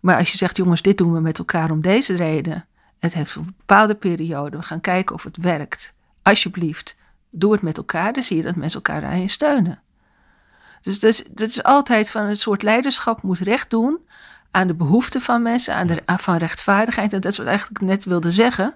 Maar 0.00 0.18
als 0.18 0.32
je 0.32 0.38
zegt, 0.38 0.56
jongens, 0.56 0.82
dit 0.82 0.98
doen 0.98 1.12
we 1.12 1.20
met 1.20 1.38
elkaar 1.38 1.70
om 1.70 1.80
deze 1.80 2.16
reden. 2.16 2.66
Het 2.98 3.14
heeft 3.14 3.34
een 3.34 3.54
bepaalde 3.56 3.94
periode. 3.94 4.56
We 4.56 4.62
gaan 4.62 4.80
kijken 4.80 5.14
of 5.14 5.22
het 5.22 5.36
werkt. 5.36 5.94
Alsjeblieft, 6.22 6.96
doe 7.30 7.52
het 7.52 7.62
met 7.62 7.76
elkaar. 7.76 8.12
Dan 8.12 8.22
zie 8.22 8.36
je 8.36 8.42
dat 8.42 8.56
mensen 8.56 8.82
elkaar 8.82 9.00
daarin 9.00 9.30
steunen. 9.30 9.82
Dus 10.82 10.98
dat 10.98 11.10
is, 11.10 11.24
dat 11.30 11.48
is 11.48 11.62
altijd 11.62 12.10
van 12.10 12.22
het 12.22 12.40
soort 12.40 12.62
leiderschap 12.62 13.22
moet 13.22 13.38
recht 13.38 13.70
doen 13.70 13.98
aan 14.50 14.66
de 14.66 14.74
behoeften 14.74 15.20
van 15.20 15.42
mensen, 15.42 15.74
aan 15.74 15.86
de, 15.86 16.02
van 16.06 16.36
rechtvaardigheid. 16.36 17.12
En 17.12 17.20
dat 17.20 17.30
is 17.32 17.38
wat 17.38 17.46
ik 17.46 17.52
eigenlijk 17.52 17.84
net 17.84 18.04
wilde 18.04 18.32
zeggen. 18.32 18.74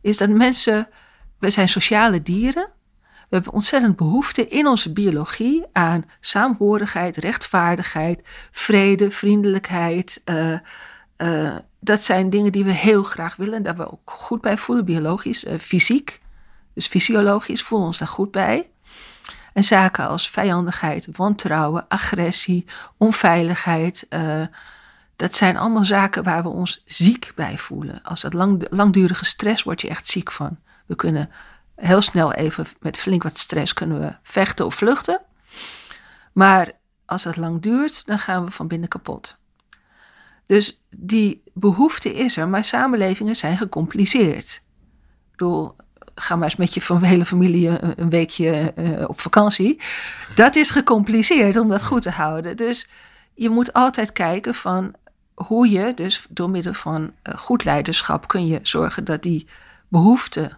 Is 0.00 0.16
dat 0.16 0.28
mensen, 0.28 0.88
we 1.38 1.50
zijn 1.50 1.68
sociale 1.68 2.22
dieren. 2.22 2.68
We 3.28 3.34
hebben 3.34 3.52
ontzettend 3.52 3.96
behoefte 3.96 4.48
in 4.48 4.66
onze 4.66 4.92
biologie 4.92 5.64
aan 5.72 6.04
saamhorigheid, 6.20 7.16
rechtvaardigheid, 7.16 8.20
vrede, 8.50 9.10
vriendelijkheid. 9.10 10.22
Uh, 10.24 10.58
uh, 11.18 11.56
dat 11.80 12.02
zijn 12.02 12.30
dingen 12.30 12.52
die 12.52 12.64
we 12.64 12.72
heel 12.72 13.02
graag 13.02 13.36
willen 13.36 13.54
en 13.54 13.62
daar 13.62 13.76
we 13.76 13.90
ook 13.90 14.10
goed 14.10 14.40
bij 14.40 14.58
voelen, 14.58 14.84
biologisch, 14.84 15.44
uh, 15.44 15.58
fysiek. 15.58 16.20
Dus 16.74 16.86
fysiologisch 16.86 17.62
voelen 17.62 17.80
we 17.80 17.92
ons 17.92 17.98
daar 17.98 18.08
goed 18.08 18.30
bij. 18.30 18.70
En 19.52 19.64
zaken 19.64 20.08
als 20.08 20.30
vijandigheid, 20.30 21.08
wantrouwen, 21.12 21.84
agressie, 21.88 22.64
onveiligheid, 22.96 24.06
dat 25.16 25.34
zijn 25.34 25.56
allemaal 25.56 25.84
zaken 25.84 26.22
waar 26.22 26.42
we 26.42 26.48
ons 26.48 26.82
ziek 26.84 27.32
bij 27.34 27.58
voelen. 27.58 28.02
Als 28.02 28.20
dat 28.20 28.32
lang, 28.34 28.66
langdurige 28.70 29.24
stress 29.24 29.62
word 29.62 29.80
je 29.80 29.88
echt 29.88 30.08
ziek 30.08 30.32
van. 30.32 30.58
We 30.86 30.96
kunnen 30.96 31.30
heel 31.74 32.00
snel 32.00 32.32
even 32.32 32.66
met 32.80 32.98
flink 32.98 33.22
wat 33.22 33.38
stress 33.38 33.72
kunnen 33.72 34.00
we 34.00 34.16
vechten 34.22 34.66
of 34.66 34.74
vluchten. 34.74 35.20
Maar 36.32 36.70
als 37.04 37.24
het 37.24 37.36
lang 37.36 37.62
duurt, 37.62 38.06
dan 38.06 38.18
gaan 38.18 38.44
we 38.44 38.50
van 38.50 38.66
binnen 38.68 38.88
kapot. 38.88 39.36
Dus 40.46 40.82
die 40.90 41.42
behoefte 41.54 42.14
is 42.14 42.36
er, 42.36 42.48
maar 42.48 42.64
samenlevingen 42.64 43.36
zijn 43.36 43.56
gecompliceerd. 43.56 44.62
Ik 45.24 45.30
bedoel, 45.30 45.76
ga 46.14 46.34
maar 46.36 46.44
eens 46.44 46.56
met 46.56 46.74
je 46.74 46.80
van 46.80 47.02
hele 47.02 47.24
familie 47.24 47.98
een 48.00 48.10
weekje 48.10 48.72
uh, 48.76 49.08
op 49.08 49.20
vakantie. 49.20 49.80
Dat 50.34 50.56
is 50.56 50.70
gecompliceerd 50.70 51.56
om 51.56 51.68
dat 51.68 51.84
goed 51.84 52.02
te 52.02 52.10
houden. 52.10 52.56
Dus 52.56 52.88
je 53.34 53.48
moet 53.48 53.72
altijd 53.72 54.12
kijken 54.12 54.54
van 54.54 54.94
hoe 55.44 55.70
je, 55.70 55.92
dus 55.94 56.26
door 56.28 56.50
middel 56.50 56.72
van 56.72 57.02
uh, 57.02 57.34
goed 57.34 57.64
leiderschap, 57.64 58.28
kun 58.28 58.46
je 58.46 58.60
zorgen 58.62 59.04
dat 59.04 59.22
die 59.22 59.46
behoefte 59.88 60.56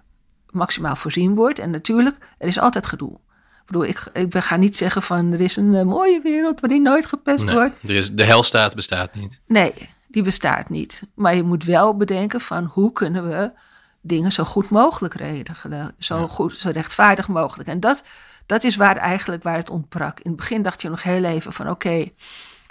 maximaal 0.51 0.97
voorzien 0.97 1.35
wordt. 1.35 1.59
En 1.59 1.71
natuurlijk, 1.71 2.17
er 2.39 2.49
is 2.49 2.59
altijd 2.59 2.87
gedoe. 2.87 3.13
Ik 3.13 3.67
bedoel, 3.67 3.85
ik, 3.85 4.11
ik 4.13 4.35
ga 4.35 4.57
niet 4.57 4.77
zeggen 4.77 5.03
van 5.03 5.33
er 5.33 5.41
is 5.41 5.57
een 5.57 5.73
uh, 5.73 5.83
mooie 5.83 6.21
wereld 6.21 6.61
waarin 6.61 6.83
nooit 6.83 7.07
gepest 7.07 7.45
nee, 7.45 7.55
wordt. 7.55 7.83
Er 7.83 7.95
is, 7.95 8.13
de 8.13 8.25
helstaat 8.25 8.75
bestaat 8.75 9.15
niet. 9.15 9.41
Nee, 9.47 9.73
die 10.07 10.23
bestaat 10.23 10.69
niet. 10.69 11.03
Maar 11.15 11.35
je 11.35 11.43
moet 11.43 11.65
wel 11.65 11.97
bedenken 11.97 12.41
van 12.41 12.65
hoe 12.65 12.93
kunnen 12.93 13.29
we 13.29 13.53
dingen 14.01 14.33
zo 14.33 14.45
goed 14.45 14.71
mogelijk 14.71 15.15
regelen. 15.15 15.95
Zo, 15.99 16.29
goed, 16.29 16.55
zo 16.59 16.71
rechtvaardig 16.71 17.29
mogelijk. 17.29 17.69
En 17.69 17.81
dat, 17.81 18.03
dat 18.47 18.65
is 18.65 18.77
waar 18.77 18.97
eigenlijk 18.97 19.43
waar 19.43 19.57
het 19.57 19.71
ontbrak. 19.71 20.21
In 20.21 20.31
het 20.31 20.41
begin 20.41 20.63
dacht 20.63 20.83
je 20.83 20.89
nog 20.89 21.03
heel 21.03 21.25
even 21.25 21.53
van 21.53 21.71
oké, 21.71 22.09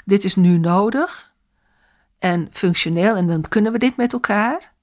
dit 0.05 0.23
is 0.23 0.35
nu 0.35 0.57
nodig 0.57 1.35
en 2.19 2.47
functioneel 2.51 3.15
en 3.15 3.27
dan 3.27 3.41
kunnen 3.41 3.71
we 3.71 3.77
dit 3.77 3.97
met 3.97 4.13
elkaar. 4.13 4.75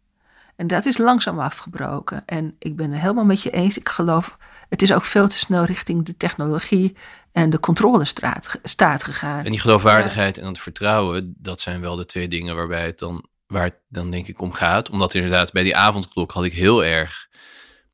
En 0.57 0.67
dat 0.67 0.87
is 0.87 0.99
langzaam 0.99 1.39
afgebroken. 1.39 2.23
En 2.27 2.57
ik 2.59 2.77
ben 2.77 2.91
het 2.91 3.01
helemaal 3.01 3.25
met 3.25 3.43
je 3.43 3.51
eens. 3.51 3.79
Ik 3.79 3.89
geloof, 3.89 4.37
het 4.69 4.83
is 4.83 4.93
ook 4.93 5.05
veel 5.05 5.29
te 5.29 5.39
snel 5.39 5.65
richting 5.65 6.05
de 6.05 6.17
technologie 6.17 6.97
en 7.33 7.51
de 7.51 7.61
controlestraat 7.61 8.59
staat 8.63 9.05
gegaan. 9.05 9.45
En 9.45 9.51
die 9.51 9.61
geloofwaardigheid 9.61 10.39
en 10.39 10.47
het 10.47 10.59
vertrouwen, 10.59 11.35
dat 11.39 11.61
zijn 11.61 11.81
wel 11.81 11.97
de 11.97 12.07
twee 12.07 12.29
dingen 12.29 12.57
waarbij 12.57 12.87
het 12.87 12.99
dan, 12.99 13.29
waar 13.47 13.65
het 13.65 13.79
dan 13.89 14.11
denk 14.11 14.27
ik 14.27 14.41
om 14.41 14.53
gaat. 14.53 14.91
Omdat 14.91 15.15
inderdaad 15.15 15.53
bij 15.53 15.63
die 15.63 15.77
avondklok 15.77 16.33
had 16.33 16.45
ik 16.45 16.53
heel 16.53 16.85
erg, 16.85 17.29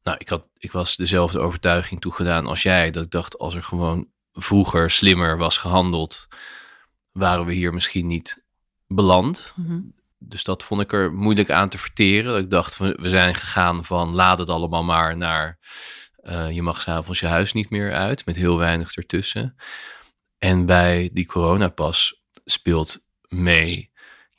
nou 0.03 0.17
ik, 0.21 0.29
had, 0.29 0.47
ik 0.57 0.73
was 0.73 0.97
dezelfde 0.97 1.39
overtuiging 1.39 2.01
toegedaan 2.01 2.47
als 2.47 2.63
jij. 2.63 2.91
Dat 2.91 3.05
ik 3.05 3.11
dacht, 3.11 3.39
als 3.39 3.55
er 3.55 3.63
gewoon 3.63 4.09
vroeger 4.33 4.91
slimmer 4.91 5.37
was 5.37 5.59
gehandeld, 5.59 6.27
waren 7.13 7.45
we 7.45 7.53
hier 7.53 7.75
misschien 7.75 8.07
niet 8.07 8.45
beland. 8.95 9.53
Mhm. 9.57 9.81
Dus 10.19 10.45
dat 10.45 10.63
vond 10.63 10.81
ik 10.81 10.93
er 10.93 11.13
moeilijk 11.13 11.51
aan 11.51 11.69
te 11.69 11.79
verteren. 11.79 12.39
Ik 12.39 12.51
dacht, 12.51 12.77
we 12.77 13.09
zijn 13.09 13.35
gegaan 13.35 13.85
van 13.85 14.15
laat 14.15 14.39
het 14.39 14.49
allemaal 14.49 14.85
maar 14.85 15.17
naar 15.17 15.59
uh, 16.23 16.51
je 16.51 16.63
mag 16.63 16.81
s'avonds 16.81 17.21
je 17.21 17.27
huis 17.27 17.53
niet 17.53 17.71
meer 17.71 17.93
uit, 17.93 18.27
met 18.27 18.37
heel 18.37 18.59
weinig 18.59 18.97
ertussen. 18.97 19.57
En 20.39 20.67
bij 20.67 21.11
die 21.13 21.27
coronapas 21.27 22.23
speelt 22.45 23.05
mee 23.29 23.91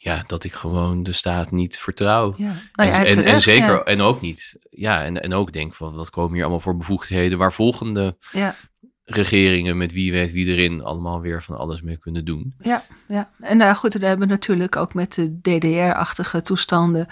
ja, 0.04 0.24
dat 0.28 0.44
ik 0.44 0.54
gewoon 0.54 1.04
de 1.04 1.12
staat 1.12 1.52
niet 1.52 1.80
vertrouw. 1.80 2.34
Ja. 2.38 2.56
Nou 2.74 2.90
ja, 2.90 3.00
en, 3.00 3.06
en, 3.06 3.12
terecht, 3.12 3.34
en 3.34 3.42
zeker, 3.42 3.72
ja. 3.72 3.84
en 3.84 4.02
ook 4.02 4.22
niet, 4.22 4.68
ja, 4.70 5.04
en, 5.04 5.22
en 5.22 5.34
ook 5.34 5.52
denk 5.52 5.74
van 5.74 5.96
wat 5.96 6.10
komen 6.10 6.34
hier 6.34 6.42
allemaal 6.42 6.60
voor 6.60 6.78
bevoegdheden 6.78 7.38
waar 7.38 7.54
volgende 7.54 8.18
Ja, 8.32 8.56
regeringen 9.04 9.78
met 9.78 9.92
wie 9.94 10.12
weet 10.12 10.32
wie 10.32 10.46
erin 10.46 10.84
allemaal 10.84 11.22
weer 11.22 11.44
van 11.44 11.58
alles 11.58 11.82
mee 11.82 11.98
kunnen 11.98 12.26
doen. 12.26 12.54
ja, 12.60 12.84
ja. 13.08 13.30
En 13.40 13.58
nou 13.58 13.76
goed, 13.76 13.94
we 13.94 14.06
hebben 14.06 14.28
natuurlijk 14.28 14.76
ook 14.76 14.94
met 14.94 15.14
de 15.14 15.40
DDR-achtige 15.42 16.42
toestanden 16.42 17.08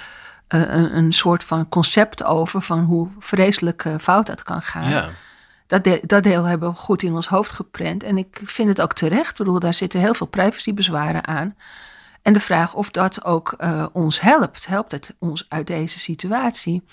eh, 0.48 0.60
een, 0.62 0.98
een 0.98 1.12
soort 1.14 1.44
van 1.44 1.70
concept 1.70 2.24
over 2.24 2.62
van 2.62 2.80
hoe 2.84 3.08
vreselijk 3.20 3.86
eh, 3.86 3.96
fout 3.98 4.26
dat 4.26 4.44
kan 4.44 4.62
gaan. 4.62 4.90
Ja, 4.90 5.10
Dat, 5.68 5.84
de- 5.84 6.02
dat 6.06 6.24
deel 6.24 6.44
hebben 6.44 6.70
we 6.70 6.76
goed 6.76 7.04
in 7.04 7.14
ons 7.14 7.28
hoofd 7.28 7.52
geprent. 7.52 8.04
En 8.04 8.18
ik 8.18 8.42
vind 8.44 8.70
het 8.70 8.82
ook 8.82 8.94
terecht. 8.94 9.30
Ik 9.32 9.38
bedoel, 9.38 9.60
daar 9.60 9.74
zitten 9.74 10.00
heel 10.00 10.14
veel 10.14 10.28
privacybezwaren 10.28 11.28
aan. 11.28 11.56
En 12.22 12.34
de 12.34 12.40
vraag 12.40 12.74
of 12.74 12.92
dat 12.92 13.24
ook 13.26 13.56
ons 13.92 14.22
helpt. 14.22 14.68
Helpt 14.68 14.92
het 14.92 15.16
ons 15.20 15.46
uit 15.50 15.68
deze 15.68 16.00
situatie? 16.00 16.84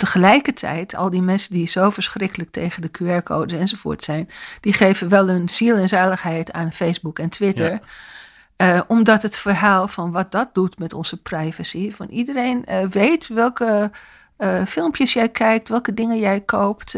Tegelijkertijd, 0.00 0.94
al 0.94 1.10
die 1.10 1.22
mensen 1.22 1.52
die 1.52 1.68
zo 1.68 1.90
verschrikkelijk 1.90 2.50
tegen 2.50 2.82
de 2.82 2.90
QR-codes 2.90 3.58
enzovoort 3.58 4.04
zijn, 4.04 4.28
die 4.60 4.72
geven 4.72 5.08
wel 5.08 5.28
hun 5.28 5.48
ziel 5.48 5.76
en 5.76 5.88
zaligheid 5.88 6.52
aan 6.52 6.72
Facebook 6.72 7.18
en 7.18 7.28
Twitter. 7.28 7.70
Ja. 7.70 7.80
Eh, 8.56 8.80
omdat 8.86 9.22
het 9.22 9.36
verhaal 9.36 9.88
van 9.88 10.10
wat 10.10 10.32
dat 10.32 10.54
doet 10.54 10.78
met 10.78 10.92
onze 10.92 11.16
privacy, 11.16 11.92
van 11.92 12.08
iedereen 12.08 12.64
eh, 12.64 12.86
weet 12.86 13.28
welke 13.28 13.90
eh, 14.36 14.64
filmpjes 14.66 15.12
jij 15.12 15.28
kijkt, 15.28 15.68
welke 15.68 15.94
dingen 15.94 16.18
jij 16.18 16.40
koopt, 16.40 16.92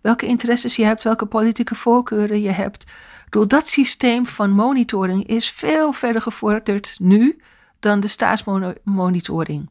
welke 0.00 0.26
interesses 0.26 0.76
je 0.76 0.84
hebt, 0.84 1.02
welke 1.02 1.26
politieke 1.26 1.74
voorkeuren 1.74 2.42
je 2.42 2.50
hebt. 2.50 2.84
Door 3.30 3.48
dat 3.48 3.68
systeem 3.68 4.26
van 4.26 4.50
monitoring 4.50 5.26
is 5.26 5.50
veel 5.50 5.92
verder 5.92 6.22
gevorderd 6.22 6.96
nu 6.98 7.40
dan 7.80 8.00
de 8.00 8.08
staatsmonitoring. 8.08 9.70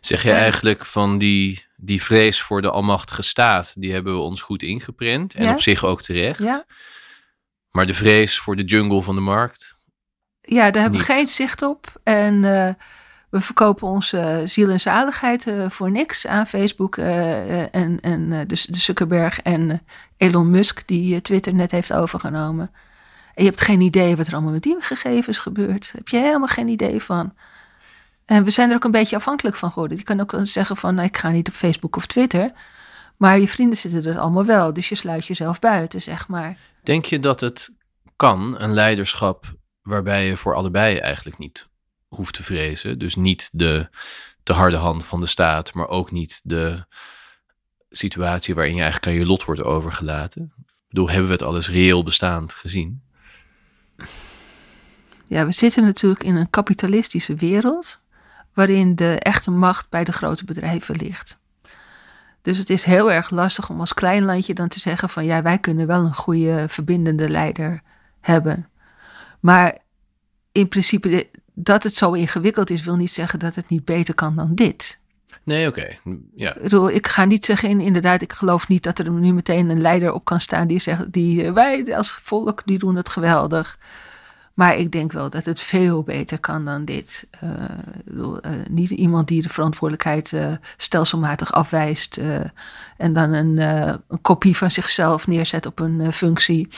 zeg 0.00 0.22
je 0.22 0.32
eigenlijk 0.32 0.84
van 0.84 1.18
die, 1.18 1.66
die 1.84 2.02
vrees 2.02 2.42
voor 2.42 2.62
de 2.62 2.70
almachtige 2.70 3.22
staat, 3.22 3.74
die 3.76 3.92
hebben 3.92 4.12
we 4.12 4.18
ons 4.18 4.42
goed 4.42 4.62
ingeprent 4.62 5.34
en 5.34 5.44
Ja. 5.44 5.52
op 5.52 5.60
zich 5.60 5.84
ook 5.84 6.02
terecht. 6.02 6.42
Ja. 6.42 6.64
Maar 7.70 7.86
de 7.86 7.94
vrees 7.94 8.38
voor 8.38 8.56
de 8.56 8.64
jungle 8.64 9.02
van 9.02 9.14
de 9.14 9.20
markt, 9.20 9.80
Ja, 10.40 10.70
daar 10.70 10.82
hebben 10.82 11.00
we 11.00 11.06
geen 11.06 11.26
zicht 11.26 11.62
op. 11.62 12.00
En 12.02 12.34
eh, 12.44 12.74
we 13.30 13.40
verkopen 13.40 13.88
onze 13.88 14.42
ziel 14.46 14.68
en 14.68 14.80
zaligheid 14.80 15.46
eh, 15.46 15.70
voor 15.70 15.90
niks 15.90 16.26
aan 16.26 16.46
Facebook 16.46 16.96
eh, 16.96 17.74
en, 17.74 18.00
en 18.00 18.30
de, 18.30 18.46
de 18.46 18.76
Zuckerberg 18.78 19.40
en 19.40 19.82
Elon 20.16 20.50
Musk, 20.50 20.82
die 20.86 21.20
Twitter 21.22 21.54
net 21.54 21.70
heeft 21.70 21.92
overgenomen. 21.92 22.70
En 23.34 23.44
je 23.44 23.48
hebt 23.48 23.60
geen 23.60 23.80
idee 23.80 24.16
wat 24.16 24.26
er 24.26 24.32
allemaal 24.32 24.52
met 24.52 24.62
die 24.62 24.76
gegevens 24.78 25.38
gebeurt. 25.38 25.84
Daar 25.84 25.94
heb 25.94 26.08
je 26.08 26.16
helemaal 26.16 26.46
geen 26.46 26.68
idee 26.68 27.02
van. 27.02 27.34
En 28.32 28.44
we 28.44 28.50
zijn 28.50 28.68
er 28.68 28.74
ook 28.74 28.84
een 28.84 28.90
beetje 28.90 29.16
afhankelijk 29.16 29.56
van 29.56 29.72
geworden. 29.72 29.96
Je 29.96 30.02
kan 30.02 30.20
ook 30.20 30.34
zeggen 30.42 30.76
van, 30.76 30.94
nou, 30.94 31.06
ik 31.06 31.16
ga 31.16 31.30
niet 31.30 31.48
op 31.48 31.54
Facebook 31.54 31.96
of 31.96 32.06
Twitter. 32.06 32.52
Maar 33.16 33.38
je 33.38 33.48
vrienden 33.48 33.76
zitten 33.76 34.04
er 34.04 34.18
allemaal 34.18 34.44
wel. 34.44 34.72
Dus 34.72 34.88
je 34.88 34.94
sluit 34.94 35.26
jezelf 35.26 35.58
buiten, 35.58 36.02
zeg 36.02 36.28
maar. 36.28 36.58
denk 36.82 37.04
je 37.04 37.20
dat 37.20 37.40
het 37.40 37.70
kan, 38.16 38.60
een 38.60 38.72
leiderschap 38.72 39.54
waarbij 39.82 40.26
je 40.26 40.36
voor 40.36 40.54
allebei 40.54 40.96
eigenlijk 40.96 41.38
niet 41.38 41.66
hoeft 42.08 42.34
te 42.34 42.42
vrezen? 42.42 42.98
Dus 42.98 43.14
niet 43.14 43.50
de 43.52 43.88
te 44.42 44.52
harde 44.52 44.76
hand 44.76 45.04
van 45.04 45.20
de 45.20 45.26
staat, 45.26 45.74
maar 45.74 45.88
ook 45.88 46.10
niet 46.10 46.40
de 46.44 46.84
situatie 47.90 48.54
waarin 48.54 48.74
je 48.74 48.82
eigenlijk 48.82 49.12
aan 49.12 49.20
je 49.20 49.26
lot 49.26 49.44
wordt 49.44 49.62
overgelaten. 49.62 50.52
Ik 50.56 50.88
bedoel, 50.88 51.08
hebben 51.08 51.26
we 51.26 51.32
het 51.32 51.42
alles 51.42 51.70
reëel 51.70 52.02
bestaand 52.02 52.54
gezien? 52.54 53.02
Ja, 55.26 55.46
we 55.46 55.52
zitten 55.52 55.84
natuurlijk 55.84 56.22
in 56.22 56.34
een 56.34 56.50
kapitalistische 56.50 57.34
wereld 57.34 58.01
waarin 58.54 58.94
de 58.96 59.18
echte 59.18 59.50
macht 59.50 59.88
bij 59.90 60.04
de 60.04 60.12
grote 60.12 60.44
bedrijven 60.44 60.96
ligt. 60.96 61.40
Dus 62.42 62.58
het 62.58 62.70
is 62.70 62.84
heel 62.84 63.12
erg 63.12 63.30
lastig 63.30 63.70
om 63.70 63.80
als 63.80 63.94
klein 63.94 64.24
landje 64.24 64.54
dan 64.54 64.68
te 64.68 64.80
zeggen 64.80 65.08
van 65.08 65.24
ja, 65.24 65.42
wij 65.42 65.58
kunnen 65.58 65.86
wel 65.86 66.04
een 66.04 66.14
goede 66.14 66.64
verbindende 66.68 67.28
leider 67.28 67.80
hebben. 68.20 68.68
Maar 69.40 69.78
in 70.52 70.68
principe 70.68 71.08
de- 71.08 71.28
dat 71.54 71.82
het 71.82 71.94
zo 71.96 72.12
ingewikkeld 72.12 72.70
is, 72.70 72.82
wil 72.82 72.96
niet 72.96 73.10
zeggen 73.12 73.38
dat 73.38 73.54
het 73.54 73.68
niet 73.68 73.84
beter 73.84 74.14
kan 74.14 74.36
dan 74.36 74.54
dit. 74.54 74.98
Nee, 75.44 75.68
oké. 75.68 75.88
Ja, 76.34 76.54
Ik, 76.54 76.62
bedoel, 76.62 76.90
ik 76.90 77.06
ga 77.06 77.24
niet 77.24 77.44
zeggen, 77.44 77.68
in, 77.68 77.80
inderdaad, 77.80 78.22
ik 78.22 78.32
geloof 78.32 78.68
niet 78.68 78.82
dat 78.82 78.98
er 78.98 79.10
nu 79.10 79.32
meteen 79.32 79.68
een 79.68 79.80
leider 79.80 80.12
op 80.12 80.24
kan 80.24 80.40
staan 80.40 80.66
die 80.66 80.78
zegt, 80.78 81.12
die, 81.12 81.44
eh, 81.44 81.52
wij 81.52 81.96
als 81.96 82.18
volk, 82.22 82.62
die 82.64 82.78
doen 82.78 82.96
het 82.96 83.08
geweldig. 83.08 83.78
Maar 84.54 84.76
ik 84.76 84.90
denk 84.90 85.12
wel 85.12 85.30
dat 85.30 85.44
het 85.44 85.60
veel 85.60 86.02
beter 86.02 86.38
kan 86.38 86.64
dan 86.64 86.84
dit. 86.84 87.28
Eh, 87.30 87.50
bedoel, 88.04 88.40
eh, 88.40 88.52
niet 88.70 88.90
iemand 88.90 89.28
die 89.28 89.42
de 89.42 89.48
verantwoordelijkheid 89.48 90.32
eh, 90.32 90.52
stelselmatig 90.76 91.52
afwijst 91.52 92.16
en 92.96 93.12
dan 93.12 93.32
een, 93.32 93.58
een 94.08 94.20
kopie 94.22 94.56
van 94.56 94.70
zichzelf 94.70 95.26
neerzet 95.26 95.66
op 95.66 95.78
een 95.78 96.12
functie 96.12 96.68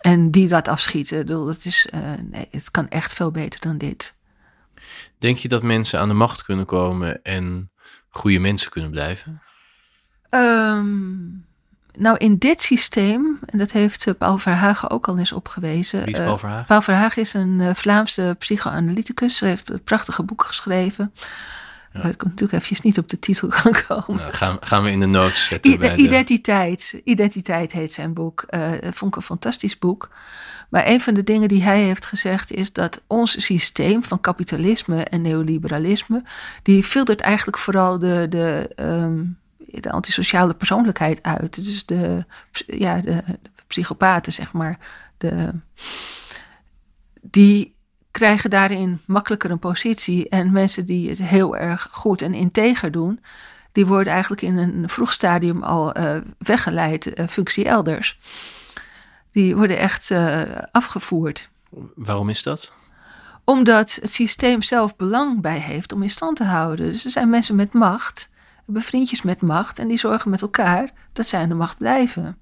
en 0.00 0.30
die 0.30 0.48
dat 0.48 0.68
afschieten. 0.68 1.20
Ik 1.20 1.26
bedoel, 1.26 1.46
het, 1.46 1.64
is, 1.64 1.88
nee, 2.30 2.48
het 2.50 2.70
kan 2.70 2.88
echt 2.88 3.12
veel 3.12 3.30
beter 3.30 3.60
dan 3.60 3.78
dit. 3.78 4.16
Denk 5.18 5.36
je 5.36 5.48
dat 5.48 5.62
mensen 5.62 6.00
aan 6.00 6.08
de 6.08 6.14
macht 6.14 6.42
kunnen 6.42 6.66
komen 6.66 7.22
en 7.22 7.70
goede 8.08 8.38
mensen 8.38 8.70
kunnen 8.70 8.90
blijven? 8.90 9.42
Ehm, 10.28 10.86
nou, 11.96 12.16
in 12.16 12.36
dit 12.38 12.62
systeem, 12.62 13.38
en 13.46 13.58
dat 13.58 13.72
heeft 13.72 14.06
eh, 14.06 14.14
Paul 14.18 14.38
Verhagen 14.38 14.90
ook 14.90 15.08
al 15.08 15.18
eens 15.18 15.32
opgewezen. 15.32 16.04
Wie 16.04 16.12
is 16.12 16.18
eh, 16.18 16.24
Paul 16.24 16.38
Verhagen? 16.38 16.66
Paul 16.66 16.82
Verhagen 16.82 17.22
is 17.22 17.34
een 17.34 17.60
eh, 17.60 17.74
Vlaamse 17.74 18.36
psychoanalyticus. 18.38 19.40
Hij 19.40 19.48
heeft 19.48 19.84
prachtige 19.84 20.22
boeken 20.22 20.46
geschreven. 20.46 21.12
Waar 21.92 22.10
ik 22.10 22.24
natuurlijk 22.24 22.52
eventjes 22.52 22.80
niet 22.80 22.98
op 22.98 23.08
de 23.08 23.18
titel 23.18 23.48
kan 23.62 23.74
komen. 23.86 24.22
Nou, 24.22 24.32
gaan, 24.32 24.56
gaan 24.60 24.82
we 24.82 24.90
in 24.90 25.00
de 25.00 25.06
notes 25.06 25.44
zetten. 25.44 25.70
I- 25.70 25.78
bij 25.78 25.96
de- 25.96 26.02
Identiteit. 26.02 27.00
Identiteit 27.04 27.72
heet 27.72 27.92
zijn 27.92 28.12
boek. 28.12 28.44
Vond 28.80 29.10
ik 29.10 29.16
een 29.16 29.22
fantastisch 29.22 29.78
boek. 29.78 30.08
Maar 30.68 30.86
een 30.86 31.00
van 31.00 31.14
de 31.14 31.24
dingen 31.24 31.48
die 31.48 31.62
hij 31.62 31.82
heeft 31.82 32.06
gezegd 32.06 32.52
is 32.52 32.72
dat 32.72 33.02
ons 33.06 33.44
systeem 33.44 34.04
van 34.04 34.20
kapitalisme 34.20 35.04
en 35.04 35.22
neoliberalisme, 35.22 36.22
die 36.62 36.82
filtert 36.84 37.20
eigenlijk 37.20 37.58
vooral 37.58 37.98
de, 37.98 38.26
de, 38.28 38.70
ehm, 38.74 39.22
de 39.80 39.90
antisociale 39.90 40.54
persoonlijkheid 40.54 41.22
uit. 41.22 41.64
Dus 41.64 41.86
de, 41.86 42.24
ja, 42.66 43.00
de, 43.00 43.22
de 43.26 43.38
psychopaten, 43.66 44.32
zeg 44.32 44.52
maar. 44.52 44.78
De, 45.18 45.52
die 47.20 47.74
krijgen 48.10 48.50
daarin 48.50 49.00
makkelijker 49.04 49.50
een 49.50 49.58
positie. 49.58 50.28
En 50.28 50.52
mensen 50.52 50.86
die 50.86 51.08
het 51.08 51.22
heel 51.22 51.56
erg 51.56 51.88
goed 51.90 52.22
en 52.22 52.34
integer 52.34 52.90
doen, 52.90 53.20
die 53.72 53.86
worden 53.86 54.12
eigenlijk 54.12 54.42
in 54.42 54.56
een 54.56 54.88
vroeg 54.88 55.12
stadium 55.12 55.62
al 55.62 55.92
eh, 55.92 56.16
weggeleid, 56.38 57.14
eh, 57.14 57.26
functie 57.26 57.64
elders. 57.64 58.18
Die 59.30 59.56
worden 59.56 59.78
echt 59.78 60.10
eh, 60.10 60.42
afgevoerd. 60.72 61.50
Waarom 61.94 62.28
is 62.28 62.42
dat? 62.42 62.72
Omdat 63.44 63.98
het 64.00 64.12
systeem 64.12 64.62
zelf 64.62 64.96
belang 64.96 65.40
bij 65.40 65.58
heeft 65.58 65.92
om 65.92 66.02
in 66.02 66.10
stand 66.10 66.36
te 66.36 66.44
houden. 66.44 66.92
Dus 66.92 67.04
er 67.04 67.10
zijn 67.10 67.30
mensen 67.30 67.56
met 67.56 67.72
macht, 67.72 68.30
hebben 68.66 68.82
vriendjes 68.82 69.22
met 69.22 69.42
macht 69.42 69.78
en 69.78 69.88
die 69.88 69.98
zorgen 69.98 70.30
met 70.30 70.42
elkaar 70.42 70.92
dat 71.12 71.26
zij 71.26 71.40
aan 71.40 71.48
de 71.48 71.54
macht 71.54 71.78
blijven. 71.78 72.38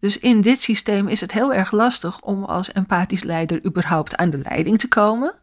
Dus 0.00 0.18
in 0.18 0.40
dit 0.40 0.60
systeem 0.60 1.08
is 1.08 1.20
het 1.20 1.32
heel 1.32 1.52
erg 1.52 1.70
lastig 1.70 2.20
om 2.20 2.44
als 2.44 2.72
empathisch 2.72 3.22
leider 3.22 3.64
überhaupt 3.64 4.16
aan 4.16 4.30
de 4.30 4.38
leiding 4.38 4.78
te 4.78 4.88
komen. 4.88 5.34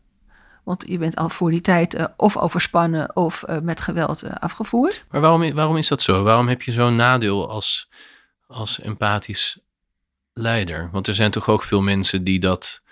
Want 0.64 0.86
je 0.88 0.98
bent 0.98 1.16
al 1.16 1.30
voor 1.30 1.52
die 1.52 1.62
tijd 1.62 1.94
eh, 1.94 2.06
of 2.18 2.38
overspannen 2.38 3.16
of 3.16 3.44
eh, 3.44 3.60
met 3.60 3.82
geweld 3.82 4.22
eh, 4.22 4.36
afgevoerd. 4.36 5.04
Maar 5.12 5.22
waarom, 5.22 5.54
waarom 5.54 5.78
is 5.78 5.88
dat 5.88 6.02
zo? 6.02 6.24
Waarom 6.24 6.48
heb 6.48 6.62
je 6.62 6.72
zo'n 6.72 6.96
nadeel 6.96 7.50
als, 7.50 7.90
als 8.48 8.80
empathisch 8.82 9.60
leider? 10.34 10.90
Want 10.92 11.08
er 11.08 11.14
zijn 11.14 11.32
toch 11.32 11.50
ook 11.50 11.64
veel 11.64 11.82
mensen 11.82 12.24
die 12.24 12.40
dat 12.40 12.83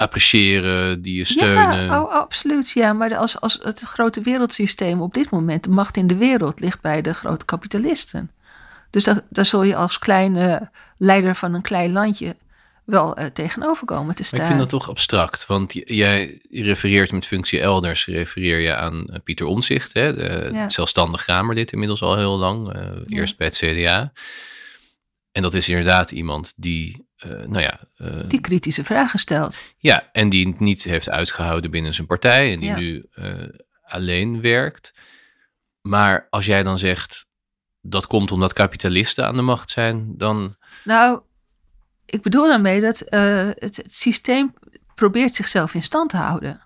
appreciëren, 0.00 1.02
die 1.02 1.16
je 1.16 1.24
steunen. 1.24 1.84
Ja, 1.84 2.02
oh, 2.02 2.12
absoluut. 2.12 2.70
Ja, 2.70 2.92
maar 2.92 3.16
als, 3.16 3.40
als 3.40 3.58
het 3.62 3.80
grote 3.80 4.20
wereldsysteem 4.20 5.00
op 5.00 5.14
dit 5.14 5.30
moment, 5.30 5.64
de 5.64 5.70
macht 5.70 5.96
in 5.96 6.06
de 6.06 6.16
wereld, 6.16 6.60
ligt 6.60 6.80
bij 6.80 7.02
de 7.02 7.14
grote 7.14 7.44
kapitalisten. 7.44 8.30
Dus 8.90 9.04
daar, 9.04 9.20
daar 9.28 9.46
zul 9.46 9.62
je 9.62 9.76
als 9.76 9.98
kleine 9.98 10.70
leider 10.98 11.34
van 11.34 11.54
een 11.54 11.62
klein 11.62 11.92
landje 11.92 12.36
wel 12.84 13.16
eh, 13.16 13.26
tegenover 13.26 13.84
komen 13.86 14.14
te 14.14 14.20
Maar 14.20 14.26
staan. 14.26 14.40
ik 14.40 14.46
vind 14.46 14.58
dat 14.58 14.68
toch 14.68 14.88
abstract, 14.88 15.46
want 15.46 15.72
jij 15.84 16.40
refereert 16.50 17.12
met 17.12 17.26
functie 17.26 17.60
elders, 17.60 18.06
refereer 18.06 18.58
je 18.58 18.74
aan 18.76 19.06
eh, 19.06 19.18
Pieter 19.24 19.46
Omzicht, 19.46 19.92
hè, 19.92 20.14
de 20.14 20.50
Ja. 20.52 20.68
zelfstandig 20.68 21.24
Kamerlid 21.24 21.72
inmiddels 21.72 22.02
al 22.02 22.16
heel 22.16 22.36
lang, 22.38 22.72
eh, 22.72 22.80
Ja. 22.82 23.18
eerst 23.20 23.36
bij 23.36 23.46
het 23.46 23.56
CDA. 23.56 24.12
En 25.32 25.42
dat 25.42 25.54
is 25.54 25.68
inderdaad 25.68 26.10
iemand 26.10 26.52
die, 26.56 27.08
eh, 27.20 27.30
nou 27.30 27.60
ja, 27.60 27.80
eh, 27.96 28.28
Die 28.28 28.40
kritische 28.40 28.84
vragen 28.84 29.18
stelt. 29.18 29.60
ja, 29.78 30.08
en 30.12 30.28
die 30.28 30.46
het 30.46 30.60
niet 30.60 30.84
heeft 30.84 31.10
uitgehouden 31.10 31.70
binnen 31.70 31.94
zijn 31.94 32.06
partij 32.06 32.52
en 32.52 32.60
die 32.60 32.68
Ja. 32.68 32.76
nu 32.76 33.06
eh, 33.12 33.32
alleen 33.82 34.40
werkt. 34.40 34.94
Maar 35.80 36.26
als 36.30 36.46
jij 36.46 36.62
dan 36.62 36.78
zegt, 36.78 37.26
dat 37.80 38.06
komt 38.06 38.32
omdat 38.32 38.52
kapitalisten 38.52 39.26
aan 39.26 39.36
de 39.36 39.42
macht 39.42 39.70
zijn, 39.70 40.14
dan 40.16 40.56
Nou, 40.84 41.20
ik 42.06 42.22
bedoel 42.22 42.46
daarmee 42.48 42.80
dat 42.80 42.98
het, 43.08 43.76
het 43.76 43.82
systeem 43.86 44.54
probeert 44.94 45.34
zichzelf 45.34 45.74
in 45.74 45.82
stand 45.82 46.10
te 46.10 46.16
houden. 46.16 46.60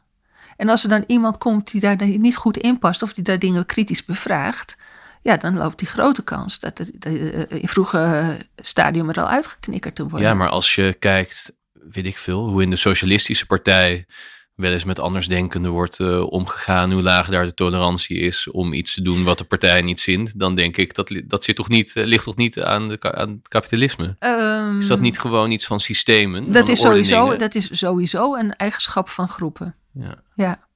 En 0.56 0.68
als 0.68 0.82
er 0.82 0.88
dan 0.88 1.04
iemand 1.06 1.38
komt 1.38 1.70
die 1.70 1.80
daar 1.80 1.96
niet 2.06 2.36
goed 2.36 2.56
in 2.56 2.78
past 2.78 3.02
of 3.02 3.12
die 3.12 3.24
daar 3.24 3.38
dingen 3.38 3.66
kritisch 3.66 4.04
bevraagt, 4.04 4.76
ja, 5.24 5.36
dan 5.36 5.56
loopt 5.56 5.78
die 5.78 5.88
grote 5.88 6.24
kans 6.24 6.58
dat 6.58 6.78
er 6.78 6.88
eh, 7.00 7.60
in 7.60 7.68
vroege 7.68 8.40
stadium 8.56 9.08
er 9.08 9.20
al 9.20 9.28
uitgeknikkerd 9.28 9.94
te 9.94 10.02
worden. 10.02 10.28
Ja, 10.28 10.34
maar 10.34 10.48
als 10.48 10.74
je 10.74 10.96
kijkt, 10.98 11.52
weet 11.72 12.06
ik 12.06 12.18
veel, 12.18 12.48
hoe 12.48 12.62
in 12.62 12.70
de 12.70 12.76
Socialistische 12.76 13.46
Partij 13.46 14.06
wel 14.54 14.72
eens 14.72 14.84
met 14.84 14.98
andersdenkenden 14.98 15.70
wordt 15.70 16.00
eh, 16.00 16.32
omgegaan, 16.32 16.92
hoe 16.92 17.02
laag 17.02 17.28
daar 17.28 17.44
de 17.44 17.54
tolerantie 17.54 18.18
is 18.18 18.50
om 18.50 18.72
iets 18.72 18.94
te 18.94 19.02
doen 19.02 19.24
wat 19.24 19.38
de 19.38 19.44
partij 19.44 19.82
niet 19.82 20.00
zint, 20.00 20.38
dan 20.38 20.54
denk 20.54 20.76
ik 20.76 20.94
dat 20.94 21.20
dat 21.24 21.44
zit 21.44 21.56
toch 21.56 21.68
niet, 21.68 21.96
eh, 21.96 22.04
ligt 22.04 22.24
toch 22.24 22.36
niet 22.36 22.60
aan, 22.60 22.88
de, 22.88 23.12
aan 23.12 23.28
het 23.28 23.48
kapitalisme. 23.48 24.16
Ehm, 24.18 24.78
Is 24.78 24.86
dat 24.86 25.00
niet 25.00 25.18
gewoon 25.18 25.50
iets 25.50 25.66
van 25.66 25.80
systemen? 25.80 26.52
Dat 26.52 26.68
is, 26.68 26.80
sowieso, 26.80 27.36
dat 27.36 27.54
is 27.54 27.68
sowieso 27.78 28.34
een 28.34 28.56
eigenschap 28.56 29.08
van 29.08 29.28
groepen. 29.28 29.74
Ja. 29.92 30.22
Ja. 30.34 30.68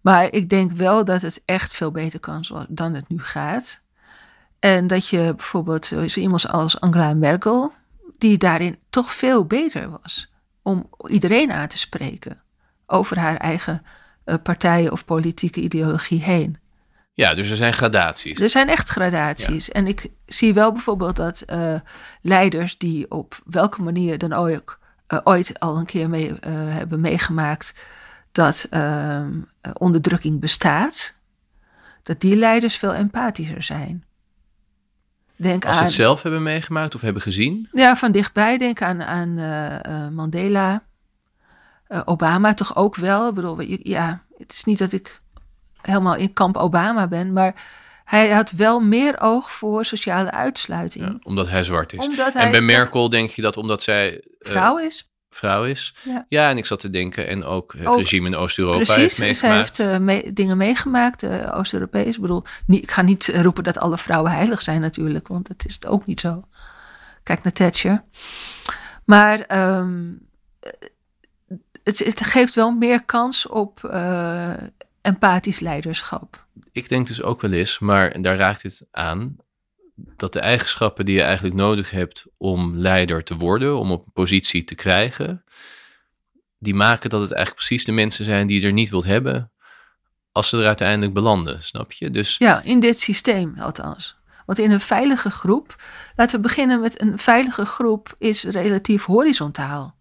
Maar 0.00 0.32
ik 0.32 0.48
denk 0.48 0.72
wel 0.72 1.04
dat 1.04 1.22
het 1.22 1.42
echt 1.44 1.74
veel 1.74 1.90
beter 1.90 2.20
kan 2.20 2.66
dan 2.68 2.94
het 2.94 3.08
nu 3.08 3.22
gaat. 3.22 3.82
En 4.58 4.86
dat 4.86 5.08
je 5.08 5.32
bijvoorbeeld 5.36 5.86
zo 5.86 6.08
zo 6.08 6.20
iemand 6.20 6.48
als 6.48 6.80
Angela 6.80 7.14
Merkel, 7.14 7.72
die 8.18 8.38
daarin 8.38 8.78
toch 8.90 9.12
veel 9.12 9.44
beter 9.44 9.90
was 10.02 10.32
om 10.62 10.88
iedereen 11.06 11.52
aan 11.52 11.68
te 11.68 11.78
spreken 11.78 12.42
over 12.86 13.18
haar 13.18 13.36
eigen 13.36 13.82
eh, 14.24 14.34
partijen 14.42 14.92
of 14.92 15.04
politieke 15.04 15.60
ideologie 15.60 16.22
heen. 16.22 16.58
ja, 17.12 17.34
dus 17.34 17.50
er 17.50 17.56
zijn 17.56 17.72
gradaties. 17.72 18.40
Er 18.40 18.48
zijn 18.48 18.68
echt 18.68 18.88
gradaties. 18.88 19.70
En 19.70 19.86
ik 19.86 20.06
zie 20.26 20.54
wel 20.54 20.72
bijvoorbeeld 20.72 21.16
dat 21.16 21.40
eh, 21.40 21.74
leiders 22.20 22.78
die 22.78 23.10
op 23.10 23.40
welke 23.44 23.82
manier 23.82 24.18
dan 24.18 24.32
ook 24.32 24.78
eh, 25.10 25.18
ooit 25.24 25.60
al 25.60 25.76
een 25.76 25.86
keer 25.86 26.08
mee, 26.08 26.38
eh, 26.40 26.52
hebben 26.52 27.00
meegemaakt 27.00 27.74
dat 28.32 28.66
ehm, 28.70 29.32
eh, 29.60 29.72
onderdrukking 29.74 30.40
bestaat, 30.40 31.18
dat 32.02 32.20
die 32.20 32.36
leiders 32.36 32.76
veel 32.76 32.94
empathischer 32.94 33.62
zijn. 33.62 34.04
Denk 35.36 35.64
Als 35.64 35.74
ze 35.74 35.80
aan, 35.80 35.86
het 35.86 35.96
zelf 35.96 36.22
hebben 36.22 36.42
meegemaakt 36.42 36.94
of 36.94 37.00
hebben 37.00 37.22
gezien. 37.22 37.68
ja, 37.70 37.96
van 37.96 38.12
dichtbij 38.12 38.58
denk 38.58 38.82
aan, 38.82 39.02
aan 39.02 39.38
eh, 39.38 39.84
eh, 39.84 40.10
Mandela, 40.12 40.82
Eh, 41.86 42.00
Obama 42.04 42.54
toch 42.54 42.76
ook 42.76 42.96
wel. 42.96 43.28
Ik 43.28 43.34
bedoel, 43.34 43.60
ja, 43.82 44.24
het 44.38 44.52
is 44.52 44.64
niet 44.64 44.78
dat 44.78 44.92
ik 44.92 45.20
helemaal 45.80 46.14
in 46.14 46.32
kamp 46.32 46.56
Obama 46.56 47.06
ben, 47.08 47.32
maar 47.32 47.54
hij 48.04 48.30
had 48.30 48.50
wel 48.50 48.80
meer 48.80 49.20
oog 49.20 49.50
voor 49.50 49.84
sociale 49.84 50.30
uitsluiting. 50.30 51.04
Ja, 51.04 51.18
omdat 51.22 51.48
hij 51.48 51.62
zwart 51.62 51.92
is. 51.92 51.98
Hij 51.98 52.26
en 52.26 52.32
bij 52.32 52.50
dat 52.50 52.62
Merkel 52.62 53.08
denk 53.08 53.30
je 53.30 53.42
dat 53.42 53.56
omdat 53.56 53.82
zij 53.82 54.24
vrouw 54.38 54.78
is. 54.78 55.09
Vrouw 55.30 55.64
is. 55.64 55.94
Ja. 56.28 56.50
en 56.50 56.56
ik 56.58 56.66
zat 56.66 56.80
te 56.80 56.90
denken, 56.90 57.28
en 57.28 57.44
ook 57.44 57.72
het 57.72 57.86
Ook- 57.86 57.96
regime 57.98 58.28
in 58.28 58.36
Oost-Europa 58.36 58.94
heeft 58.94 59.14
zij 59.14 59.26
meegemaakt. 59.26 59.76
heeft 59.78 59.92
eh, 59.92 59.98
mee- 59.98 60.32
dingen 60.32 60.56
meegemaakt, 60.56 61.22
eh, 61.22 61.56
Oost-Europees. 61.58 62.14
Ik 62.14 62.20
bedoel, 62.20 62.44
niet, 62.66 62.82
ik 62.82 62.90
ga 62.90 63.02
niet 63.02 63.28
roepen 63.34 63.64
dat 63.64 63.78
alle 63.78 63.98
vrouwen 63.98 64.32
heilig 64.32 64.62
zijn 64.62 64.80
natuurlijk, 64.80 65.28
want 65.28 65.48
dat 65.48 65.64
is 65.66 65.84
ook 65.86 66.06
niet 66.06 66.20
zo. 66.20 66.44
Kijk 67.22 67.42
naar 67.42 67.52
Thatcher. 67.52 68.04
Maar 69.04 69.40
ehm, 69.40 70.12
eh, 70.60 70.70
het, 71.84 71.98
het 71.98 72.26
geeft 72.26 72.54
wel 72.54 72.70
meer 72.70 73.04
kans 73.04 73.46
op 73.46 73.84
empathisch 75.02 75.60
leiderschap. 75.60 76.46
Ik 76.72 76.88
denk 76.88 77.06
dus 77.06 77.22
ook 77.22 77.40
wel 77.40 77.52
eens, 77.52 77.78
maar 77.78 78.22
daar 78.22 78.36
raakt 78.36 78.62
het 78.62 78.86
aan, 78.90 79.36
dat 80.16 80.32
de 80.32 80.40
eigenschappen 80.40 81.04
die 81.04 81.14
je 81.14 81.22
eigenlijk 81.22 81.54
nodig 81.54 81.90
hebt 81.90 82.26
om 82.36 82.76
leider 82.76 83.24
te 83.24 83.36
worden, 83.36 83.78
om 83.78 83.92
op 83.92 84.06
een 84.06 84.12
positie 84.12 84.64
te 84.64 84.74
krijgen, 84.74 85.44
die 86.58 86.74
maken 86.74 87.10
dat 87.10 87.20
het 87.20 87.32
eigenlijk 87.32 87.66
precies 87.66 87.84
de 87.86 87.92
mensen 87.92 88.24
zijn 88.24 88.46
die 88.46 88.60
je 88.60 88.66
er 88.66 88.72
niet 88.72 88.90
wilt 88.90 89.04
hebben 89.04 89.52
als 90.32 90.48
ze 90.48 90.58
er 90.58 90.66
uiteindelijk 90.66 91.14
belanden, 91.14 91.62
snap 91.62 91.92
je? 91.92 92.10
Dus 92.10 92.36
Ja, 92.38 92.60
in 92.62 92.80
dit 92.80 93.00
systeem 93.00 93.54
althans. 93.58 94.18
Want 94.46 94.58
in 94.58 94.70
een 94.70 94.80
veilige 94.80 95.30
groep, 95.30 95.76
laten 96.16 96.36
we 96.36 96.42
beginnen 96.42 96.80
met 96.80 97.00
een 97.00 97.18
veilige 97.18 97.64
groep 97.64 98.14
is 98.18 98.44
relatief 98.44 99.04
horizontaal. 99.04 99.98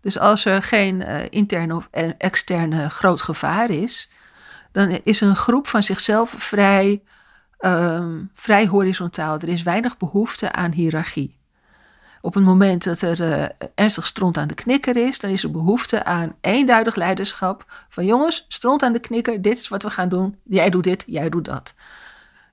Dus 0.00 0.18
als 0.18 0.44
er 0.44 0.62
geen 0.62 1.02
eh, 1.02 1.26
interne 1.30 1.74
of 1.74 1.88
e- 1.90 2.14
externe 2.18 2.90
groot 2.90 3.22
gevaar 3.22 3.70
is, 3.70 4.10
dan 4.72 5.00
is 5.04 5.20
een 5.20 5.36
groep 5.36 5.66
van 5.66 5.82
zichzelf 5.82 6.34
vrij, 6.38 7.02
ehm, 7.58 8.22
vrij 8.34 8.66
horizontaal. 8.66 9.38
Er 9.38 9.48
is 9.48 9.62
weinig 9.62 9.96
behoefte 9.96 10.52
aan 10.52 10.72
hiërarchie. 10.72 11.36
Op 12.20 12.34
het 12.34 12.44
moment 12.44 12.84
dat 12.84 13.00
er 13.00 13.32
eh, 13.32 13.68
ernstig 13.74 14.06
stront 14.06 14.38
aan 14.38 14.48
de 14.48 14.54
knikker 14.54 14.96
is, 14.96 15.18
dan 15.18 15.30
is 15.30 15.42
er 15.42 15.50
behoefte 15.50 16.04
aan 16.04 16.34
eenduidig 16.40 16.94
leiderschap. 16.94 17.86
Van 17.88 18.06
jongens, 18.06 18.44
stront 18.48 18.82
aan 18.82 18.92
de 18.92 18.98
knikker, 18.98 19.42
dit 19.42 19.58
is 19.58 19.68
wat 19.68 19.82
we 19.82 19.90
gaan 19.90 20.08
doen. 20.08 20.36
Jij 20.42 20.70
doet 20.70 20.84
dit, 20.84 21.04
jij 21.06 21.28
doet 21.28 21.44
dat. 21.44 21.74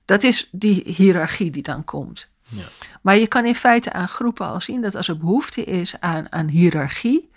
Dat 0.04 0.22
is 0.22 0.48
die 0.52 0.82
hiërarchie 0.84 1.50
die 1.50 1.62
dan 1.62 1.84
komt. 1.84 2.28
Ja. 2.48 2.64
Maar 3.02 3.16
je 3.16 3.26
kan 3.26 3.44
in 3.44 3.54
feite 3.54 3.92
aan 3.92 4.08
groepen 4.08 4.46
al 4.46 4.60
zien 4.60 4.82
dat 4.82 4.94
als 4.94 5.08
er 5.08 5.18
behoefte 5.18 5.64
is 5.64 6.00
aan, 6.00 6.32
aan 6.32 6.48
hiërarchie, 6.48 7.30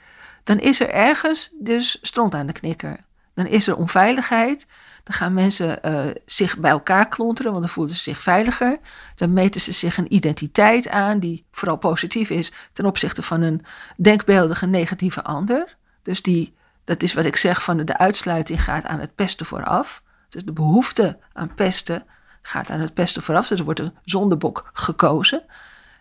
dan 0.44 0.60
is 0.60 0.80
er 0.80 0.90
ergens 0.90 1.52
dus 1.60 1.98
stront 2.02 2.34
aan 2.34 2.48
de 2.48 2.54
knikker. 2.54 3.00
Dan 3.34 3.46
is 3.46 3.68
er 3.68 3.76
onveiligheid. 3.76 4.68
Dan 5.10 5.18
gaan 5.18 5.34
mensen 5.34 5.84
eh, 5.84 6.16
zich 6.26 6.58
bij 6.58 6.72
elkaar 6.72 7.08
klonteren, 7.08 7.52
want 7.52 7.64
dan 7.64 7.74
voelen 7.74 7.96
ze 7.96 8.02
zich 8.02 8.22
veiliger. 8.22 8.80
Dan 9.16 9.34
meten 9.34 9.62
ze 9.62 9.72
zich 9.72 9.98
een 9.98 10.14
identiteit 10.14 10.90
aan 10.90 11.20
die 11.20 11.46
vooral 11.52 11.78
positief 11.78 12.30
is 12.30 12.52
ten 12.74 12.86
opzichte 12.86 13.24
van 13.24 13.42
een 13.42 13.66
denkbeeldige 13.98 14.66
negatieve 14.66 15.24
ander. 15.24 15.78
Dus 16.04 16.22
die, 16.22 16.54
dat 16.84 17.04
is 17.04 17.14
wat 17.14 17.26
ik 17.26 17.36
zeg 17.36 17.64
van 17.64 17.78
de 17.78 17.98
uitsluiting 17.98 18.64
gaat 18.64 18.86
aan 18.86 19.00
het 19.00 19.16
pesten 19.16 19.46
vooraf. 19.46 20.04
Dus 20.28 20.44
de 20.46 20.54
behoefte 20.54 21.20
aan 21.34 21.54
pesten 21.54 22.04
gaat 22.42 22.70
aan 22.70 22.80
het 22.80 22.94
pesten 22.94 23.22
vooraf. 23.22 23.48
Dus 23.48 23.60
er 23.60 23.66
wordt 23.66 23.80
een 23.80 23.96
zondebok 24.04 24.70
gekozen. 24.74 25.44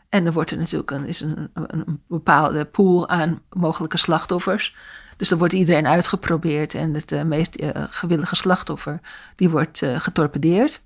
En 0.08 0.26
er 0.26 0.32
wordt 0.32 0.50
er 0.50 0.58
natuurlijk 0.58 0.90
een, 0.90 1.04
is 1.04 1.20
een, 1.20 1.50
een 1.52 2.02
bepaalde 2.06 2.64
pool 2.64 3.08
aan 3.08 3.42
mogelijke 3.50 3.98
slachtoffers. 3.98 4.76
Dus 5.18 5.28
dan 5.28 5.38
wordt 5.38 5.54
iedereen 5.54 5.86
uitgeprobeerd 5.86 6.74
en 6.74 6.94
het 6.94 7.12
uh, 7.12 7.22
meest 7.22 7.60
uh, 7.60 7.70
gewillige 7.74 8.36
slachtoffer 8.36 9.00
die 9.36 9.48
wordt 9.48 9.82
uh, 9.82 10.00
getorpedeerd. 10.00 10.80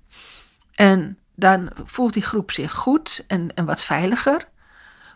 En 0.73 1.17
dan 1.35 1.69
voelt 1.83 2.13
die 2.13 2.21
groep 2.21 2.51
zich 2.51 2.73
goed 2.73 3.23
en, 3.27 3.55
en 3.55 3.65
wat 3.65 3.83
veiliger. 3.83 4.47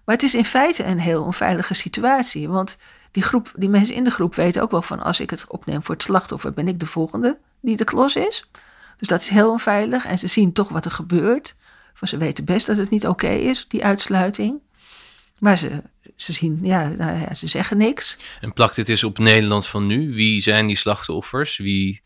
Maar 0.05 0.15
het 0.15 0.23
is 0.23 0.35
in 0.35 0.45
feite 0.45 0.83
een 0.83 0.99
heel 0.99 1.23
onveilige 1.23 1.73
situatie. 1.73 2.49
Want 2.49 2.77
die, 3.11 3.23
groep, 3.23 3.51
die 3.55 3.69
mensen 3.69 3.95
in 3.95 4.03
de 4.03 4.09
groep 4.09 4.35
weten 4.35 4.61
ook 4.61 4.71
wel 4.71 4.81
van 4.81 5.03
als 5.03 5.19
ik 5.19 5.29
het 5.29 5.47
opneem 5.47 5.83
voor 5.83 5.95
het 5.95 6.03
slachtoffer, 6.03 6.53
ben 6.53 6.67
ik 6.67 6.79
de 6.79 6.85
volgende 6.85 7.37
die 7.59 7.77
de 7.77 7.83
klos 7.83 8.15
is. 8.15 8.49
Dus 8.97 9.07
dat 9.07 9.21
is 9.21 9.29
heel 9.29 9.51
onveilig. 9.51 10.05
En 10.05 10.19
ze 10.19 10.27
zien 10.27 10.53
toch 10.53 10.69
wat 10.69 10.85
er 10.85 10.91
gebeurt. 10.91 11.55
Van 11.93 12.07
ze 12.07 12.17
weten 12.17 12.45
best 12.45 12.65
dat 12.65 12.77
het 12.77 12.89
niet 12.89 13.07
oké 13.07 13.29
is, 13.29 13.65
die 13.67 13.85
uitsluiting. 13.85 14.59
Maar 15.39 15.57
ze, 15.57 15.83
ze 16.15 16.33
zien, 16.33 16.59
ja, 16.61 16.87
nou 16.87 17.19
ja, 17.19 17.35
ze 17.35 17.47
zeggen 17.47 17.77
niks. 17.77 18.17
En 18.41 18.53
plakt 18.53 18.75
dit 18.75 18.89
eens 18.89 19.03
op 19.03 19.17
Nederland 19.17 19.67
van 19.67 19.87
nu? 19.87 20.13
Wie 20.13 20.41
zijn 20.41 20.67
die 20.67 20.75
slachtoffers? 20.75 21.57
Wie, 21.57 22.01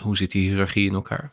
hoe 0.00 0.16
zit 0.16 0.30
die 0.30 0.48
hiërarchie 0.48 0.86
in 0.86 0.94
elkaar? 0.94 1.32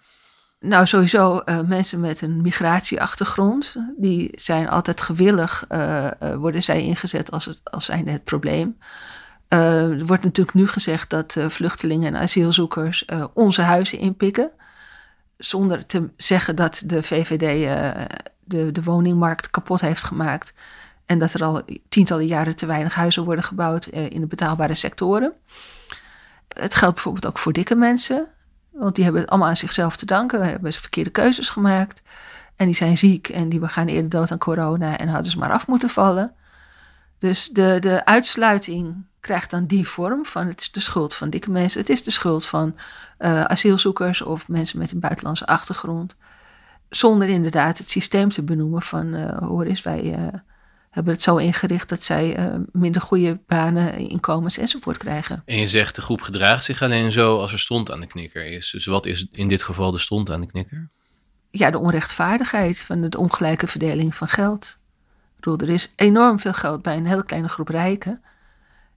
Nou, 0.59 0.87
sowieso 0.87 1.41
uh, 1.45 1.59
mensen 1.61 1.99
met 1.99 2.21
een 2.21 2.41
migratieachtergrond. 2.41 3.75
Die 3.97 4.31
zijn 4.35 4.69
altijd 4.69 5.01
gewillig, 5.01 5.65
uh, 5.71 6.07
uh, 6.23 6.35
worden 6.35 6.63
zij 6.63 6.83
ingezet 6.83 7.31
als, 7.31 7.45
het, 7.45 7.61
als 7.63 7.85
zijnde 7.85 8.11
het 8.11 8.23
probleem. 8.23 8.77
er 9.47 10.05
wordt 10.05 10.23
natuurlijk 10.23 10.57
nu 10.57 10.67
gezegd 10.67 11.09
dat 11.09 11.37
vluchtelingen 11.47 12.15
en 12.15 12.21
asielzoekers 12.21 13.05
onze 13.33 13.61
huizen 13.61 13.99
inpikken. 13.99 14.51
Zonder 15.37 15.85
te 15.85 16.09
zeggen 16.17 16.55
dat 16.55 16.83
de 16.85 17.03
VVD 17.03 17.67
de, 18.43 18.71
de 18.71 18.83
woningmarkt 18.83 19.49
kapot 19.49 19.81
heeft 19.81 20.03
gemaakt. 20.03 20.53
En 21.05 21.19
dat 21.19 21.33
er 21.33 21.43
al 21.43 21.61
tientallen 21.89 22.25
jaren 22.25 22.55
te 22.55 22.65
weinig 22.65 22.95
huizen 22.95 23.23
worden 23.23 23.43
gebouwd 23.43 23.85
in 23.85 24.21
de 24.21 24.27
betaalbare 24.27 24.73
sectoren. 24.73 25.33
Het 26.47 26.75
geldt 26.75 26.93
bijvoorbeeld 26.93 27.27
ook 27.27 27.37
voor 27.37 27.53
dikke 27.53 27.75
mensen. 27.75 28.27
Want 28.71 28.95
die 28.95 29.03
hebben 29.03 29.21
het 29.21 29.29
allemaal 29.29 29.49
aan 29.49 29.57
zichzelf 29.57 29.95
te 29.95 30.05
danken. 30.05 30.39
We 30.39 30.45
hebben 30.45 30.73
verkeerde 30.73 31.09
keuzes 31.09 31.49
gemaakt. 31.49 32.01
En 32.55 32.65
die 32.65 32.75
zijn 32.75 32.97
ziek 32.97 33.29
en 33.29 33.49
die 33.49 33.67
gaan 33.67 33.87
eerder 33.87 34.09
dood 34.09 34.31
aan 34.31 34.37
corona 34.37 34.97
en 34.97 35.07
hadden 35.07 35.31
ze 35.31 35.37
maar 35.37 35.51
af 35.51 35.67
moeten 35.67 35.89
vallen. 35.89 36.33
Dus 37.17 37.49
de, 37.49 37.77
de 37.79 38.05
uitsluiting 38.05 39.05
krijgt 39.19 39.51
dan 39.51 39.65
die 39.65 39.87
vorm 39.87 40.25
van 40.25 40.47
het 40.47 40.61
is 40.61 40.71
de 40.71 40.79
schuld 40.79 41.13
van 41.13 41.29
dikke 41.29 41.51
mensen. 41.51 41.79
Het 41.79 41.89
is 41.89 42.03
de 42.03 42.11
schuld 42.11 42.45
van 42.45 42.75
uh, 43.19 43.43
asielzoekers 43.43 44.21
of 44.21 44.47
mensen 44.47 44.79
met 44.79 44.91
een 44.91 44.99
buitenlandse 44.99 45.45
achtergrond. 45.45 46.15
Zonder 46.89 47.27
inderdaad 47.27 47.77
het 47.77 47.89
systeem 47.89 48.29
te 48.29 48.43
benoemen 48.43 48.81
van 48.81 49.13
uh, 49.13 49.37
hoor 49.37 49.63
eens, 49.63 49.81
wij 49.81 50.31
hebben 50.95 51.13
het 51.13 51.23
zo 51.23 51.37
ingericht 51.37 51.89
dat 51.89 52.03
zij 52.03 52.39
uh, 52.39 52.55
minder 52.71 53.01
goede 53.01 53.39
banen, 53.47 53.97
inkomens 53.97 54.57
enzovoort 54.57 54.97
krijgen. 54.97 55.41
En 55.45 55.57
je 55.57 55.67
zegt 55.67 55.95
de 55.95 56.01
groep 56.01 56.21
gedraagt 56.21 56.63
zich 56.63 56.81
alleen 56.81 57.11
zo 57.11 57.39
als 57.39 57.51
er 57.51 57.59
stond 57.59 57.91
aan 57.91 57.99
de 57.99 58.07
knikker 58.07 58.45
is. 58.45 58.69
Dus 58.69 58.85
wat 58.85 59.05
is 59.05 59.27
in 59.31 59.47
dit 59.47 59.63
geval 59.63 59.91
de 59.91 59.97
stond 59.97 60.31
aan 60.31 60.41
de 60.41 60.47
knikker? 60.47 60.89
Ja, 61.51 61.71
de 61.71 61.79
onrechtvaardigheid 61.79 62.81
van 62.81 63.09
de 63.09 63.17
ongelijke 63.17 63.67
verdeling 63.67 64.15
van 64.15 64.27
geld. 64.27 64.77
Ik 65.35 65.35
bedoel, 65.35 65.57
er 65.57 65.73
is 65.73 65.93
enorm 65.95 66.39
veel 66.39 66.53
geld 66.53 66.81
bij 66.81 66.97
een 66.97 67.07
hele 67.07 67.25
kleine 67.25 67.49
groep 67.49 67.67
rijken. 67.67 68.23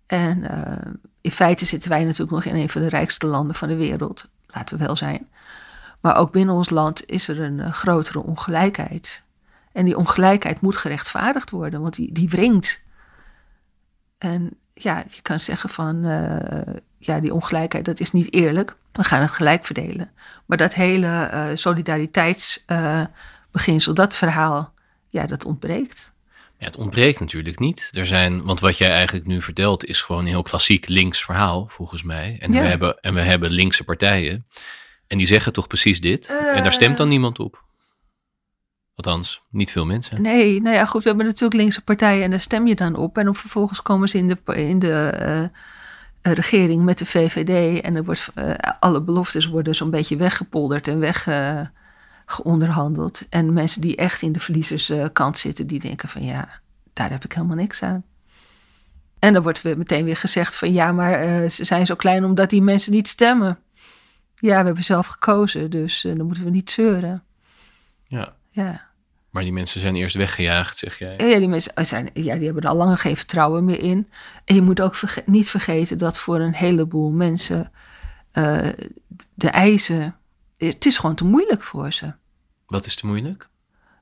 En 0.07 0.39
uh, 0.39 0.93
in 1.21 1.31
feite 1.31 1.65
zitten 1.65 1.91
wij 1.91 2.05
natuurlijk 2.05 2.31
nog 2.31 2.45
in 2.45 2.61
een 2.61 2.69
van 2.69 2.83
de 2.83 2.89
rijkste 2.89 3.27
landen 3.27 3.55
van 3.55 3.69
de 3.69 3.77
wereld. 3.77 4.29
Laten 4.47 4.79
we 4.79 4.85
wel 4.85 4.97
zijn. 4.97 5.29
Maar 6.01 6.17
ook 6.17 6.33
binnen 6.33 6.55
ons 6.55 6.71
land 6.71 7.07
is 7.07 7.29
er 7.29 7.41
een 7.41 7.73
grotere 7.73 8.23
ongelijkheid. 8.23 9.27
En 9.79 9.85
die 9.85 9.97
ongelijkheid 9.97 10.61
moet 10.61 10.77
gerechtvaardigd 10.77 11.51
worden, 11.51 11.81
want 11.81 11.95
die, 11.95 12.13
die 12.13 12.29
wringt. 12.29 12.85
En 14.19 14.51
ja, 14.75 15.05
je 15.09 15.23
kan 15.23 15.41
zeggen 15.41 15.71
van, 15.71 16.05
uh, 16.05 16.75
ja, 16.99 17.21
die 17.21 17.35
ongelijkheid, 17.35 17.85
dat 17.85 18.01
is 18.01 18.13
niet 18.13 18.33
eerlijk. 18.33 18.77
We 18.93 19.05
gaan 19.05 19.21
het 19.21 19.31
gelijk 19.31 19.65
verdelen. 19.65 20.11
Maar 20.47 20.59
dat 20.59 20.75
hele 20.75 21.31
uh, 21.33 21.47
solidariteitsbeginsel, 21.55 23.95
dat 23.95 24.15
verhaal, 24.15 24.73
ja, 25.09 25.27
dat 25.27 25.45
ontbreekt. 25.45 26.13
Ja, 26.57 26.67
het 26.67 26.77
ontbreekt 26.77 27.21
natuurlijk 27.21 27.59
niet. 27.59 27.91
Er 27.93 28.07
zijn, 28.07 28.45
want 28.45 28.61
wat 28.61 28.79
jij 28.79 28.91
eigenlijk 28.91 29.27
nu 29.27 29.43
vertelt 29.43 29.85
is 29.85 30.03
gewoon 30.03 30.21
een 30.21 30.29
heel 30.29 30.43
klassiek 30.43 30.89
links 30.89 31.25
verhaal, 31.25 31.67
volgens 31.69 32.03
mij. 32.03 32.37
En, 32.41 32.53
ja. 32.53 32.63
we, 32.63 32.69
hebben, 32.69 32.99
en 33.01 33.15
we 33.15 33.21
hebben 33.21 33.51
linkse 33.51 33.85
partijen. 33.85 34.47
En 35.07 35.19
die 35.19 35.27
zeggen 35.27 35.53
toch 35.53 35.67
precies 35.67 36.01
dit. 36.01 36.37
En 36.55 36.63
daar 36.63 36.73
stemt 36.73 36.97
dan 36.97 37.09
niemand 37.09 37.39
op. 37.39 37.67
Althans, 38.99 39.43
niet 39.51 39.71
veel 39.71 39.87
mensen. 39.87 40.23
Nee, 40.23 40.63
nou 40.63 40.77
ja, 40.77 40.85
goed, 40.85 41.03
we 41.03 41.09
hebben 41.09 41.27
natuurlijk 41.27 41.61
linkse 41.61 41.85
partijen 41.85 42.25
en 42.25 42.31
daar 42.31 42.41
stem 42.41 42.67
je 42.67 42.75
dan 42.75 42.97
op. 42.97 43.19
En 43.19 43.25
dan 43.25 43.35
vervolgens 43.35 43.83
komen 43.83 44.09
ze 44.09 44.19
in 44.19 44.29
de, 44.29 44.39
in 44.55 44.79
de 44.79 45.51
uh, 46.23 46.33
regering 46.33 46.85
met 46.85 46.99
de 46.99 47.07
VVD. 47.07 47.81
En 47.81 47.97
er 47.97 48.05
wordt, 48.05 48.31
uh, 48.35 48.55
alle 48.81 49.03
beloftes 49.03 49.47
worden 49.47 49.75
zo'n 49.75 49.91
beetje 49.91 50.17
weggepolderd 50.17 50.89
en 50.89 50.99
weggeonderhandeld. 50.99 53.29
en 53.29 53.53
mensen 53.53 53.81
die 53.81 53.97
echt 53.97 54.23
in 54.23 54.33
de 54.33 54.41
verliezerskant 54.41 55.39
zitten, 55.39 55.67
die 55.67 55.81
denken 55.81 56.09
van 56.09 56.23
ja, 56.23 56.49
daar 56.93 57.11
heb 57.11 57.25
ik 57.25 57.33
helemaal 57.33 57.57
niks 57.57 57.83
aan. 57.83 58.05
En 59.19 59.33
dan 59.33 59.43
wordt 59.43 59.65
meteen 59.65 60.05
weer 60.05 60.17
gezegd 60.17 60.57
van 60.57 60.73
ja, 60.73 60.93
maar 60.93 61.49
ze 61.49 61.65
zijn 61.65 61.87
zo 61.87 61.95
klein 61.95 62.25
omdat 62.25 62.51
die 62.51 62.63
mensen 62.63 62.93
niet 62.93 63.09
stemmen. 63.09 63.59
Ja, 64.35 64.59
we 64.59 64.67
hebben 64.67 64.85
zelf 64.85 65.07
gekozen, 65.07 65.71
dus 65.71 66.01
dan 66.01 66.27
moeten 66.27 66.45
we 66.45 66.51
niet 66.51 66.71
zeuren. 66.71 67.23
Ja. 68.05 68.37
Ja. 68.51 68.88
Maar 69.31 69.43
die 69.43 69.53
mensen 69.53 69.81
zijn 69.81 69.97
eerst 69.97 70.17
weggejaagd, 70.17 70.79
zeg 70.79 70.99
jij? 70.99 71.15
Ja, 71.17 71.39
die 71.39 71.49
mensen 71.49 71.87
zijn, 71.87 72.11
ja, 72.15 72.35
die 72.35 72.45
hebben 72.45 72.63
er 72.63 72.69
al 72.69 72.77
langer 72.77 72.99
geen 72.99 73.17
vertrouwen 73.17 73.65
meer 73.65 73.81
in. 73.81 74.11
En 74.45 74.55
je 74.55 74.63
moet 74.63 74.81
ook 74.81 74.95
verge 74.95 75.23
niet 75.27 75.51
vergeten 75.51 75.99
dat 75.99 76.19
voor 76.19 76.41
een 76.41 76.55
heleboel 76.55 77.11
mensen 77.11 77.73
uh, 78.33 78.69
de 79.35 79.49
eisen. 79.49 80.17
Het 80.57 80.87
is 80.87 80.99
gewoon 80.99 81.15
te 81.15 81.25
moeilijk 81.25 81.63
voor 81.63 81.93
ze. 81.93 82.13
Wat 82.67 82.87
is 82.87 82.97
te 82.97 83.07
moeilijk? 83.07 83.49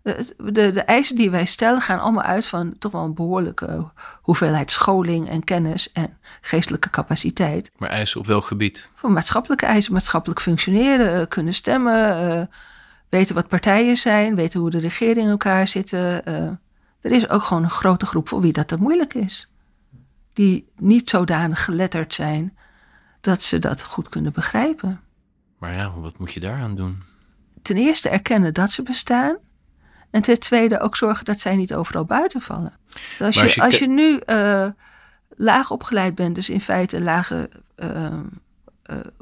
De, 0.03 0.35
de, 0.37 0.73
de, 0.73 0.81
eisen 0.81 1.17
die 1.17 1.31
wij 1.31 1.45
stellen 1.45 1.81
gaan 1.81 2.01
allemaal 2.01 2.23
uit 2.23 2.47
van 2.47 2.79
toch 2.79 2.93
wel 2.93 3.05
een 3.05 3.15
behoorlijke 3.15 3.91
hoeveelheid 4.21 4.71
scholing 4.71 5.29
en 5.29 5.45
kennis 5.45 5.93
en 5.93 6.19
geestelijke 6.41 6.91
capaciteit. 6.91 7.71
Maar 7.77 7.89
eisen 7.89 8.21
op 8.21 8.27
welk 8.27 8.45
gebied? 8.45 8.89
Van 8.95 9.13
maatschappelijke 9.13 9.67
eisen, 9.67 9.93
maatschappelijk 9.93 10.41
functioneren, 10.41 11.29
kunnen 11.29 11.55
stemmen. 11.55 12.51
Weten 13.09 13.35
wat 13.35 13.49
partijen 13.49 13.97
zijn, 13.97 14.35
weten 14.35 14.61
hoe 14.61 14.71
de 14.71 14.79
regering 14.79 15.25
in 15.25 15.31
elkaar 15.31 15.69
zitten. 15.69 16.29
Uh, 16.29 16.51
er 17.01 17.13
is 17.13 17.29
ook 17.29 17.43
gewoon 17.43 17.63
een 17.63 17.71
grote 17.71 18.07
groep 18.07 18.29
voor 18.29 18.41
wie 18.41 18.53
dat 18.53 18.69
te 18.69 18.77
moeilijk 18.77 19.15
is. 19.15 19.51
Die 20.33 20.69
niet 20.77 21.11
zodanig 21.11 21.65
geletterd 21.65 22.15
zijn 22.15 22.57
dat 23.21 23.43
ze 23.43 23.59
dat 23.59 23.85
goed 23.85 24.09
kunnen 24.09 24.33
begrijpen. 24.33 25.01
Maar 25.59 25.73
ja, 25.73 25.93
wat 25.93 26.19
moet 26.19 26.33
je 26.33 26.41
daaraan 26.41 26.75
doen? 26.75 27.03
Ten 27.63 27.77
eerste 27.77 28.09
erkennen 28.09 28.55
dat 28.55 28.71
ze 28.71 28.83
bestaan. 28.83 29.37
En 30.11 30.23
ten 30.23 30.41
tweede 30.41 30.81
ook 30.81 30.97
zorgen 30.97 31.25
dat 31.25 31.41
zij 31.41 31.57
niet 31.57 31.75
overal 31.75 32.05
buiten 32.05 32.41
vallen. 32.41 32.73
Dus 33.19 33.27
als, 33.27 33.35
je, 33.35 33.43
als, 33.43 33.55
je, 33.55 33.63
als 33.63 33.79
je 33.79 33.89
nu 33.89 34.21
uh, 34.27 34.69
laag 35.37 35.71
opgeleid 35.71 36.15
bent, 36.15 36.35
dus 36.35 36.51
in 36.51 36.61
feite 36.61 37.01
lage 37.01 37.51
uh, 37.77 38.13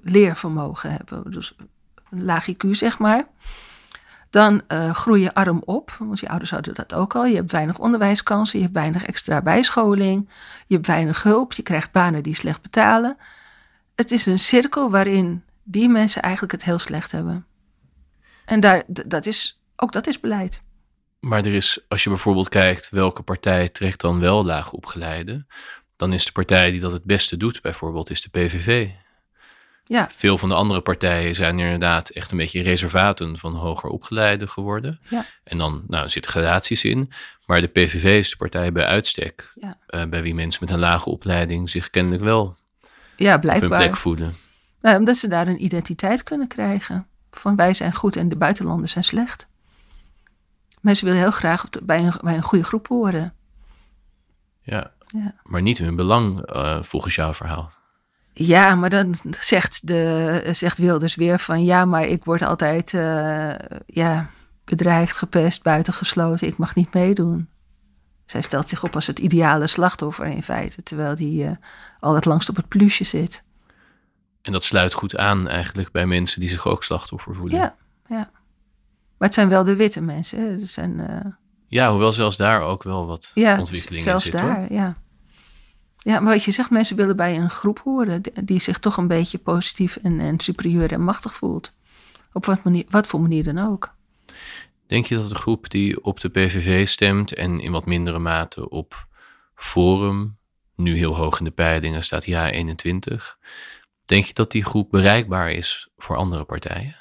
leervermogen 0.03 0.91
hebben, 0.91 1.31
dus 1.31 1.55
een 2.11 2.25
laag 2.25 2.51
IQ 2.51 2.71
zeg 2.71 2.99
maar 2.99 3.27
dan 4.35 4.63
uh, 4.69 4.95
groei 4.95 5.23
je 5.23 5.35
arm 5.35 5.63
op, 5.65 5.97
want 5.99 6.21
je 6.21 6.29
ouders 6.29 6.51
hadden 6.51 6.75
dat 6.75 6.95
ook 6.95 7.15
al. 7.15 7.27
Je 7.27 7.35
hebt 7.35 7.53
weinig 7.53 7.79
onderwijskansen, 7.79 8.59
je 8.59 8.65
hebt 8.65 8.77
weinig 8.77 9.05
extra 9.05 9.43
bijscholing, 9.43 10.29
je 10.67 10.75
hebt 10.75 10.87
weinig 10.87 11.23
hulp, 11.23 11.53
je 11.53 11.63
krijgt 11.63 11.93
banen 11.93 12.23
die 12.23 12.35
slecht 12.35 12.63
betalen. 12.63 13.17
Het 13.95 14.11
is 14.11 14.27
een 14.27 14.39
cirkel 14.39 14.91
waarin 14.91 15.45
die 15.63 15.89
mensen 15.89 16.23
eigenlijk 16.23 16.53
het 16.53 16.65
heel 16.65 16.79
slecht 16.79 17.13
hebben. 17.13 17.47
En 18.45 18.61
daar, 18.61 18.83
dat 18.87 19.27
is, 19.27 19.61
ook 19.77 19.93
dat 19.93 20.07
is 20.07 20.21
beleid. 20.21 20.63
Maar 21.21 21.45
er 21.45 21.55
is, 21.55 21.85
als 21.89 22.03
je 22.03 22.09
bijvoorbeeld 22.09 22.49
kijkt 22.49 22.91
welke 22.91 23.23
partij 23.23 23.69
trekt 23.69 24.01
dan 24.01 24.21
wel 24.21 24.45
laag 24.45 24.73
opgeleide, 24.73 25.47
dan 25.97 26.13
is 26.13 26.25
de 26.25 26.33
partij 26.33 26.71
die 26.71 26.81
dat 26.81 26.93
het 26.93 27.05
beste 27.05 27.37
doet, 27.37 27.63
bijvoorbeeld, 27.63 28.11
is 28.11 28.23
de 28.23 28.31
PVV. 28.31 28.89
Ja. 29.85 30.09
Veel 30.13 30.39
van 30.39 30.49
de 30.49 30.55
andere 30.55 30.81
partijen 30.81 31.35
zijn 31.35 31.59
inderdaad 31.59 32.09
echt 32.09 32.31
een 32.31 32.37
beetje 32.37 32.63
reservaten 32.63 33.39
van 33.39 33.55
hoger 33.55 33.91
opgeleiden 33.91 34.49
geworden. 34.49 35.01
Ja. 35.09 35.27
En 35.45 35.59
dan 35.59 35.85
nou, 35.87 36.09
zitten 36.09 36.31
gradaties 36.31 36.85
in. 36.85 37.13
Maar 37.47 37.61
de 37.61 37.67
PVV 37.67 38.19
is 38.19 38.31
de 38.31 38.37
partij 38.37 38.73
bij 38.73 38.85
uitstek. 38.85 39.53
Ja. 39.55 39.79
Uh, 39.89 40.05
bij 40.05 40.23
wie 40.23 40.35
mensen 40.35 40.65
met 40.65 40.75
een 40.75 40.81
lage 40.81 41.11
opleiding 41.11 41.71
zich 41.71 41.91
kennelijk 41.91 42.23
wel 42.23 42.57
ja, 43.17 43.39
blijkbaar. 43.39 43.71
op 43.71 43.77
hun 43.77 43.87
plek 43.87 43.97
voelen. 43.97 44.37
Nou, 44.81 44.99
omdat 44.99 45.17
ze 45.17 45.29
daar 45.29 45.49
een 45.49 45.65
identiteit 45.65 46.23
kunnen 46.23 46.49
krijgen. 46.49 47.07
Van 47.31 47.57
wij 47.57 47.75
zijn 47.75 47.95
goed 47.95 48.17
en 48.17 48.29
de 48.29 48.37
buitenlanders 48.37 48.93
zijn 48.93 49.05
slecht. 49.05 49.49
Mensen 50.81 51.05
willen 51.05 51.21
heel 51.21 51.31
graag 51.31 51.69
bij 51.83 52.05
een, 52.05 52.13
bij 52.21 52.37
een 52.37 52.43
goede 52.43 52.65
groep 52.65 52.89
horen. 52.89 53.35
Ja, 54.61 54.93
ja. 55.07 55.35
maar 55.43 55.63
niet 55.63 55.79
hun 55.79 55.97
belang 55.97 56.55
uh, 56.55 56.83
volgens 56.83 57.15
jouw 57.15 57.35
verhaal. 57.35 57.73
Ja, 58.37 58.75
maar 58.75 58.91
dan 58.91 59.15
zegt, 59.41 59.87
de, 59.87 60.49
zegt 60.53 60.79
Wilders 60.79 61.15
weer 61.15 61.39
van 61.39 61.65
ja, 61.65 61.85
maar 61.85 62.05
ik 62.05 62.25
word 62.25 62.43
altijd 62.43 62.95
eh, 62.95 63.55
ja, 63.87 64.31
bedreigd, 64.65 65.17
gepest, 65.17 65.63
buitengesloten. 65.63 66.47
Ik 66.47 66.57
mag 66.57 66.75
niet 66.75 66.95
meedoen. 66.95 67.49
Zij 68.27 68.43
stelt 68.43 68.69
zich 68.69 68.85
op 68.85 68.95
als 68.95 69.07
het 69.07 69.19
ideale 69.19 69.67
slachtoffer 69.67 70.27
in 70.27 70.43
feite, 70.43 70.83
terwijl 70.83 71.15
die 71.15 71.45
uh, 71.45 71.51
al 72.01 72.15
het 72.15 72.25
langst 72.25 72.49
op 72.49 72.57
het 72.57 72.69
plusje 72.69 73.05
zit. 73.05 73.43
En 74.43 74.53
dat 74.53 74.65
sluit 74.65 74.93
goed 74.93 75.17
aan 75.17 75.49
eigenlijk 75.49 75.91
bij 75.91 76.07
mensen 76.07 76.41
die 76.41 76.49
zich 76.49 76.67
ook 76.67 76.85
slachtoffer 76.85 77.35
voelen. 77.35 77.59
Ja, 77.59 77.75
ja. 78.09 78.31
Maar 79.19 79.29
het 79.29 79.35
zijn 79.35 79.49
wel 79.49 79.65
de 79.65 79.77
witte 79.77 80.01
mensen. 80.01 80.67
Zijn, 80.67 80.99
uh... 80.99 81.33
Ja, 81.67 81.91
hoewel 81.91 82.13
zelfs 82.13 82.37
daar 82.37 82.61
ook 82.61 82.83
wel 82.83 83.07
wat 83.07 83.31
ja, 83.35 83.59
ontwikkelingen 83.59 84.05
zelfs 84.05 84.31
daar, 84.31 84.73
ja. 84.73 84.97
Ja, 86.05 86.21
maar 86.21 86.33
wat 86.33 86.45
je 86.45 86.51
zegt, 86.51 86.71
mensen 86.71 86.97
willen 86.97 87.17
bij 87.17 87.37
een 87.37 87.51
groep 87.51 87.79
horen 87.79 88.23
die 88.45 88.61
zich 88.61 88.79
toch 88.79 88.97
een 88.97 89.09
beetje 89.09 89.39
positief 89.39 89.97
en, 89.97 90.21
en 90.21 90.41
superieur 90.41 90.93
en 90.93 91.01
machtig 91.01 91.35
voelt. 91.35 91.77
Op 92.33 92.47
wat, 92.47 92.65
manier, 92.65 92.85
wat 92.89 93.07
voor 93.07 93.21
manier 93.21 93.45
dan 93.45 93.59
ook. 93.59 93.95
Denk 94.87 95.07
je 95.07 95.15
dat 95.15 95.29
de 95.29 95.35
groep 95.35 95.71
die 95.71 96.05
op 96.05 96.21
de 96.21 96.29
PVV 96.29 96.89
stemt 96.89 97.35
en 97.35 97.61
in 97.61 97.73
wat 97.73 97.87
mindere 97.87 98.19
mate 98.19 98.69
op 98.69 99.09
Forum, 99.55 100.39
nu 100.77 100.97
heel 100.97 101.17
hoog 101.17 101.39
in 101.39 101.45
de 101.45 101.51
peilingen 101.51 102.03
staat 102.03 102.25
ja 102.25 102.51
21, 102.51 103.39
denk 104.05 104.25
je 104.25 104.35
dat 104.35 104.51
die 104.51 104.65
groep 104.65 104.91
bereikbaar 104.91 105.51
is 105.51 105.89
voor 105.97 106.17
andere 106.17 106.45
partijen? 106.45 106.97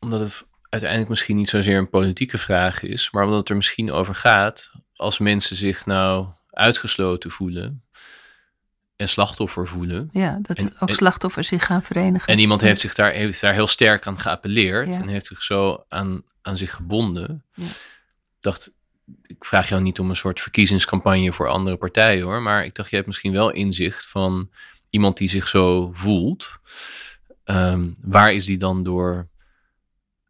Omdat 0.00 0.20
het 0.20 0.46
uiteindelijk 0.68 1.10
misschien 1.10 1.36
niet 1.36 1.48
zozeer 1.48 1.78
een 1.78 1.90
politieke 1.90 2.38
vraag 2.38 2.82
is, 2.82 3.10
maar 3.10 3.24
omdat 3.24 3.38
het 3.38 3.48
er 3.48 3.56
misschien 3.56 3.92
over 3.92 4.14
gaat 4.14 4.72
als 4.94 5.18
mensen 5.18 5.56
zich 5.56 5.86
nou 5.86 6.26
uitgesloten 6.50 7.30
voelen 7.30 7.82
en 8.96 9.08
slachtoffer 9.08 9.68
voelen. 9.68 10.08
Ja, 10.12 10.38
dat 10.42 10.80
ook 10.80 10.90
slachtoffers 10.90 11.48
zich 11.48 11.64
gaan 11.64 11.82
verenigen. 11.82 12.32
En 12.32 12.38
iemand 12.38 12.60
heeft 12.60 12.80
zich 12.80 12.94
daar, 12.94 13.12
heeft 13.12 13.40
daar 13.40 13.52
heel 13.52 13.66
sterk 13.66 14.06
aan 14.06 14.18
geappelleerd 14.18 14.94
en 14.94 15.08
heeft 15.08 15.26
zich 15.26 15.42
zo 15.42 15.84
aan, 15.88 16.22
aan 16.42 16.56
zich 16.56 16.74
gebonden. 16.74 17.44
Ja. 17.54 17.64
dacht, 18.40 18.72
ik 19.22 19.44
vraag 19.44 19.68
jou 19.68 19.82
niet 19.82 19.98
om 19.98 20.08
een 20.10 20.16
soort 20.16 20.40
verkiezingscampagne 20.40 21.32
voor 21.32 21.48
andere 21.48 21.76
partijen 21.76 22.24
hoor, 22.24 22.42
maar 22.42 22.64
ik 22.64 22.74
dacht, 22.74 22.90
je 22.90 22.96
hebt 22.96 23.08
misschien 23.08 23.32
wel 23.32 23.50
inzicht 23.50 24.08
van 24.08 24.50
iemand 24.90 25.16
die 25.16 25.28
zich 25.28 25.48
zo 25.48 25.90
voelt. 25.92 26.58
Um, 27.44 27.94
waar 28.02 28.32
is 28.32 28.44
die 28.44 28.58
dan 28.58 28.82
door 28.82 29.28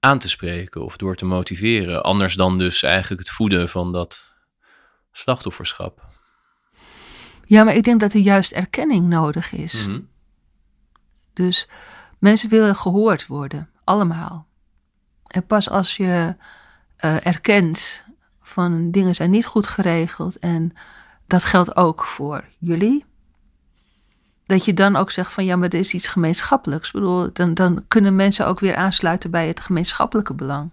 aan 0.01 0.19
te 0.19 0.29
spreken 0.29 0.85
of 0.85 0.97
door 0.97 1.17
te 1.17 1.25
motiveren? 1.25 2.03
Anders 2.03 2.35
dan 2.35 2.59
dus 2.59 2.83
eigenlijk 2.83 3.21
het 3.23 3.31
voeden 3.31 3.69
van 3.69 3.93
dat 3.93 4.33
slachtofferschap. 5.13 6.10
Ja, 7.51 7.65
maar 7.65 7.75
ik 7.75 7.83
denk 7.85 8.01
dat 8.01 8.13
er 8.13 8.21
juist 8.21 8.53
erkenning 8.53 9.07
nodig 9.07 9.53
is. 9.53 9.87
Mhm. 9.87 10.01
Dus 11.33 11.69
mensen 12.19 12.49
willen 12.49 12.77
gehoord 12.77 13.27
worden, 13.27 13.69
allemaal. 13.85 14.47
En 15.27 15.47
pas 15.47 15.71
als 15.71 15.97
je 15.97 16.37
uh, 17.05 17.27
erkent 17.27 18.05
van 18.43 18.91
dingen 18.91 19.15
zijn 19.15 19.31
niet 19.31 19.47
goed 19.47 19.67
geregeld 19.67 20.39
en 20.39 20.73
dat 21.27 21.45
geldt 21.45 21.77
ook 21.77 22.05
voor 22.05 22.45
jullie. 22.59 23.05
Dat 24.47 24.65
je 24.65 24.75
dan 24.75 24.97
ook 24.97 25.11
zegt 25.11 25.33
van 25.33 25.45
ja, 25.45 25.57
maar 25.57 25.69
er 25.69 25.79
is 25.79 25.95
iets 25.95 26.09
gemeenschappelijks. 26.09 26.87
Ik 26.87 26.95
bedoel, 26.95 27.33
dan, 27.33 27.55
dan 27.55 27.85
kunnen 27.89 28.17
mensen 28.17 28.47
ook 28.47 28.61
weer 28.61 28.77
aansluiten 28.77 29.31
bij 29.31 29.49
het 29.49 29.61
gemeenschappelijke 29.61 30.35
belang. 30.35 30.71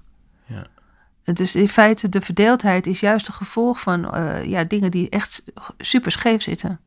Dus 1.34 1.56
in 1.56 1.70
feite, 1.70 2.10
de 2.10 2.22
verdeeldheid 2.22 2.88
is 2.88 3.00
juist 3.00 3.28
een 3.28 3.34
gevolg 3.34 3.80
van 3.80 4.16
uh, 4.16 4.44
ja, 4.44 4.64
dingen 4.64 4.92
die 4.92 5.10
echt 5.10 5.44
super 5.78 6.12
scheef 6.12 6.42
zitten. 6.42 6.80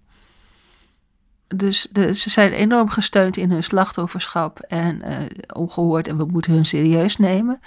Dus 1.54 1.86
de, 1.90 2.14
ze 2.14 2.30
zijn 2.30 2.52
enorm 2.52 2.88
gesteund 2.88 3.36
in 3.36 3.50
hun 3.50 3.64
slachtofferschap 3.64 4.58
en 4.58 5.02
uh, 5.04 5.16
ongehoord 5.54 6.08
en 6.08 6.16
we 6.16 6.24
moeten 6.24 6.52
hun 6.52 6.66
serieus 6.66 7.16
nemen. 7.16 7.60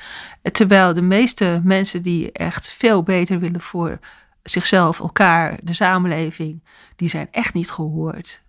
Terwijl 0.51 0.93
de 0.93 1.01
meeste 1.01 1.61
mensen 1.63 2.01
die 2.01 2.31
echt 2.31 2.69
veel 2.69 3.03
beter 3.03 3.39
willen 3.39 3.61
voor 3.61 3.99
zichzelf, 4.43 4.99
elkaar, 4.99 5.57
de 5.63 5.73
samenleving, 5.73 6.63
die 6.95 7.09
zijn 7.09 7.27
echt 7.31 7.53
niet 7.53 7.71
gehoord. 7.71 8.41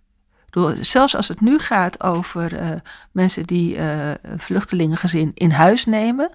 Door, 0.49 0.75
zelfs 0.79 1.15
als 1.15 1.27
het 1.27 1.41
nu 1.41 1.59
gaat 1.59 2.03
over 2.03 2.61
uh, 2.61 2.69
mensen 3.11 3.45
die 3.45 3.75
uh, 3.75 4.11
vluchtelingengezin 4.37 5.31
in 5.33 5.51
huis 5.51 5.85
nemen, 5.85 6.29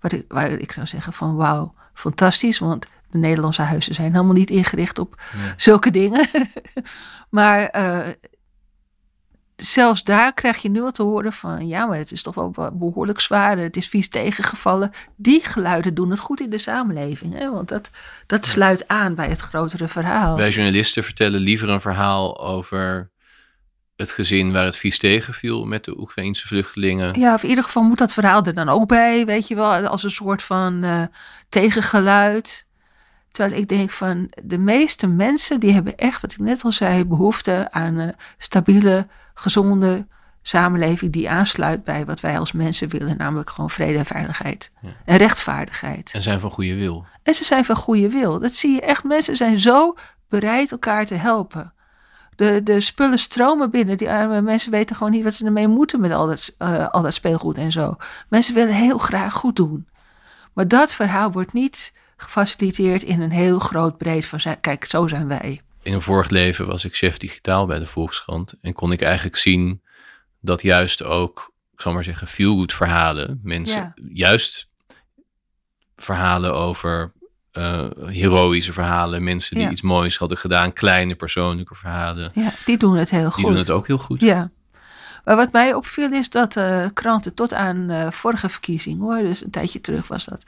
waar 0.00 0.12
ik, 0.12 0.24
waar 0.28 0.50
ik 0.50 0.72
zou 0.72 0.86
zeggen 0.86 1.12
van 1.12 1.36
wauw, 1.36 1.74
fantastisch, 1.94 2.58
want 2.58 2.86
de 3.10 3.18
Nederlandse 3.18 3.62
huizen 3.62 3.94
zijn 3.94 4.12
helemaal 4.12 4.34
niet 4.34 4.50
ingericht 4.50 4.98
op 4.98 5.22
zulke 5.56 5.90
dingen. 5.90 6.28
maar 7.28 7.76
uh, 7.76 8.08
zelfs 9.56 10.02
daar 10.02 10.32
krijg 10.34 10.62
je 10.62 10.70
nu 10.70 10.82
al 10.82 10.92
te 10.92 11.02
horen 11.02 11.32
van 11.32 11.68
ja, 11.68 11.86
maar 11.86 11.98
het 11.98 12.12
is 12.12 12.22
toch 12.22 12.34
wel 12.34 12.54
behoorlijk 12.72 13.20
zwaar. 13.20 13.58
Het 13.58 13.76
is 13.76 13.88
vies 13.88 14.08
tegengevallen. 14.08 14.90
Die 15.16 15.44
geluiden 15.44 15.94
doen 15.94 16.10
het 16.10 16.20
goed 16.20 16.40
in 16.40 16.50
de 16.50 16.58
samenleving. 16.58 17.34
Hè? 17.34 17.50
Want 17.50 17.68
dat, 17.68 17.90
dat 18.26 18.46
sluit 18.46 18.88
aan 18.88 19.14
bij 19.14 19.28
het 19.28 19.40
grotere 19.40 19.88
verhaal. 19.88 20.36
Wij 20.36 20.50
journalisten 20.50 21.04
vertellen 21.04 21.40
liever 21.40 21.68
een 21.68 21.80
verhaal 21.80 22.40
over 22.40 23.10
het 24.00 24.10
gezin 24.10 24.52
waar 24.52 24.64
het 24.64 24.76
vies 24.76 24.98
tegenviel 24.98 25.64
met 25.64 25.84
de 25.84 26.00
Oekraïnse 26.00 26.46
vluchtelingen. 26.46 27.20
Ja, 27.20 27.34
of 27.34 27.42
in 27.42 27.48
ieder 27.48 27.64
geval 27.64 27.82
moet 27.82 27.98
dat 27.98 28.12
verhaal 28.12 28.44
er 28.44 28.54
dan 28.54 28.68
ook 28.68 28.88
bij, 28.88 29.26
weet 29.26 29.48
je 29.48 29.54
wel, 29.54 29.86
als 29.86 30.02
een 30.02 30.10
soort 30.10 30.42
van 30.42 30.84
uh, 30.84 31.02
tegengeluid. 31.48 32.66
Terwijl 33.30 33.60
ik 33.60 33.68
denk 33.68 33.90
van 33.90 34.32
de 34.44 34.58
meeste 34.58 35.06
mensen 35.06 35.60
die 35.60 35.72
hebben 35.72 35.96
echt, 35.96 36.20
wat 36.20 36.32
ik 36.32 36.38
net 36.38 36.64
al 36.64 36.72
zei, 36.72 37.04
behoefte 37.04 37.68
aan 37.70 37.96
een 37.96 38.14
stabiele, 38.38 39.06
gezonde 39.34 40.06
samenleving 40.42 41.12
die 41.12 41.30
aansluit 41.30 41.84
bij 41.84 42.04
wat 42.04 42.20
wij 42.20 42.38
als 42.38 42.52
mensen 42.52 42.88
willen, 42.88 43.16
namelijk 43.16 43.50
gewoon 43.50 43.70
vrede 43.70 43.98
en 43.98 44.06
veiligheid 44.06 44.70
en 45.04 45.16
rechtvaardigheid. 45.16 46.10
En 46.14 46.22
zijn 46.22 46.40
van 46.40 46.50
goede 46.50 46.74
wil. 46.74 47.04
En 47.22 47.34
ze 47.34 47.44
zijn 47.44 47.64
van 47.64 47.76
goede 47.76 48.10
wil. 48.10 48.40
Dat 48.40 48.54
zie 48.54 48.74
je 48.74 48.80
echt. 48.80 49.04
Mensen 49.04 49.36
zijn 49.36 49.58
zo 49.58 49.94
bereid 50.28 50.72
elkaar 50.72 51.06
te 51.06 51.14
helpen 51.14 51.72
de, 52.40 52.62
de 52.62 52.80
spullen 52.80 53.18
stromen 53.18 53.70
binnen. 53.70 53.96
Die 53.96 54.10
arme 54.10 54.40
mensen 54.40 54.70
weten 54.70 54.96
gewoon 54.96 55.12
niet 55.12 55.22
wat 55.22 55.34
ze 55.34 55.44
ermee 55.44 55.68
moeten 55.68 56.00
met 56.00 56.12
al 56.12 56.26
dat, 56.26 56.54
uh, 56.58 56.88
al 56.88 57.02
dat 57.02 57.14
speelgoed 57.14 57.56
en 57.56 57.72
zo. 57.72 57.96
Mensen 58.28 58.54
willen 58.54 58.74
heel 58.74 58.98
graag 58.98 59.32
goed 59.32 59.56
doen. 59.56 59.88
Maar 60.52 60.68
dat 60.68 60.94
verhaal 60.94 61.32
wordt 61.32 61.52
niet 61.52 61.92
gefaciliteerd 62.16 63.02
in 63.02 63.20
een 63.20 63.30
heel 63.30 63.58
groot 63.58 63.98
breed 63.98 64.26
van 64.26 64.40
kijk, 64.60 64.84
zo 64.84 65.08
zijn 65.08 65.28
wij. 65.28 65.60
In 65.82 65.92
een 65.92 66.02
vorig 66.02 66.30
leven 66.30 66.66
was 66.66 66.84
ik 66.84 66.96
chef 66.96 67.16
digitaal 67.16 67.66
bij 67.66 67.78
de 67.78 67.86
Volkskrant 67.86 68.58
en 68.62 68.72
kon 68.72 68.92
ik 68.92 69.02
eigenlijk 69.02 69.36
zien 69.36 69.82
dat 70.40 70.62
juist 70.62 71.02
ook, 71.02 71.52
ik 71.72 71.80
zal 71.80 71.92
maar 71.92 72.04
zeggen, 72.04 72.26
feel-good 72.26 72.74
verhalen, 72.74 73.40
mensen 73.42 73.94
juist 74.12 74.68
verhalen 75.96 76.54
over 76.54 77.12
uh, 77.52 77.84
heroïsche 78.06 78.72
verhalen, 78.72 79.24
mensen 79.24 79.56
die 79.56 79.70
iets 79.70 79.82
moois 79.82 80.18
hadden 80.18 80.38
gedaan, 80.38 80.72
kleine 80.72 81.14
persoonlijke 81.14 81.74
verhalen. 81.74 82.30
Ja, 82.34 82.52
die 82.64 82.76
doen 82.76 82.96
het 82.96 83.10
heel 83.10 83.30
goed. 83.30 83.36
Die 83.36 83.46
doen 83.46 83.56
het 83.56 83.70
ook 83.70 83.86
heel 83.86 83.98
goed. 83.98 84.20
Ja. 84.20 84.50
Maar 85.24 85.36
wat 85.36 85.52
mij 85.52 85.74
opviel 85.74 86.12
is 86.12 86.30
dat 86.30 86.56
uh, 86.56 86.86
kranten 86.94 87.34
tot 87.34 87.54
aan 87.54 87.90
uh, 87.90 88.10
vorige 88.10 88.48
verkiezing, 88.48 89.00
hoor, 89.00 89.18
dus 89.18 89.44
een 89.44 89.50
tijdje 89.50 89.80
terug 89.80 90.08
was 90.08 90.24
dat. 90.24 90.44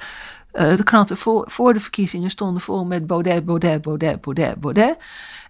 de 0.53 0.83
kranten 0.85 1.17
voor, 1.17 1.51
voor 1.51 1.73
de 1.73 1.81
verkiezingen 1.81 2.31
stonden 2.31 2.63
vol 2.63 2.85
met 2.85 3.07
Baudet, 3.07 3.45
Baudet, 3.45 3.83
Baudet, 3.83 4.21
Baudet, 4.21 4.61
Baudet. 4.61 4.97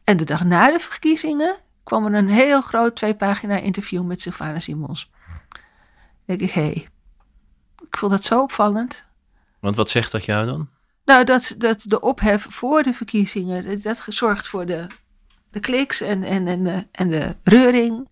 En 0.05 0.17
de 0.17 0.25
dag 0.25 0.45
na 0.45 0.71
de 0.71 0.79
verkiezingen 0.79 1.57
kwam 1.85 2.07
er 2.07 2.15
een 2.15 2.29
heel 2.29 2.61
groot 2.61 2.97
twee 2.97 3.15
pagina 3.15 3.57
interview 3.57 4.03
met 4.05 4.21
Sylvana 4.21 4.59
Simons. 4.59 5.11
Dan 6.27 6.37
denk 6.39 6.41
ik, 6.41 6.51
hé, 6.51 6.63
hey, 6.63 6.89
ik 7.87 7.97
vond 7.97 8.13
dat 8.13 8.25
zo 8.25 8.43
opvallend. 8.43 9.07
Want 9.61 9.77
wat 9.77 9.91
zegt 9.91 10.13
dat 10.13 10.25
jou 10.25 10.47
dan? 10.47 10.69
Nou, 11.05 11.25
dat, 11.25 11.55
dat 11.59 11.83
de 11.87 12.01
ophef 12.01 12.47
voor 12.51 12.83
de 12.83 12.93
verkiezingen, 12.93 13.83
dat 13.83 14.05
zorgt 14.09 14.49
voor 14.49 14.67
de, 14.67 14.87
de 15.51 15.61
kliks 15.61 16.01
en, 16.01 16.23
en, 16.23 16.47
en, 16.47 16.65
de, 16.65 16.87
en 16.93 17.11
de 17.11 17.37
reuring 17.43 18.09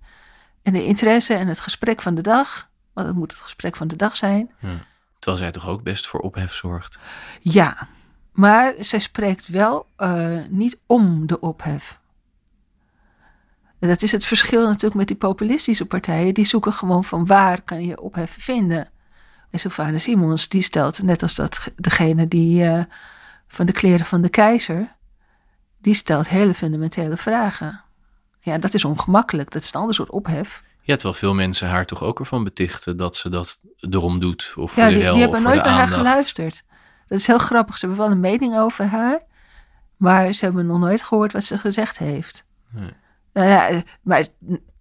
en 0.62 0.72
de 0.72 0.84
interesse 0.84 1.34
en 1.34 1.48
het 1.48 1.60
gesprek 1.60 2.02
van 2.02 2.14
de 2.14 2.22
dag. 2.22 2.70
Want 2.92 3.06
het 3.06 3.16
moet 3.16 3.30
het 3.30 3.40
gesprek 3.40 3.76
van 3.76 3.88
de 3.88 3.96
dag 3.96 4.16
zijn. 4.16 4.50
Ja. 4.60 4.88
Terwijl 5.18 5.42
zij 5.42 5.50
toch 5.50 5.68
ook 5.68 5.82
best 5.82 6.06
voor 6.06 6.20
ophef 6.20 6.52
zorgt? 6.52 6.98
Ja, 7.40 7.88
maar 8.32 8.74
zij 8.78 8.98
spreekt 8.98 9.48
wel 9.48 9.86
uh, 9.98 10.38
niet 10.48 10.80
om 10.86 11.26
de 11.26 11.40
ophef. 11.40 11.98
Dat 13.78 14.02
is 14.02 14.12
het 14.12 14.24
verschil 14.24 14.66
natuurlijk 14.66 14.94
met 14.94 15.06
die 15.06 15.16
populistische 15.16 15.86
partijen. 15.86 16.34
Die 16.34 16.44
zoeken 16.44 16.72
gewoon 16.72 17.04
van 17.04 17.26
waar 17.26 17.62
kan 17.62 17.84
je 17.84 18.00
ophef 18.00 18.36
vinden. 18.38 18.90
En 19.50 19.58
Sylvana 19.58 19.98
Simons, 19.98 20.48
die 20.48 20.62
stelt, 20.62 21.02
net 21.02 21.22
als 21.22 21.34
dat, 21.34 21.72
degene 21.76 22.28
die 22.28 22.64
uh, 22.64 22.82
van 23.46 23.66
de 23.66 23.72
kleren 23.72 24.06
van 24.06 24.20
de 24.20 24.28
keizer, 24.28 24.96
die 25.78 25.94
stelt 25.94 26.28
hele 26.28 26.54
fundamentele 26.54 27.16
vragen. 27.16 27.80
Ja, 28.40 28.58
dat 28.58 28.74
is 28.74 28.84
ongemakkelijk. 28.84 29.50
Dat 29.50 29.62
is 29.62 29.68
een 29.72 29.80
ander 29.80 29.94
soort 29.94 30.10
ophef. 30.10 30.62
Ja, 30.80 30.94
terwijl 30.94 31.18
veel 31.18 31.34
mensen 31.34 31.68
haar 31.68 31.86
toch 31.86 32.02
ook 32.02 32.18
ervan 32.18 32.44
betichten 32.44 32.96
dat 32.96 33.16
ze 33.16 33.28
dat 33.28 33.60
erom 33.90 34.18
doet. 34.18 34.52
Of 34.56 34.76
ja, 34.76 34.82
voor 34.82 34.90
de 34.90 34.96
die, 34.96 35.04
hel, 35.04 35.12
die 35.12 35.22
hebben 35.22 35.42
nooit 35.42 35.64
naar 35.64 35.72
haar 35.72 35.88
geluisterd. 35.88 36.64
Dat 37.06 37.18
is 37.18 37.26
heel 37.26 37.38
grappig. 37.38 37.78
Ze 37.78 37.86
hebben 37.86 38.04
wel 38.04 38.14
een 38.14 38.20
mening 38.20 38.58
over 38.58 38.86
haar, 38.86 39.22
maar 39.96 40.32
ze 40.32 40.44
hebben 40.44 40.66
nog 40.66 40.78
nooit 40.78 41.02
gehoord 41.02 41.32
wat 41.32 41.44
ze 41.44 41.58
gezegd 41.58 41.98
heeft. 41.98 42.44
Nee. 42.70 42.92
Nou 43.32 43.48
ja, 43.48 43.82
maar 44.02 44.26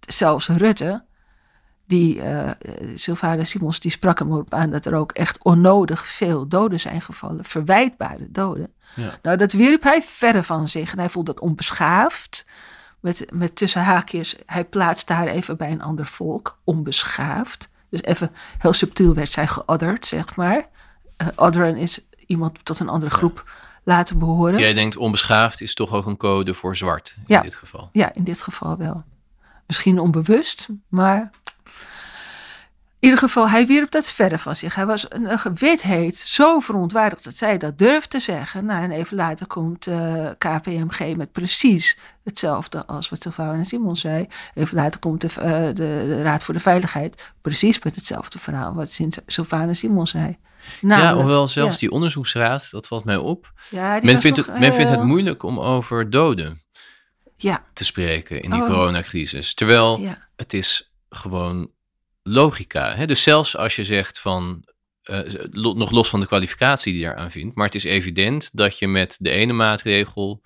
zelfs 0.00 0.48
Rutte, 0.48 1.04
die 1.90 2.16
uh, 2.16 2.50
Sylvana 2.94 3.44
Simons, 3.44 3.80
die 3.80 3.90
sprak 3.90 4.18
hem 4.18 4.32
op 4.32 4.54
aan 4.54 4.70
dat 4.70 4.86
er 4.86 4.94
ook 4.94 5.12
echt 5.12 5.42
onnodig 5.42 6.06
veel 6.06 6.48
doden 6.48 6.80
zijn 6.80 7.00
gevallen, 7.00 7.44
verwijtbare 7.44 8.30
doden. 8.30 8.72
Ja. 8.94 9.18
Nou, 9.22 9.36
dat 9.36 9.52
wierp 9.52 9.82
hij 9.82 10.02
verre 10.02 10.42
van 10.42 10.68
zich 10.68 10.92
en 10.92 10.98
hij 10.98 11.08
vond 11.08 11.26
dat 11.26 11.40
onbeschaafd. 11.40 12.46
Met, 13.00 13.26
met 13.32 13.56
tussen 13.56 13.82
haakjes, 13.82 14.36
hij 14.46 14.64
plaatst 14.64 15.08
haar 15.08 15.26
even 15.26 15.56
bij 15.56 15.70
een 15.70 15.82
ander 15.82 16.06
volk, 16.06 16.58
onbeschaafd. 16.64 17.68
Dus 17.90 18.02
even 18.02 18.30
heel 18.58 18.72
subtiel 18.72 19.14
werd 19.14 19.30
zij 19.30 19.46
geodderd, 19.46 20.06
zeg 20.06 20.36
maar. 20.36 20.68
Uh, 21.16 21.28
odderen 21.36 21.76
is 21.76 22.06
iemand 22.26 22.64
tot 22.64 22.78
een 22.78 22.88
andere 22.88 23.10
groep 23.10 23.50
laten 23.84 24.18
behoren. 24.18 24.60
Jij 24.60 24.74
denkt 24.74 24.96
onbeschaafd 24.96 25.60
is 25.60 25.74
toch 25.74 25.92
ook 25.92 26.06
een 26.06 26.16
code 26.16 26.54
voor 26.54 26.76
zwart 26.76 27.14
in 27.16 27.24
ja. 27.26 27.42
dit 27.42 27.54
geval? 27.54 27.88
Ja, 27.92 28.14
in 28.14 28.24
dit 28.24 28.42
geval 28.42 28.76
wel. 28.76 29.04
Misschien 29.66 29.98
onbewust, 29.98 30.68
maar 30.88 31.30
ieder 33.00 33.18
geval, 33.18 33.48
hij 33.48 33.66
wierp 33.66 33.90
dat 33.90 34.10
verder 34.10 34.38
van 34.38 34.56
zich. 34.56 34.74
Hij 34.74 34.86
was 34.86 35.06
een, 35.08 35.32
een 35.32 35.54
witheid 35.54 36.16
zo 36.16 36.58
verontwaardigd 36.58 37.24
dat 37.24 37.36
zij 37.36 37.58
dat 37.58 37.78
durft 37.78 38.10
te 38.10 38.20
zeggen. 38.20 38.64
Nou, 38.64 38.82
en 38.82 38.90
even 38.90 39.16
later 39.16 39.46
komt 39.46 39.86
uh, 39.86 40.26
eh, 40.26 40.34
KPMG 40.38 41.16
met 41.16 41.32
precies 41.32 41.98
hetzelfde 42.24 42.86
als 42.86 43.08
wat 43.08 43.22
Sylvana 43.22 43.64
Simon 43.64 43.96
zei. 43.96 44.28
Even 44.54 44.76
later 44.76 45.00
komt 45.00 45.20
de, 45.20 45.28
uh, 45.38 45.44
de, 45.44 45.74
de, 45.74 46.22
Raad 46.22 46.44
voor 46.44 46.54
de 46.54 46.60
Veiligheid 46.60 47.32
precies 47.42 47.82
met 47.82 47.94
hetzelfde 47.94 48.38
verhaal 48.38 48.74
wat 48.74 48.98
Sylvana 49.26 49.74
Simon 49.74 50.06
zei. 50.06 50.38
ja, 50.80 51.14
hoewel 51.14 51.48
zelfs 51.48 51.78
die 51.78 51.90
onderzoeksraad, 51.90 52.70
dat 52.70 52.86
valt 52.86 53.04
mij 53.04 53.16
op. 53.16 53.52
Ja, 53.70 53.98
men, 54.02 54.20
vindt 54.20 54.36
het, 54.36 54.58
men 54.58 54.74
vindt 54.74 54.90
het 54.90 55.02
moeilijk 55.02 55.42
om 55.42 55.60
over 55.60 56.10
doden 56.10 56.62
ja. 57.36 57.64
te 57.72 57.84
spreken 57.84 58.42
in 58.42 58.50
die 58.50 58.60
oh. 58.60 58.66
coronacrisis. 58.66 59.54
Terwijl 59.54 60.16
het 60.36 60.52
is 60.52 60.92
gewoon 61.08 61.70
logica. 62.22 62.94
Hè? 62.94 63.06
Dus 63.06 63.22
zelfs 63.22 63.56
als 63.56 63.76
je 63.76 63.84
zegt 63.84 64.20
van, 64.20 64.64
uh, 65.04 65.18
nog 65.52 65.90
los 65.90 66.08
van 66.08 66.20
de 66.20 66.26
kwalificatie 66.26 66.92
die 66.92 67.02
je 67.02 67.08
eraan 67.08 67.30
vindt, 67.30 67.54
maar 67.54 67.66
het 67.66 67.74
is 67.74 67.84
evident 67.84 68.50
dat 68.52 68.78
je 68.78 68.88
met 68.88 69.16
de 69.20 69.30
ene 69.30 69.52
maatregel 69.52 70.42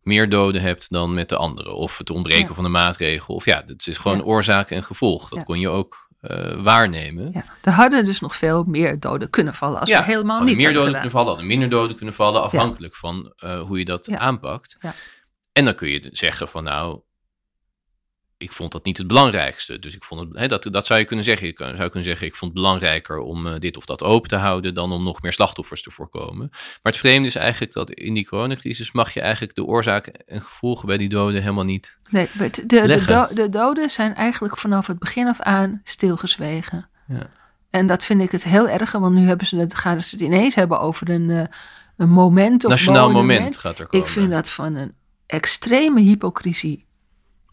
meer 0.00 0.28
doden 0.28 0.62
hebt 0.62 0.90
dan 0.90 1.14
met 1.14 1.28
de 1.28 1.36
andere. 1.36 1.72
Of 1.72 1.98
het 1.98 2.10
ontbreken 2.10 2.54
van 2.54 2.64
de 2.64 2.70
maatregel. 2.70 3.34
Of 3.34 3.44
ja, 3.44 3.62
het 3.66 3.86
is 3.86 3.98
gewoon 3.98 4.24
oorzaak 4.24 4.70
en 4.70 4.84
gevolg. 4.84 5.28
Dat 5.28 5.44
kon 5.44 5.60
je 5.60 5.68
ook 5.68 6.08
uh, 6.22 6.62
waarnemen. 6.62 7.30
Ja. 7.32 7.44
Er 7.62 7.72
hadden 7.72 8.04
dus 8.04 8.20
nog 8.20 8.36
veel 8.36 8.64
meer 8.64 9.00
doden 9.00 9.30
kunnen 9.30 9.54
vallen 9.54 9.80
als 9.80 9.90
we 9.90 10.02
helemaal 10.02 10.42
niet 10.42 10.56
meer 10.56 10.72
doden 10.72 10.92
kunnen 10.92 11.10
vallen, 11.10 11.46
minder 11.46 11.68
doden 11.68 11.96
kunnen 11.96 12.14
vallen, 12.14 12.42
afhankelijk 12.42 12.94
van 12.94 13.32
uh, 13.44 13.60
hoe 13.60 13.78
je 13.78 13.84
dat 13.84 14.10
aanpakt. 14.10 14.78
En 15.52 15.64
dan 15.64 15.74
kun 15.74 15.88
je 15.88 16.08
zeggen 16.10 16.48
van 16.48 16.64
nou, 16.64 17.00
ik 18.38 18.52
vond 18.52 18.72
dat 18.72 18.84
niet 18.84 18.98
het 18.98 19.06
belangrijkste. 19.06 19.78
Dus 19.78 19.94
ik 19.94 20.04
vond 20.04 20.20
het, 20.20 20.38
hè, 20.38 20.48
dat, 20.48 20.68
dat 20.70 20.86
zou 20.86 21.00
je 21.00 21.04
kunnen 21.04 21.24
zeggen. 21.24 21.46
Je 21.46 21.54
zou 21.56 21.76
kunnen 21.76 22.02
zeggen, 22.02 22.26
ik 22.26 22.36
vond 22.36 22.52
het 22.52 22.62
belangrijker 22.62 23.18
om 23.18 23.46
uh, 23.46 23.54
dit 23.58 23.76
of 23.76 23.84
dat 23.84 24.02
open 24.02 24.28
te 24.28 24.36
houden 24.36 24.74
dan 24.74 24.92
om 24.92 25.04
nog 25.04 25.22
meer 25.22 25.32
slachtoffers 25.32 25.82
te 25.82 25.90
voorkomen. 25.90 26.48
Maar 26.50 26.92
het 26.92 26.96
vreemde 26.96 27.28
is 27.28 27.34
eigenlijk 27.34 27.72
dat 27.72 27.90
in 27.90 28.14
die 28.14 28.26
coronacrisis 28.26 28.92
mag 28.92 29.14
je 29.14 29.20
eigenlijk 29.20 29.54
de 29.54 29.64
oorzaken 29.64 30.26
en 30.26 30.40
gevolgen 30.40 30.86
bij 30.86 30.96
die 30.96 31.08
doden 31.08 31.40
helemaal 31.40 31.64
niet. 31.64 31.98
Nee, 32.10 32.28
de, 32.36 32.66
de, 32.66 33.02
do, 33.06 33.26
de 33.34 33.48
doden 33.48 33.90
zijn 33.90 34.14
eigenlijk 34.14 34.58
vanaf 34.58 34.86
het 34.86 34.98
begin 34.98 35.26
af 35.26 35.40
aan 35.40 35.80
stilgezwegen. 35.84 36.88
Ja. 37.08 37.30
En 37.70 37.86
dat 37.86 38.04
vind 38.04 38.22
ik 38.22 38.30
het 38.30 38.44
heel 38.44 38.68
erg, 38.68 38.92
want 38.92 39.14
nu 39.14 39.26
hebben 39.26 39.46
ze 39.46 39.56
het, 39.56 39.74
gaan 39.74 40.00
ze 40.00 40.14
het 40.14 40.24
ineens 40.24 40.54
hebben 40.54 40.80
over 40.80 41.10
een, 41.10 41.28
uh, 41.28 41.44
een 41.96 42.10
moment 42.10 42.64
of 42.64 42.70
Nationaal 42.70 43.10
moment 43.10 43.56
gaat 43.56 43.78
er 43.78 43.86
komen. 43.86 44.06
Ik 44.06 44.12
vind 44.12 44.30
dat 44.30 44.48
van 44.48 44.74
een 44.74 44.94
extreme 45.26 46.00
hypocrisie. 46.00 46.87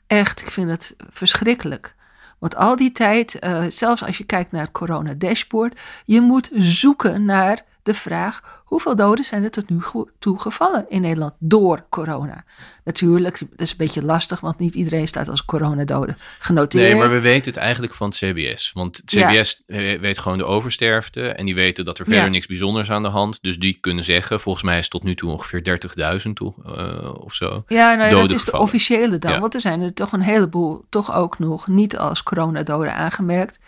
Echt, 0.07 0.41
ik 0.41 0.51
vind 0.51 0.69
het 0.69 0.95
verschrikkelijk. 1.09 1.95
Want 2.39 2.55
al 2.55 2.75
die 2.75 2.91
tijd, 2.91 3.37
uh, 3.43 3.65
zelfs 3.69 4.03
als 4.03 4.17
je 4.17 4.23
kijkt 4.23 4.51
naar 4.51 4.61
het 4.61 4.71
corona 4.71 5.13
dashboard, 5.13 5.79
je 6.05 6.21
moet 6.21 6.49
zoeken 6.53 7.25
naar 7.25 7.63
de 7.85 7.93
vraag: 7.93 8.61
hoeveel 8.63 8.95
doden 8.95 9.25
zijn 9.25 9.43
er 9.43 9.51
tot 9.51 9.69
nu 9.69 9.79
toe 10.19 10.39
gevallen 10.39 10.85
in 10.89 11.01
Nederland 11.01 11.33
door 11.39 11.85
corona? 11.89 12.43
Natuurlijk, 12.83 13.39
dat 13.39 13.61
is 13.61 13.71
een 13.71 13.77
beetje 13.77 14.03
lastig, 14.03 14.39
want 14.39 14.59
niet 14.59 14.75
iedereen 14.75 15.07
staat 15.07 15.29
als 15.29 15.45
coronadode 15.45 16.15
genoteerd. 16.39 16.83
Nee, 16.83 16.95
maar 16.95 17.09
we 17.09 17.19
weten 17.19 17.51
het 17.51 17.61
eigenlijk 17.61 17.93
van 17.93 18.07
het 18.07 18.17
CBS. 18.17 18.71
Want 18.73 18.97
het 18.97 19.05
CBS 19.05 19.63
weet 19.99 20.19
gewoon 20.19 20.37
de 20.37 20.45
oversterfte 20.45 21.27
en 21.29 21.45
die 21.45 21.55
weten 21.55 21.85
dat 21.85 21.99
er 21.99 22.05
verder 22.05 22.29
niks 22.29 22.45
bijzonders 22.45 22.91
aan 22.91 23.03
de 23.03 23.09
hand. 23.09 23.37
Dus 23.41 23.57
die 23.57 23.77
kunnen 23.81 24.03
zeggen, 24.03 24.39
volgens 24.39 24.63
mij 24.63 24.79
is 24.79 24.87
tot 24.87 25.03
nu 25.03 25.15
toe 25.15 25.31
ongeveer 25.31 25.79
30.000 26.27 26.33
toe, 26.33 26.53
uh, 26.65 27.23
of 27.23 27.33
zo. 27.33 27.63
Ja, 27.67 27.95
nou 27.95 28.09
ja, 28.09 28.21
dat 28.21 28.31
is 28.31 28.45
de 28.45 28.59
officiële 28.59 29.17
dan. 29.17 29.39
Want 29.39 29.53
er 29.53 29.61
zijn 29.61 29.81
er 29.81 29.93
toch 29.93 30.11
een 30.11 30.21
heleboel, 30.21 30.85
toch 30.89 31.13
ook 31.13 31.39
nog 31.39 31.67
niet 31.67 31.97
als 31.97 32.23
coronadoden 32.23 32.95
aangemerkt 32.95 33.59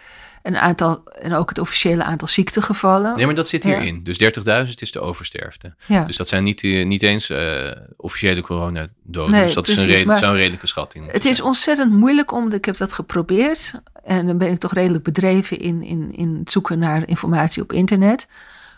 een 0.44 0.58
aantal, 0.58 1.04
en 1.06 1.34
ook 1.34 1.50
het 1.50 1.60
officiële 1.60 2.04
aantal 2.04 2.28
ziektegevallen. 2.28 3.16
Nee, 3.16 3.26
maar 3.26 3.36
dat 3.36 3.48
zit 3.48 3.64
hierin. 3.64 4.04
Dus 4.04 4.24
30.000 4.68 4.74
is 4.74 4.92
de 4.92 5.00
oversterfte. 5.00 5.76
Ja. 5.86 6.04
Dus 6.04 6.18
dat 6.18 6.28
zijn 6.28 6.44
niet, 6.44 6.64
eh, 6.64 6.86
niet 6.86 7.04
eens 7.04 7.30
uh, 7.30 7.72
officiële 7.98 8.42
coronadoden. 8.42 9.32
Nee, 9.32 9.44
dus 9.44 9.54
dat 9.54 9.68
is 9.68 9.78
een, 9.78 10.18
zo'n 10.18 10.36
redelijke 10.36 10.68
schatting. 10.68 11.12
Het 11.12 11.26
is 11.26 11.42
ontzettend 11.42 11.92
moeilijk, 11.92 12.32
omdat 12.32 12.54
ik 12.54 12.66
heb 12.66 12.78
dat 12.78 12.94
geprobeerd. 12.94 13.74
En 14.04 14.26
dan 14.28 14.38
ben 14.38 14.52
ik 14.52 14.60
toch 14.60 14.74
redelijk 14.74 15.04
bedreven 15.04 15.60
in, 15.60 15.84
in, 15.84 16.16
in 16.16 16.38
het 16.40 16.52
zoeken 16.52 16.80
naar 16.80 17.08
informatie 17.08 17.62
op 17.62 17.74
internet. 17.74 18.28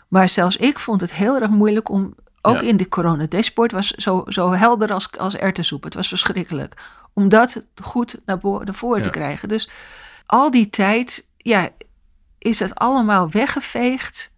Maar 0.08 0.28
zelfs 0.28 0.56
ik 0.56 0.78
vond 0.78 1.00
het 1.00 1.12
heel 1.12 1.40
erg 1.40 1.50
moeilijk 1.50 1.88
om, 1.88 2.14
ook 2.42 2.62
in 2.62 2.76
de 2.76 2.88
corona 2.88 3.26
dashboard, 3.26 3.72
was 3.72 3.88
zo, 3.88 4.24
zo 4.28 4.52
helder 4.52 4.92
als, 4.92 5.18
als 5.18 5.36
erwtensoep. 5.36 5.84
Het 5.84 5.94
was 5.94 6.08
verschrikkelijk. 6.08 6.74
Om 7.12 7.28
dat 7.28 7.66
goed 7.82 8.20
naar, 8.24 8.38
naar 8.42 8.74
voren 8.74 9.02
te 9.02 9.10
krijgen. 9.10 9.48
Dus 9.48 9.68
al 10.26 10.50
die 10.50 10.70
tijd 10.70 11.28
ja, 11.42 11.68
is 12.38 12.58
het 12.58 12.74
allemaal 12.74 13.30
weggeveegd. 13.30 14.32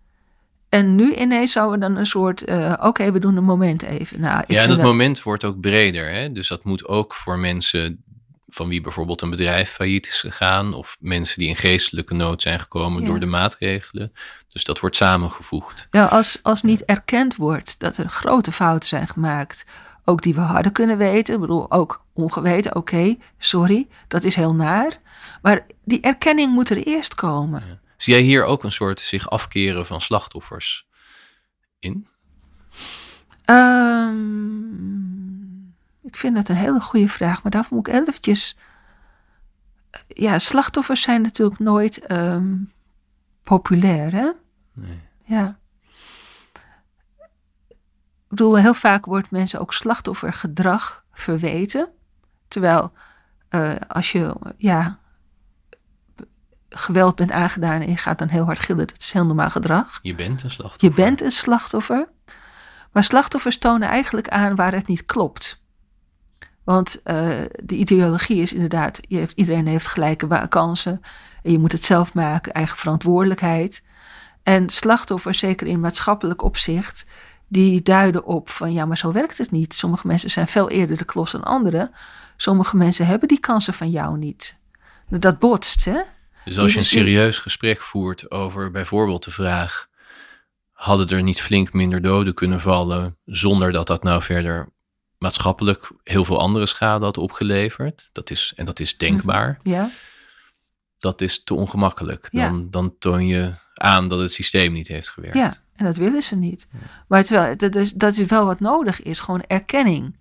En 0.68 0.94
nu 0.94 1.14
ineens 1.14 1.52
zouden 1.52 1.80
we 1.80 1.86
dan 1.86 1.96
een 1.96 2.06
soort, 2.06 2.48
uh, 2.48 2.74
oké, 2.80 3.12
we 3.12 3.18
doen 3.18 3.36
een 3.36 3.44
moment 3.44 3.82
even. 3.82 4.20
Nou, 4.20 4.44
ja, 4.46 4.62
en 4.62 4.68
dat, 4.68 4.82
moment 4.82 5.22
wordt 5.22 5.44
ook 5.44 5.60
breder. 5.60 6.10
Hè? 6.10 6.32
Dus 6.32 6.48
dat 6.48 6.64
moet 6.64 6.86
ook 6.88 7.14
voor 7.14 7.38
mensen 7.38 8.04
van 8.48 8.68
wie 8.68 8.80
bijvoorbeeld 8.80 9.22
een 9.22 9.30
bedrijf 9.30 9.70
failliet 9.70 10.06
is 10.06 10.20
gegaan. 10.20 10.74
Of 10.74 10.96
mensen 11.00 11.38
die 11.38 11.48
in 11.48 11.56
geestelijke 11.56 12.14
nood 12.14 12.42
zijn 12.42 12.60
gekomen 12.60 13.04
door 13.04 13.20
de 13.20 13.26
maatregelen. 13.26 14.12
Dus 14.48 14.64
dat 14.64 14.80
wordt 14.80 14.96
samengevoegd. 14.96 15.88
Ja, 15.90 16.04
als, 16.04 16.38
als 16.42 16.62
niet 16.62 16.84
erkend 16.84 17.36
wordt 17.36 17.78
dat 17.78 17.96
er 17.96 18.08
grote 18.08 18.52
fouten 18.52 18.88
zijn 18.88 19.08
gemaakt. 19.08 19.66
Ook 20.04 20.22
die 20.22 20.34
we 20.34 20.40
hadden 20.40 20.72
kunnen 20.72 20.98
weten. 20.98 21.34
Ik 21.34 21.40
bedoel, 21.40 21.70
ook 21.70 22.04
ongeweten, 22.12 22.76
oké, 22.76 23.16
sorry, 23.38 23.88
dat 24.08 24.24
is 24.24 24.36
heel 24.36 24.54
naar. 24.54 24.98
Maar 25.42 25.66
die 25.84 26.00
erkenning 26.00 26.52
moet 26.52 26.70
er 26.70 26.86
eerst 26.86 27.14
komen. 27.14 27.80
Zie 27.96 28.14
jij 28.14 28.22
hier 28.22 28.44
ook 28.44 28.64
een 28.64 28.72
soort 28.72 29.00
zich 29.00 29.30
afkeren 29.30 29.86
van 29.86 30.00
slachtoffers 30.00 30.86
in? 31.78 32.06
Um, 33.46 34.72
ik 36.02 36.16
vind 36.16 36.34
dat 36.34 36.48
een 36.48 36.56
hele 36.56 36.80
goede 36.80 37.08
vraag, 37.08 37.42
maar 37.42 37.52
daarvoor 37.52 37.76
moet 37.76 37.88
ik 37.88 37.94
eventjes... 37.94 38.56
Ja, 40.08 40.38
slachtoffers 40.38 41.02
zijn 41.02 41.22
natuurlijk 41.22 41.60
nooit 41.60 42.10
um, 42.10 42.72
populair, 43.42 44.12
hè? 44.12 44.30
Nee. 44.72 45.00
Ja. 45.24 45.58
Ik 47.68 48.38
bedoel, 48.38 48.58
heel 48.58 48.74
vaak 48.74 49.04
wordt 49.04 49.30
mensen 49.30 49.60
ook 49.60 49.72
slachtoffergedrag 49.72 51.04
verweten. 51.12 51.88
Terwijl 52.48 52.92
uh, 53.50 53.74
als 53.88 54.12
je 54.12 54.34
ja, 54.56 54.98
geweld 56.74 57.16
bent 57.16 57.30
aangedaan 57.30 57.80
en 57.80 57.88
je 57.88 57.96
gaat 57.96 58.18
dan 58.18 58.28
heel 58.28 58.44
hard 58.44 58.60
gillen, 58.60 58.86
dat 58.86 59.00
is 59.00 59.12
heel 59.12 59.26
normaal 59.26 59.50
gedrag. 59.50 59.98
Je 60.02 60.14
bent 60.14 60.42
een 60.42 60.50
slachtoffer. 60.50 60.88
Je 60.88 60.94
bent 60.94 61.20
een 61.20 61.30
slachtoffer. 61.30 62.08
Maar 62.92 63.04
slachtoffers 63.04 63.58
tonen 63.58 63.88
eigenlijk 63.88 64.28
aan 64.28 64.54
waar 64.54 64.72
het 64.72 64.86
niet 64.86 65.06
klopt. 65.06 65.60
Want 66.64 67.00
uh, 67.04 67.14
de 67.64 67.76
ideologie 67.76 68.36
is 68.36 68.52
inderdaad, 68.52 69.00
je 69.08 69.16
heeft, 69.16 69.38
iedereen 69.38 69.66
heeft 69.66 69.86
gelijke 69.86 70.48
kansen. 70.48 71.00
En 71.42 71.52
je 71.52 71.58
moet 71.58 71.72
het 71.72 71.84
zelf 71.84 72.14
maken, 72.14 72.52
eigen 72.52 72.78
verantwoordelijkheid. 72.78 73.82
En 74.42 74.70
slachtoffers, 74.70 75.38
zeker 75.38 75.66
in 75.66 75.80
maatschappelijk 75.80 76.42
opzicht, 76.42 77.06
die 77.48 77.82
duiden 77.82 78.24
op 78.24 78.48
van 78.48 78.72
ja, 78.72 78.84
maar 78.84 78.98
zo 78.98 79.12
werkt 79.12 79.38
het 79.38 79.50
niet. 79.50 79.74
Sommige 79.74 80.06
mensen 80.06 80.30
zijn 80.30 80.48
veel 80.48 80.70
eerder 80.70 80.96
de 80.96 81.04
klos 81.04 81.32
dan 81.32 81.42
anderen. 81.42 81.90
Sommige 82.36 82.76
mensen 82.76 83.06
hebben 83.06 83.28
die 83.28 83.40
kansen 83.40 83.74
van 83.74 83.90
jou 83.90 84.18
niet. 84.18 84.58
Dat 85.08 85.38
botst, 85.38 85.84
hè? 85.84 86.00
Dus 86.44 86.58
als 86.58 86.72
je 86.72 86.78
een 86.78 86.84
serieus 86.84 87.38
gesprek 87.38 87.80
voert 87.80 88.30
over 88.30 88.70
bijvoorbeeld 88.70 89.24
de 89.24 89.30
vraag: 89.30 89.88
hadden 90.72 91.08
er 91.08 91.22
niet 91.22 91.42
flink 91.42 91.72
minder 91.72 92.02
doden 92.02 92.34
kunnen 92.34 92.60
vallen 92.60 93.16
zonder 93.24 93.72
dat 93.72 93.86
dat 93.86 94.02
nou 94.02 94.22
verder 94.22 94.68
maatschappelijk 95.18 95.90
heel 96.04 96.24
veel 96.24 96.38
andere 96.38 96.66
schade 96.66 97.04
had 97.04 97.18
opgeleverd? 97.18 98.08
Dat 98.12 98.30
is, 98.30 98.52
en 98.56 98.64
dat 98.64 98.80
is 98.80 98.96
denkbaar. 98.96 99.58
Mhm. 99.62 99.74
Ja. 99.74 99.90
Dat 100.98 101.20
is 101.20 101.44
te 101.44 101.54
ongemakkelijk. 101.54 102.28
Dan, 102.30 102.70
dan 102.70 102.94
toon 102.98 103.26
je 103.26 103.54
aan 103.74 104.08
dat 104.08 104.18
het 104.18 104.32
systeem 104.32 104.72
niet 104.72 104.88
heeft 104.88 105.08
gewerkt. 105.08 105.36
Ja, 105.36 105.52
en 105.76 105.84
dat 105.84 105.96
willen 105.96 106.22
ze 106.22 106.36
niet. 106.36 106.66
Maar 107.08 107.24
terwijl, 107.24 107.56
dat 107.56 107.74
is, 107.74 107.92
dat 107.92 108.16
is 108.16 108.26
wel 108.26 108.46
wat 108.46 108.60
nodig 108.60 109.02
is, 109.02 109.20
gewoon 109.20 109.42
erkenning. 109.46 110.16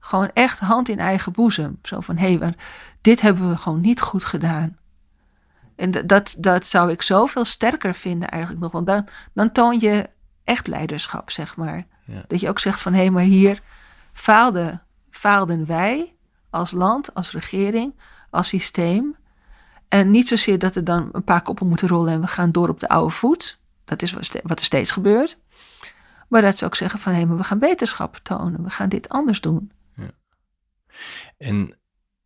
Gewoon 0.00 0.30
echt 0.34 0.58
hand 0.58 0.88
in 0.88 0.98
eigen 0.98 1.32
boezem. 1.32 1.78
Zo 1.82 2.00
van, 2.00 2.16
hé, 2.16 2.34
hey, 2.34 2.54
dit 3.00 3.20
hebben 3.20 3.48
we 3.48 3.56
gewoon 3.56 3.80
niet 3.80 4.00
goed 4.00 4.24
gedaan. 4.24 4.78
En 5.76 6.06
dat, 6.06 6.36
dat 6.38 6.66
zou 6.66 6.90
ik 6.90 7.02
zoveel 7.02 7.44
sterker 7.44 7.94
vinden 7.94 8.28
eigenlijk 8.28 8.62
nog. 8.62 8.72
Want 8.72 8.86
dan, 8.86 9.08
dan 9.32 9.52
toon 9.52 9.80
je 9.80 10.08
echt 10.44 10.66
leiderschap, 10.66 11.30
zeg 11.30 11.56
maar. 11.56 11.86
Ja. 12.02 12.24
Dat 12.26 12.40
je 12.40 12.48
ook 12.48 12.58
zegt 12.58 12.80
van, 12.80 12.92
hé, 12.92 13.00
hey, 13.00 13.10
maar 13.10 13.22
hier 13.22 13.60
faalden, 14.12 14.82
faalden 15.10 15.66
wij 15.66 16.16
als 16.50 16.70
land, 16.70 17.14
als 17.14 17.32
regering, 17.32 17.94
als 18.30 18.48
systeem. 18.48 19.16
En 19.88 20.10
niet 20.10 20.28
zozeer 20.28 20.58
dat 20.58 20.76
er 20.76 20.84
dan 20.84 21.08
een 21.12 21.24
paar 21.24 21.42
koppen 21.42 21.68
moeten 21.68 21.88
rollen 21.88 22.12
en 22.12 22.20
we 22.20 22.26
gaan 22.26 22.52
door 22.52 22.68
op 22.68 22.80
de 22.80 22.88
oude 22.88 23.10
voet. 23.10 23.58
Dat 23.84 24.02
is 24.02 24.12
wat 24.42 24.58
er 24.58 24.64
steeds 24.64 24.90
gebeurt. 24.90 25.38
Maar 26.28 26.42
dat 26.42 26.58
ze 26.58 26.64
ook 26.64 26.74
zeggen 26.74 26.98
van 26.98 27.12
hé, 27.12 27.18
hey, 27.18 27.26
maar 27.26 27.36
we 27.36 27.44
gaan 27.44 27.58
beterschap 27.58 28.16
tonen. 28.16 28.62
We 28.62 28.70
gaan 28.70 28.88
dit 28.88 29.08
anders 29.08 29.40
doen. 29.40 29.72
Ja. 29.96 30.10
En 31.36 31.78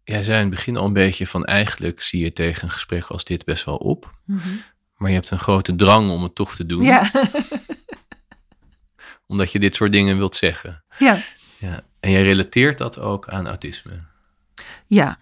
jij 0.08 0.22
zei 0.22 0.36
in 0.36 0.46
het 0.46 0.54
begin 0.54 0.76
al 0.76 0.86
een 0.86 0.92
beetje 0.92 1.26
van 1.26 1.44
eigenlijk 1.44 2.00
zie 2.02 2.22
je 2.22 2.32
tegen 2.32 2.64
een 2.64 2.70
gesprek 2.70 3.04
als 3.04 3.24
dit 3.24 3.44
best 3.44 3.64
wel 3.64 3.76
op. 3.76 4.14
Mhm. 4.24 4.48
Maar 4.96 5.08
je 5.08 5.14
hebt 5.14 5.30
een 5.30 5.38
grote 5.38 5.74
drang 5.74 6.10
om 6.10 6.22
het 6.22 6.34
toch 6.34 6.54
te 6.54 6.66
doen. 6.66 6.82
Ja. 6.82 7.10
Omdat 9.26 9.52
je 9.52 9.58
dit 9.58 9.74
soort 9.74 9.92
dingen 9.92 10.16
wilt 10.16 10.34
zeggen. 10.34 10.84
Ja. 10.98 11.18
ja. 11.58 11.80
En 12.00 12.10
jij 12.10 12.22
relateert 12.22 12.78
dat 12.78 12.98
ook 12.98 13.28
aan 13.28 13.46
autisme. 13.46 14.00
Ja. 14.86 15.18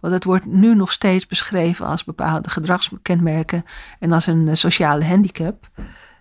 Want 0.00 0.14
het 0.14 0.24
wordt 0.24 0.46
nu 0.46 0.74
nog 0.74 0.92
steeds 0.92 1.26
beschreven 1.26 1.86
als 1.86 2.04
bepaalde 2.04 2.50
gedragskenmerken 2.50 3.64
en 3.98 4.12
als 4.12 4.26
een 4.26 4.48
eh, 4.48 4.54
sociale 4.54 5.04
handicap. 5.04 5.70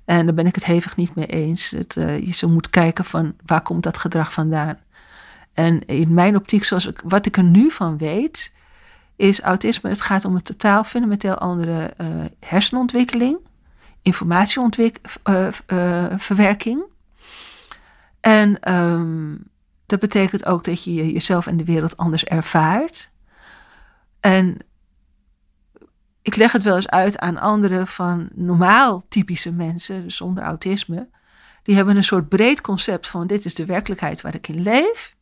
En 0.05 0.25
daar 0.25 0.35
ben 0.35 0.45
ik 0.45 0.55
het 0.55 0.65
hevig 0.65 0.95
niet 0.95 1.15
mee 1.15 1.25
eens. 1.25 1.69
Het, 1.69 1.95
uh, 1.95 2.19
je 2.19 2.33
zo 2.33 2.49
moet 2.49 2.69
kijken 2.69 3.05
van 3.05 3.35
waar 3.45 3.61
komt 3.61 3.83
dat 3.83 3.97
gedrag 3.97 4.33
vandaan. 4.33 4.79
En 5.53 5.85
in 5.85 6.13
mijn 6.13 6.35
optiek, 6.35 6.63
zoals 6.63 6.85
ik, 6.85 7.01
wat 7.03 7.25
ik 7.25 7.37
er 7.37 7.43
nu 7.43 7.71
van 7.71 7.97
weet, 7.97 8.53
is 9.15 9.41
autisme. 9.41 9.89
Het 9.89 10.01
gaat 10.01 10.25
om 10.25 10.35
een 10.35 10.41
totaal 10.41 10.83
fundamenteel 10.83 11.35
andere 11.35 11.93
uh, 12.01 12.07
hersenontwikkeling, 12.39 13.37
informatieverwerking. 14.01 16.83
en 18.19 18.73
um, 18.73 19.43
dat 19.85 19.99
betekent 19.99 20.45
ook 20.45 20.63
dat 20.63 20.83
je 20.83 21.11
jezelf 21.11 21.47
en 21.47 21.57
de 21.57 21.63
wereld 21.63 21.97
anders 21.97 22.23
ervaart. 22.23 23.11
En 24.19 24.57
ik 26.21 26.35
leg 26.35 26.51
het 26.51 26.63
wel 26.63 26.75
eens 26.75 26.89
uit 26.89 27.19
aan 27.19 27.37
anderen 27.37 27.87
van 27.87 28.29
normaal 28.33 29.03
typische 29.07 29.51
mensen, 29.51 30.11
zonder 30.11 30.43
autisme. 30.43 31.09
Die 31.63 31.75
hebben 31.75 31.95
een 31.95 32.03
soort 32.03 32.29
breed 32.29 32.61
concept 32.61 33.07
van 33.07 33.27
dit 33.27 33.45
is 33.45 33.55
de 33.55 33.65
werkelijkheid 33.65 34.21
waar 34.21 34.35
ik 34.35 34.47
in 34.47 34.61
leef. 34.61 35.17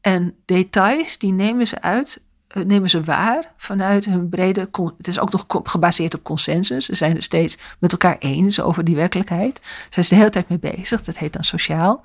En 0.00 0.34
details, 0.44 1.18
die 1.18 1.32
nemen 1.32 1.66
ze 1.66 1.80
uit, 1.80 2.22
eh, 2.48 2.62
nemen 2.62 2.90
ze 2.90 3.02
waar 3.02 3.52
vanuit 3.56 4.04
hun 4.04 4.28
brede. 4.28 4.68
Het 4.96 5.06
is 5.06 5.18
ook 5.18 5.32
nog 5.32 5.46
gebaseerd 5.62 6.14
op 6.14 6.22
consensus. 6.22 6.84
Ze 6.84 6.94
zijn 6.94 7.16
er 7.16 7.22
steeds 7.22 7.58
met 7.78 7.92
elkaar 7.92 8.16
eens 8.18 8.60
over 8.60 8.84
die 8.84 8.96
werkelijkheid. 8.96 9.60
Ze 9.90 10.02
zijn 10.02 10.04
er 10.04 10.08
de 10.08 10.14
hele 10.14 10.30
tijd 10.30 10.48
mee 10.48 10.76
bezig. 10.76 11.02
Dat 11.02 11.18
heet 11.18 11.32
dan 11.32 11.44
sociaal. 11.44 12.02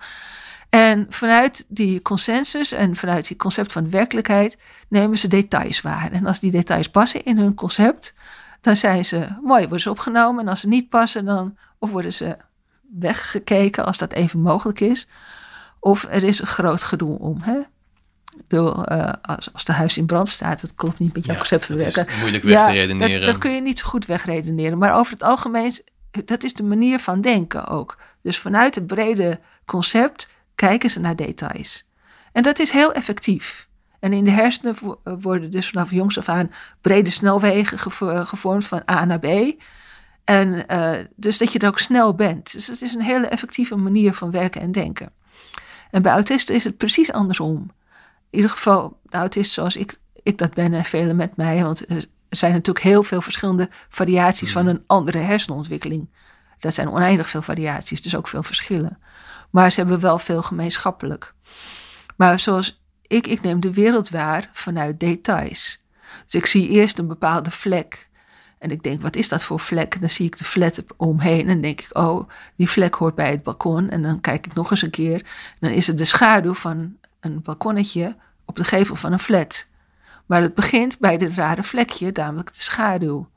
En 0.70 1.06
vanuit 1.10 1.66
die 1.68 2.02
consensus 2.02 2.72
en 2.72 2.96
vanuit 2.96 3.28
die 3.28 3.38
concept 3.38 3.72
van 3.72 3.90
werkelijkheid 3.90 4.58
nemen 4.88 5.18
ze 5.18 5.28
details 5.28 5.82
waar. 5.82 6.12
En 6.12 6.26
als 6.26 6.40
die 6.40 6.52
details 6.52 6.90
passen 6.90 7.26
in 7.26 7.38
hun 7.38 7.54
concept, 7.54 8.14
dan 8.62 8.76
zijn 8.76 9.06
ze 9.06 9.28
mooi, 9.44 9.62
worden 9.62 9.82
ze 9.82 9.90
opgenomen. 9.90 10.44
En 10.44 10.50
als 10.50 10.60
ze 10.60 10.68
niet 10.68 10.90
passen, 10.90 11.26
dan 11.26 11.58
of 11.80 11.92
worden 11.92 12.14
ze 12.14 12.38
weggekeken 13.00 13.86
als 13.86 13.98
dat 13.98 14.12
even 14.14 14.42
mogelijk 14.42 14.80
is. 14.80 15.08
Of 15.80 16.04
er 16.10 16.24
is 16.24 16.40
een 16.40 16.48
groot 16.48 16.84
gedoe 16.84 17.20
om. 17.20 17.42
Hè? 17.42 17.60
Uh, 18.48 19.14
als, 19.22 19.54
als 19.54 19.66
de 19.66 19.74
huis 19.74 19.98
in 19.98 20.06
brand 20.06 20.30
staat, 20.30 20.62
dat 20.62 20.76
klopt 20.76 21.00
niet 21.00 21.14
met 21.14 21.26
jouw 21.26 21.36
concept 21.36 21.66
van 21.66 21.78
werken. 21.78 22.08
Moeilijk 22.20 22.44
weg 22.44 22.66
te 22.66 22.72
redeneren. 22.72 23.12
Dat, 23.12 23.26
dat 23.26 23.38
kun 23.38 23.52
je 23.52 23.62
niet 23.62 23.80
zo 23.80 23.86
goed 23.88 24.06
wegredeneren. 24.06 24.78
Maar 24.78 24.94
over 24.94 25.14
het 25.14 25.24
algemeen, 25.24 25.74
dat 26.26 26.44
is 26.44 26.54
de 26.54 26.64
manier 26.64 27.00
van 27.00 27.22
denken 27.22 27.68
ook. 27.68 27.98
Dus 28.22 28.40
vanuit 28.40 28.76
het 28.76 28.88
brede 28.88 29.40
concept 29.66 30.28
kijken 30.56 30.90
ze 30.90 31.00
naar 31.00 31.16
details. 31.16 31.88
En 32.32 32.44
dat 32.44 32.60
is 32.60 32.72
heel 32.72 32.94
effectief. 32.94 33.68
En 34.00 34.14
in 34.14 34.24
de 34.24 34.32
hersenen 34.32 34.76
eh, 35.04 35.14
worden 35.20 35.52
dus 35.52 35.70
vanaf 35.70 35.92
jongs 35.92 36.18
af 36.18 36.30
aan 36.30 36.52
brede 36.82 37.10
snelwegen 37.10 37.80
gevormd 38.28 38.66
van 38.66 38.82
A 38.92 39.06
naar 39.06 39.20
B. 39.20 39.26
En 40.24 40.66
uh, 40.72 40.92
dus 41.16 41.38
dat 41.38 41.52
je 41.52 41.60
er 41.60 41.68
ook 41.68 41.80
snel 41.80 42.16
bent. 42.16 42.52
Dus 42.52 42.68
het 42.68 42.82
is 42.82 42.94
een 42.94 43.02
hele 43.02 43.28
effectieve 43.28 43.76
manier 43.76 44.14
van 44.14 44.32
werken 44.32 44.62
en 44.62 44.72
denken. 44.72 45.12
En 45.92 46.02
bij 46.02 46.12
autisten 46.12 46.56
is 46.56 46.64
het 46.64 46.78
precies 46.78 47.12
andersom. 47.12 47.72
In 48.36 48.42
ieder 48.42 48.56
geval, 48.58 49.00
de 49.04 49.18
autist 49.18 49.52
zoals 49.52 49.76
ik, 49.76 49.98
ik 50.24 50.38
dat 50.38 50.54
ben 50.54 50.74
en 50.74 50.86
velen 50.86 51.16
met 51.16 51.36
mij. 51.36 51.64
Want 51.64 51.90
er 51.90 52.08
zijn 52.30 52.52
natuurlijk 52.52 52.86
heel 52.86 53.04
veel 53.04 53.22
verschillende 53.22 53.70
variaties 53.90 54.52
van 54.52 54.62
mm-hmm. 54.62 54.78
een 54.78 54.84
andere 54.88 55.18
hersenontwikkeling. 55.18 56.10
Dat 56.60 56.74
zijn 56.74 56.90
oneindig 56.90 57.30
veel 57.30 57.42
variaties, 57.42 58.02
dus 58.02 58.16
ook 58.16 58.28
veel 58.28 58.44
verschillen. 58.44 59.00
Maar 59.50 59.72
ze 59.72 59.80
hebben 59.80 60.00
wel 60.00 60.20
veel 60.20 60.42
gemeenschappelijk. 60.42 61.34
Maar 62.16 62.40
zoals 62.40 62.82
ik, 63.08 63.28
ik 63.28 63.42
neem 63.42 63.60
de 63.60 63.74
wereld 63.74 64.10
waar 64.10 64.50
vanuit 64.52 65.00
details. 65.00 65.84
Dus 66.24 66.36
ik 66.36 66.46
zie 66.46 66.70
eerst 66.70 66.98
een 66.98 67.08
bepaalde 67.08 67.52
vlek. 67.52 68.10
En 68.60 68.72
ik 68.72 68.84
denk, 68.84 69.02
wat 69.02 69.16
is 69.16 69.30
dat 69.30 69.44
voor 69.44 69.60
vlek? 69.60 69.94
En 69.94 70.00
dan 70.00 70.10
zie 70.10 70.26
ik 70.26 70.38
de 70.38 70.44
flat 70.44 70.84
omheen. 70.98 71.50
En 71.50 71.62
denk 71.62 71.82
ik, 71.82 71.98
oh, 71.98 72.30
die 72.56 72.70
vlek 72.70 72.96
hoort 72.96 73.16
bij 73.16 73.32
het 73.32 73.44
balkon. 73.44 73.90
En 73.90 74.02
dan 74.02 74.22
kijk 74.22 74.46
ik 74.46 74.54
nog 74.54 74.72
eens 74.72 74.82
een 74.82 74.90
keer. 74.90 75.20
En 75.20 75.58
dan 75.60 75.72
is 75.72 75.88
het 75.88 75.98
de 75.98 76.06
schaduw 76.06 76.54
van 76.54 76.98
een 77.20 77.42
balkonnetje 77.42 78.16
op 78.46 78.56
de 78.56 78.64
gevel 78.64 78.96
van 78.96 79.12
een 79.12 79.20
flat. 79.20 79.68
Maar 80.26 80.42
het 80.42 80.56
begint 80.56 81.00
bij 81.00 81.18
dit 81.18 81.34
rare 81.34 81.64
vlekje, 81.64 82.10
namelijk 82.14 82.54
de 82.54 82.60
schaduw. 82.60 83.30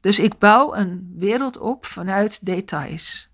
Dus 0.00 0.18
ik 0.18 0.38
bouw 0.38 0.74
een 0.74 1.14
wereld 1.16 1.58
op 1.58 1.86
vanuit 1.86 2.46
details. 2.46 3.28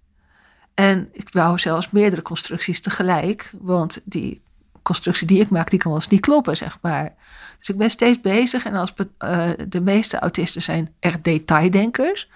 En 0.75 1.09
ik 1.13 1.31
bouw 1.31 1.57
zelfs 1.57 1.91
meerdere 1.91 2.23
constructies 2.23 2.81
tegelijk, 2.81 3.53
want 3.59 4.01
die 4.05 4.43
constructie 4.83 5.27
die 5.27 5.41
ik 5.41 5.49
maak, 5.49 5.71
die 5.71 5.79
kan 5.79 5.91
wel 5.91 6.01
eens 6.01 6.11
niet 6.11 6.21
kloppen, 6.21 6.57
zeg 6.57 6.79
maar. 6.81 7.15
Dus 7.59 7.69
ik 7.69 7.77
ben 7.77 7.91
steeds 7.91 8.21
bezig 8.21 8.65
en 8.65 8.75
als 8.75 8.93
uh, 8.99 9.51
de 9.69 9.81
meeste 9.81 10.19
autisten 10.19 10.63
zijn 10.63 10.95
echt 11.01 11.25
detaildenkers. 11.25 12.29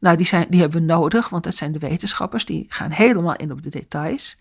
Nou, 0.00 0.16
die, 0.16 0.26
zijn, 0.26 0.46
die 0.48 0.60
hebben 0.60 0.80
we 0.80 0.86
nodig, 0.86 1.28
want 1.28 1.44
dat 1.44 1.54
zijn 1.54 1.72
de 1.72 1.78
wetenschappers, 1.78 2.44
die 2.44 2.66
gaan 2.68 2.90
helemaal 2.90 3.36
in 3.36 3.52
op 3.52 3.62
de 3.62 3.68
details. 3.68 4.38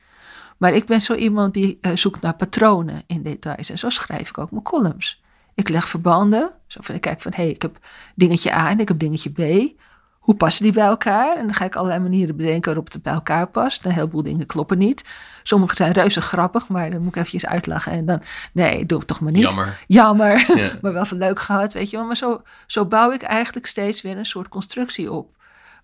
Maar 0.61 0.73
ik 0.73 0.85
ben 0.85 1.01
zo 1.01 1.13
iemand 1.13 1.53
die 1.53 1.77
uh, 1.81 1.95
zoekt 1.95 2.21
naar 2.21 2.35
patronen 2.35 3.03
in 3.07 3.23
details. 3.23 3.69
En 3.69 3.77
zo 3.77 3.89
schrijf 3.89 4.29
ik 4.29 4.37
ook 4.37 4.51
mijn 4.51 4.63
columns. 4.63 5.21
Ik 5.55 5.69
leg 5.69 5.87
verbanden. 5.87 6.51
Zo 6.67 6.79
van, 6.83 6.95
ik 6.95 7.01
kijk 7.01 7.21
van, 7.21 7.31
hé, 7.35 7.43
hey, 7.43 7.51
ik 7.51 7.61
heb 7.61 7.79
dingetje 8.15 8.53
A 8.53 8.69
en 8.69 8.79
ik 8.79 8.87
heb 8.87 8.99
dingetje 8.99 9.29
B 9.29 9.73
hoe 10.21 10.35
passen 10.35 10.63
die 10.63 10.73
bij 10.73 10.85
elkaar? 10.85 11.37
En 11.37 11.43
dan 11.43 11.53
ga 11.53 11.65
ik 11.65 11.75
allerlei 11.75 12.01
manieren 12.01 12.35
bedenken 12.35 12.65
waarop 12.65 12.91
het 12.91 13.03
bij 13.03 13.13
elkaar 13.13 13.47
past. 13.47 13.85
Een 13.85 13.91
heleboel 13.91 14.23
dingen 14.23 14.45
kloppen 14.45 14.77
niet. 14.77 15.05
Sommige 15.43 15.75
zijn 15.75 15.91
reuze 15.91 16.21
grappig, 16.21 16.67
maar 16.67 16.91
dan 16.91 16.99
moet 16.99 17.09
ik 17.09 17.15
eventjes 17.15 17.45
uitlachen. 17.45 17.91
En 17.91 18.05
dan, 18.05 18.21
nee, 18.53 18.85
doe 18.85 18.97
het 18.97 19.07
toch 19.07 19.19
maar 19.19 19.31
niet. 19.31 19.41
Jammer. 19.41 19.83
Jammer, 19.87 20.45
maar 20.81 20.93
wel 20.93 21.05
van 21.05 21.17
leuk 21.17 21.39
gehad, 21.39 21.73
weet 21.73 21.89
je 21.89 21.97
wel. 21.97 22.05
Maar 22.05 22.17
zo, 22.17 22.41
zo 22.67 22.85
bouw 22.85 23.11
ik 23.11 23.21
eigenlijk 23.21 23.65
steeds 23.65 24.01
weer 24.01 24.17
een 24.17 24.25
soort 24.25 24.49
constructie 24.49 25.11
op. 25.11 25.35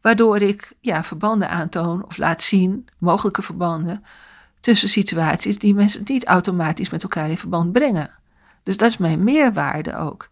Waardoor 0.01 0.41
ik 0.41 0.73
ja, 0.81 1.03
verbanden 1.03 1.49
aantoon 1.49 2.05
of 2.05 2.17
laat 2.17 2.41
zien, 2.41 2.87
mogelijke 2.97 3.41
verbanden... 3.41 4.03
tussen 4.67 4.89
situaties 4.89 5.57
die 5.57 5.73
mensen 5.73 6.01
niet 6.05 6.25
automatisch 6.25 6.89
met 6.89 7.03
elkaar 7.03 7.29
in 7.29 7.37
verband 7.37 7.71
brengen. 7.71 8.09
Dus 8.63 8.77
dat 8.77 8.89
is 8.89 8.97
mijn 8.97 9.23
meerwaarde 9.23 9.95
ook. 9.95 10.29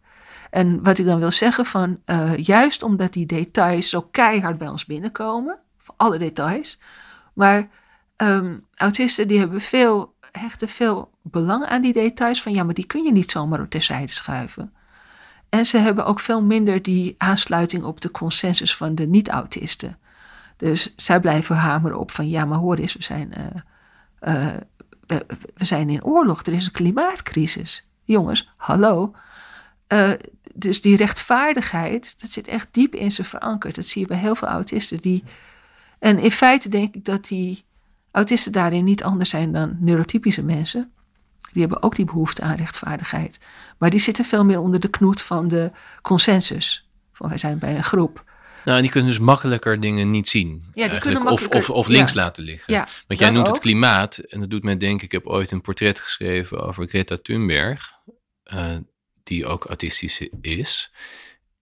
En 0.49 0.83
wat 0.83 0.97
ik 0.97 1.05
dan 1.05 1.19
wil 1.19 1.31
zeggen 1.31 1.65
van, 1.65 1.99
uh, 2.05 2.37
juist 2.37 2.83
omdat 2.83 3.13
die 3.13 3.25
details 3.25 3.89
zo 3.89 4.01
keihard 4.01 4.57
bij 4.57 4.67
ons 4.67 4.85
binnenkomen, 4.85 5.57
alle 5.95 6.17
details, 6.17 6.79
maar 7.33 7.67
um, 8.17 8.65
autisten 8.75 9.27
die 9.27 9.39
hebben 9.39 9.61
veel, 9.61 10.13
hechten 10.31 10.69
veel 10.69 11.11
belang 11.21 11.65
aan 11.65 11.81
die 11.81 11.93
details 11.93 12.41
van, 12.41 12.53
ja, 12.53 12.63
maar 12.63 12.73
die 12.73 12.87
kun 12.87 13.03
je 13.03 13.11
niet 13.11 13.31
zomaar 13.31 13.67
terzijde 13.67 14.11
schuiven. 14.11 14.73
En 15.49 15.65
ze 15.65 15.77
hebben 15.77 16.05
ook 16.05 16.19
veel 16.19 16.41
minder 16.41 16.81
die 16.81 17.15
aansluiting 17.17 17.83
op 17.83 18.01
de 18.01 18.11
consensus 18.11 18.75
van 18.75 18.95
de 18.95 19.07
niet-autisten. 19.07 19.97
Dus 20.57 20.93
zij 20.95 21.19
blijven 21.19 21.55
hameren 21.55 21.99
op 21.99 22.11
van, 22.11 22.29
ja, 22.29 22.45
maar 22.45 22.57
hoor 22.57 22.75
eens, 22.75 22.93
we 22.93 23.03
zijn, 23.03 23.33
uh, 23.37 23.61
uh, 24.27 24.47
we, 25.07 25.25
we, 25.55 25.65
zijn 25.65 25.89
in 25.89 26.03
oorlog, 26.03 26.45
er 26.45 26.53
is 26.53 26.65
een 26.65 26.71
klimaatcrisis. 26.71 27.85
Jongens, 28.03 28.49
hallo. 28.57 29.15
Uh, 29.93 30.11
dus 30.53 30.81
die 30.81 30.97
rechtvaardigheid, 30.97 32.21
dat 32.21 32.29
zit 32.29 32.47
echt 32.47 32.67
diep 32.71 32.95
in 32.95 33.11
ze 33.11 33.23
verankerd. 33.23 33.75
Dat 33.75 33.85
zie 33.85 34.01
je 34.01 34.07
bij 34.07 34.17
heel 34.17 34.35
veel 34.35 34.47
autisten. 34.47 34.97
Die, 34.97 35.23
en 35.99 36.19
in 36.19 36.31
feite 36.31 36.69
denk 36.69 36.95
ik 36.95 37.05
dat 37.05 37.27
die 37.27 37.65
autisten 38.11 38.51
daarin 38.51 38.83
niet 38.83 39.03
anders 39.03 39.29
zijn 39.29 39.51
dan 39.51 39.77
neurotypische 39.79 40.43
mensen. 40.43 40.91
Die 41.51 41.61
hebben 41.61 41.83
ook 41.83 41.95
die 41.95 42.05
behoefte 42.05 42.41
aan 42.41 42.55
rechtvaardigheid. 42.55 43.39
Maar 43.77 43.89
die 43.89 43.99
zitten 43.99 44.25
veel 44.25 44.45
meer 44.45 44.59
onder 44.59 44.79
de 44.79 44.89
knoet 44.89 45.21
van 45.21 45.47
de 45.47 45.71
consensus. 46.01 46.89
Van 47.11 47.29
wij 47.29 47.37
zijn 47.37 47.59
bij 47.59 47.75
een 47.75 47.83
groep. 47.83 48.23
Nou, 48.65 48.81
die 48.81 48.89
kunnen 48.89 49.09
dus 49.09 49.19
makkelijker 49.19 49.79
dingen 49.79 50.11
niet 50.11 50.27
zien. 50.27 50.49
Ja, 50.49 50.71
die 50.73 50.83
eigenlijk. 50.83 51.01
kunnen 51.01 51.33
of, 51.33 51.47
of, 51.47 51.69
of 51.69 51.87
links 51.87 52.13
ja. 52.13 52.21
laten 52.21 52.43
liggen. 52.43 52.73
Ja, 52.73 52.87
Want 53.07 53.19
jij 53.19 53.29
noemt 53.29 53.47
ook. 53.47 53.53
het 53.53 53.63
klimaat, 53.63 54.17
en 54.17 54.39
dat 54.39 54.49
doet 54.49 54.63
mij 54.63 54.77
denken, 54.77 55.05
ik 55.05 55.11
heb 55.11 55.25
ooit 55.25 55.51
een 55.51 55.61
portret 55.61 55.99
geschreven 55.99 56.61
over 56.61 56.87
Greta 56.87 57.17
Thunberg, 57.21 57.91
eh, 58.43 58.77
die 59.23 59.45
ook 59.45 59.65
autistisch 59.65 60.29
is. 60.41 60.91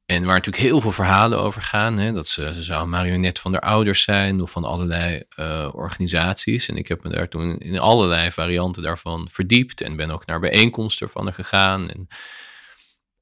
En 0.06 0.26
waar 0.26 0.36
natuurlijk 0.36 0.64
heel 0.64 0.82
veel 0.82 0.92
verhalen 0.92 1.40
over 1.40 1.62
gaan. 1.62 1.98
Hè, 1.98 2.12
dat 2.12 2.28
ze, 2.28 2.54
ze 2.54 2.64
zou 2.64 2.84
een 2.84 2.90
marionet 2.90 3.40
van 3.40 3.52
haar 3.52 3.62
ouders 3.62 4.04
zijn 4.04 4.42
of 4.42 4.52
van 4.52 4.64
allerlei 4.64 5.24
eh, 5.30 5.70
organisaties. 5.74 6.70
En 6.70 6.78
ik 6.78 6.88
heb 6.88 7.04
me 7.04 7.10
daar 7.10 7.30
toen 7.30 7.58
in 7.58 7.80
allerlei 7.80 8.32
varianten 8.32 8.84
daarvan 8.84 9.28
verdiept 9.32 9.82
en 9.82 9.96
ben 9.96 10.10
ook 10.10 10.26
naar 10.26 10.40
bijeenkomsten 10.40 11.10
van 11.10 11.24
haar 11.24 11.34
gegaan. 11.34 11.90
En, 11.90 12.08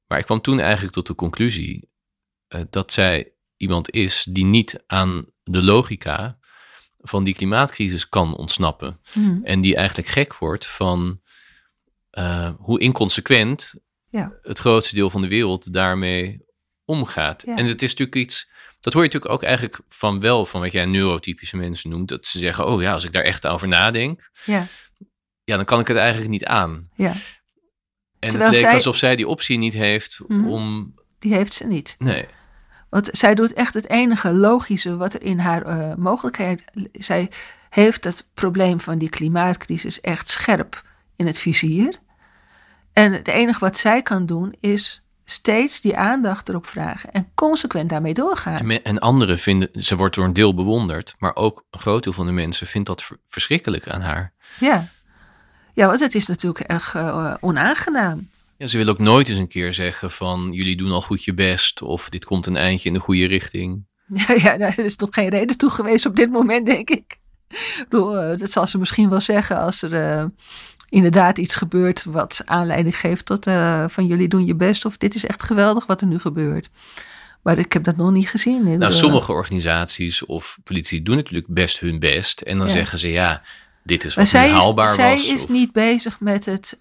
maar 0.06 0.18
ik 0.18 0.24
kwam 0.24 0.40
toen 0.40 0.60
eigenlijk 0.60 0.94
tot 0.94 1.06
de 1.06 1.14
conclusie 1.14 1.90
eh, 2.48 2.60
dat 2.70 2.92
zij 2.92 3.32
iemand 3.62 3.90
is 3.90 4.26
die 4.30 4.44
niet 4.44 4.82
aan 4.86 5.26
de 5.42 5.62
logica 5.62 6.38
van 6.98 7.24
die 7.24 7.34
klimaatcrisis 7.34 8.08
kan 8.08 8.36
ontsnappen. 8.36 9.00
Hm. 9.12 9.38
En 9.44 9.60
die 9.60 9.76
eigenlijk 9.76 10.08
gek 10.08 10.36
wordt 10.38 10.66
van 10.66 11.20
eh, 12.10 12.50
hoe 12.58 12.80
inconsequent 12.80 13.74
Ja. 14.02 14.32
het 14.42 14.58
grootste 14.58 14.94
deel 14.94 15.10
van 15.10 15.22
de 15.22 15.28
wereld 15.28 15.72
daarmee 15.72 16.44
omgaat. 16.84 17.42
Ja. 17.46 17.56
En 17.56 17.66
het 17.66 17.82
is 17.82 17.90
natuurlijk 17.90 18.16
iets, 18.16 18.50
dat 18.80 18.92
hoor 18.92 19.02
je 19.02 19.08
natuurlijk 19.08 19.34
ook 19.34 19.42
eigenlijk 19.48 19.78
van 19.88 20.20
wel, 20.20 20.46
van 20.46 20.60
wat 20.60 20.72
jij 20.72 20.84
neurotypische 20.86 21.56
mensen 21.56 21.90
noemt, 21.90 22.08
dat 22.08 22.26
ze 22.26 22.38
zeggen, 22.38 22.66
oh 22.66 22.80
ja, 22.82 22.92
als 22.92 23.04
ik 23.04 23.12
daar 23.12 23.22
echt 23.22 23.46
over 23.46 23.68
nadenk, 23.68 24.30
Ja, 24.44 24.66
ja, 25.44 25.56
dan 25.56 25.64
kan 25.64 25.80
ik 25.80 25.88
het 25.88 25.96
eigenlijk 25.96 26.30
niet 26.30 26.44
aan. 26.44 26.88
ja, 26.94 27.12
En 28.18 28.28
Terwijl 28.28 28.50
het 28.50 28.60
leek 28.60 28.64
zij- 28.68 28.74
alsof 28.74 28.96
zij 28.96 29.16
die 29.16 29.28
optie 29.28 29.58
niet 29.58 29.72
heeft 29.72 30.20
Mhm. 30.26 30.48
om, 30.48 30.94
die 31.18 31.34
heeft 31.34 31.54
ze 31.54 31.66
niet. 31.66 31.94
nee, 31.98 32.26
Want 32.92 33.08
zij 33.12 33.34
doet 33.34 33.52
echt 33.52 33.74
het 33.74 33.88
enige 33.88 34.32
logische 34.32 34.96
wat 34.96 35.14
er 35.14 35.22
in 35.22 35.38
haar 35.38 35.62
eh, 35.62 35.94
mogelijkheid. 35.94 36.64
Zij 36.92 37.30
heeft 37.70 38.04
het 38.04 38.26
probleem 38.34 38.80
van 38.80 38.98
die 38.98 39.08
klimaatcrisis 39.08 40.00
echt 40.00 40.28
scherp 40.28 40.82
in 41.16 41.26
het 41.26 41.38
vizier. 41.38 41.98
En 42.92 43.12
het 43.12 43.28
enige 43.28 43.60
wat 43.60 43.78
zij 43.78 44.02
kan 44.02 44.26
doen 44.26 44.54
is 44.60 45.02
steeds 45.24 45.80
die 45.80 45.96
aandacht 45.96 46.48
erop 46.48 46.66
vragen 46.66 47.12
en 47.12 47.30
consequent 47.34 47.90
daarmee 47.90 48.14
doorgaan. 48.14 48.58
En, 48.58 48.66
me- 48.66 48.82
en 48.82 48.98
anderen 48.98 49.38
vinden, 49.38 49.68
ze 49.72 49.96
wordt 49.96 50.14
door 50.14 50.24
een 50.24 50.32
deel 50.32 50.54
bewonderd, 50.54 51.14
maar 51.18 51.36
ook 51.36 51.64
een 51.70 51.80
groot 51.80 52.02
deel 52.04 52.12
van 52.12 52.26
de 52.26 52.32
mensen 52.32 52.66
vindt 52.66 52.86
dat 52.88 53.02
ver- 53.02 53.18
verschrikkelijk 53.28 53.88
aan 53.88 54.00
haar. 54.00 54.32
Ja. 54.60 54.88
ja, 55.72 55.86
want 55.86 56.00
het 56.00 56.14
is 56.14 56.26
natuurlijk 56.26 56.60
erg 56.70 56.94
eh, 56.94 57.34
onaangenaam. 57.40 58.28
Ja, 58.62 58.68
ze 58.68 58.78
wil 58.78 58.88
ook 58.88 58.98
nooit 58.98 59.28
eens 59.28 59.38
een 59.38 59.48
keer 59.48 59.74
zeggen 59.74 60.10
van 60.10 60.48
jullie 60.52 60.76
doen 60.76 60.90
al 60.92 61.00
goed 61.02 61.24
je 61.24 61.34
best 61.34 61.82
of 61.82 62.08
dit 62.08 62.24
komt 62.24 62.46
een 62.46 62.56
eindje 62.56 62.88
in 62.88 62.94
de 62.94 63.00
goede 63.00 63.26
richting. 63.26 63.84
Ja, 64.26 64.34
ja 64.34 64.56
nou, 64.56 64.72
er 64.76 64.84
is 64.84 64.96
nog 64.96 65.08
geen 65.12 65.28
reden 65.28 65.58
toe 65.58 65.70
geweest 65.70 66.06
op 66.06 66.16
dit 66.16 66.30
moment, 66.30 66.66
denk 66.66 66.90
ik. 66.90 67.18
ik 67.48 67.86
bedoel, 67.88 68.18
eh, 68.18 68.38
dat 68.38 68.50
zal 68.50 68.66
ze 68.66 68.78
misschien 68.78 69.08
wel 69.08 69.20
zeggen 69.20 69.58
als 69.58 69.82
er 69.82 69.94
eh, 69.94 70.24
inderdaad 70.88 71.38
iets 71.38 71.54
gebeurt 71.54 72.04
wat 72.04 72.42
aanleiding 72.44 72.96
geeft 72.96 73.26
tot 73.26 73.46
eh, 73.46 73.84
van 73.88 74.06
jullie 74.06 74.28
doen 74.28 74.46
je 74.46 74.54
best 74.54 74.84
of 74.84 74.96
dit 74.96 75.14
is 75.14 75.26
echt 75.26 75.42
geweldig 75.42 75.86
wat 75.86 76.00
er 76.00 76.06
nu 76.06 76.18
gebeurt. 76.18 76.68
Maar 77.42 77.58
ik 77.58 77.72
heb 77.72 77.84
dat 77.84 77.96
nog 77.96 78.10
niet 78.10 78.28
gezien. 78.28 78.64
Nou, 78.64 78.78
bedoel, 78.78 78.90
sommige 78.90 79.32
organisaties 79.32 80.26
of 80.26 80.58
politie 80.64 81.02
doen 81.02 81.16
natuurlijk 81.16 81.46
best 81.48 81.78
hun 81.80 81.98
best 81.98 82.40
en 82.40 82.58
dan 82.58 82.66
Ja. 82.66 82.72
zeggen 82.72 82.98
ze 82.98 83.08
ja, 83.08 83.42
dit 83.84 84.04
is 84.04 84.14
Maar 84.14 84.24
wat 84.24 84.34
nu 84.34 84.40
zij 84.40 84.48
is, 84.50 84.62
haalbaar 84.62 84.94
zij 84.94 85.14
was. 85.14 85.28
is 85.32 85.46
niet 85.46 85.72
bezig 85.72 86.20
met 86.20 86.44
het 86.44 86.76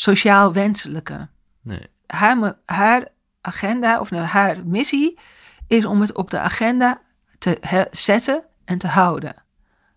sociaal 0.00 0.52
wenselijke. 0.52 1.28
Nee. 1.62 1.86
Haar, 2.06 2.54
haar 2.64 3.08
agenda, 3.40 4.00
of 4.00 4.10
nou, 4.10 4.24
haar 4.24 4.66
missie, 4.66 5.18
is 5.66 5.84
om 5.84 6.00
het 6.00 6.14
op 6.14 6.30
de 6.30 6.38
agenda 6.38 7.00
te 7.38 7.86
zetten 7.90 8.42
en 8.64 8.78
te 8.78 8.86
houden. 8.86 9.34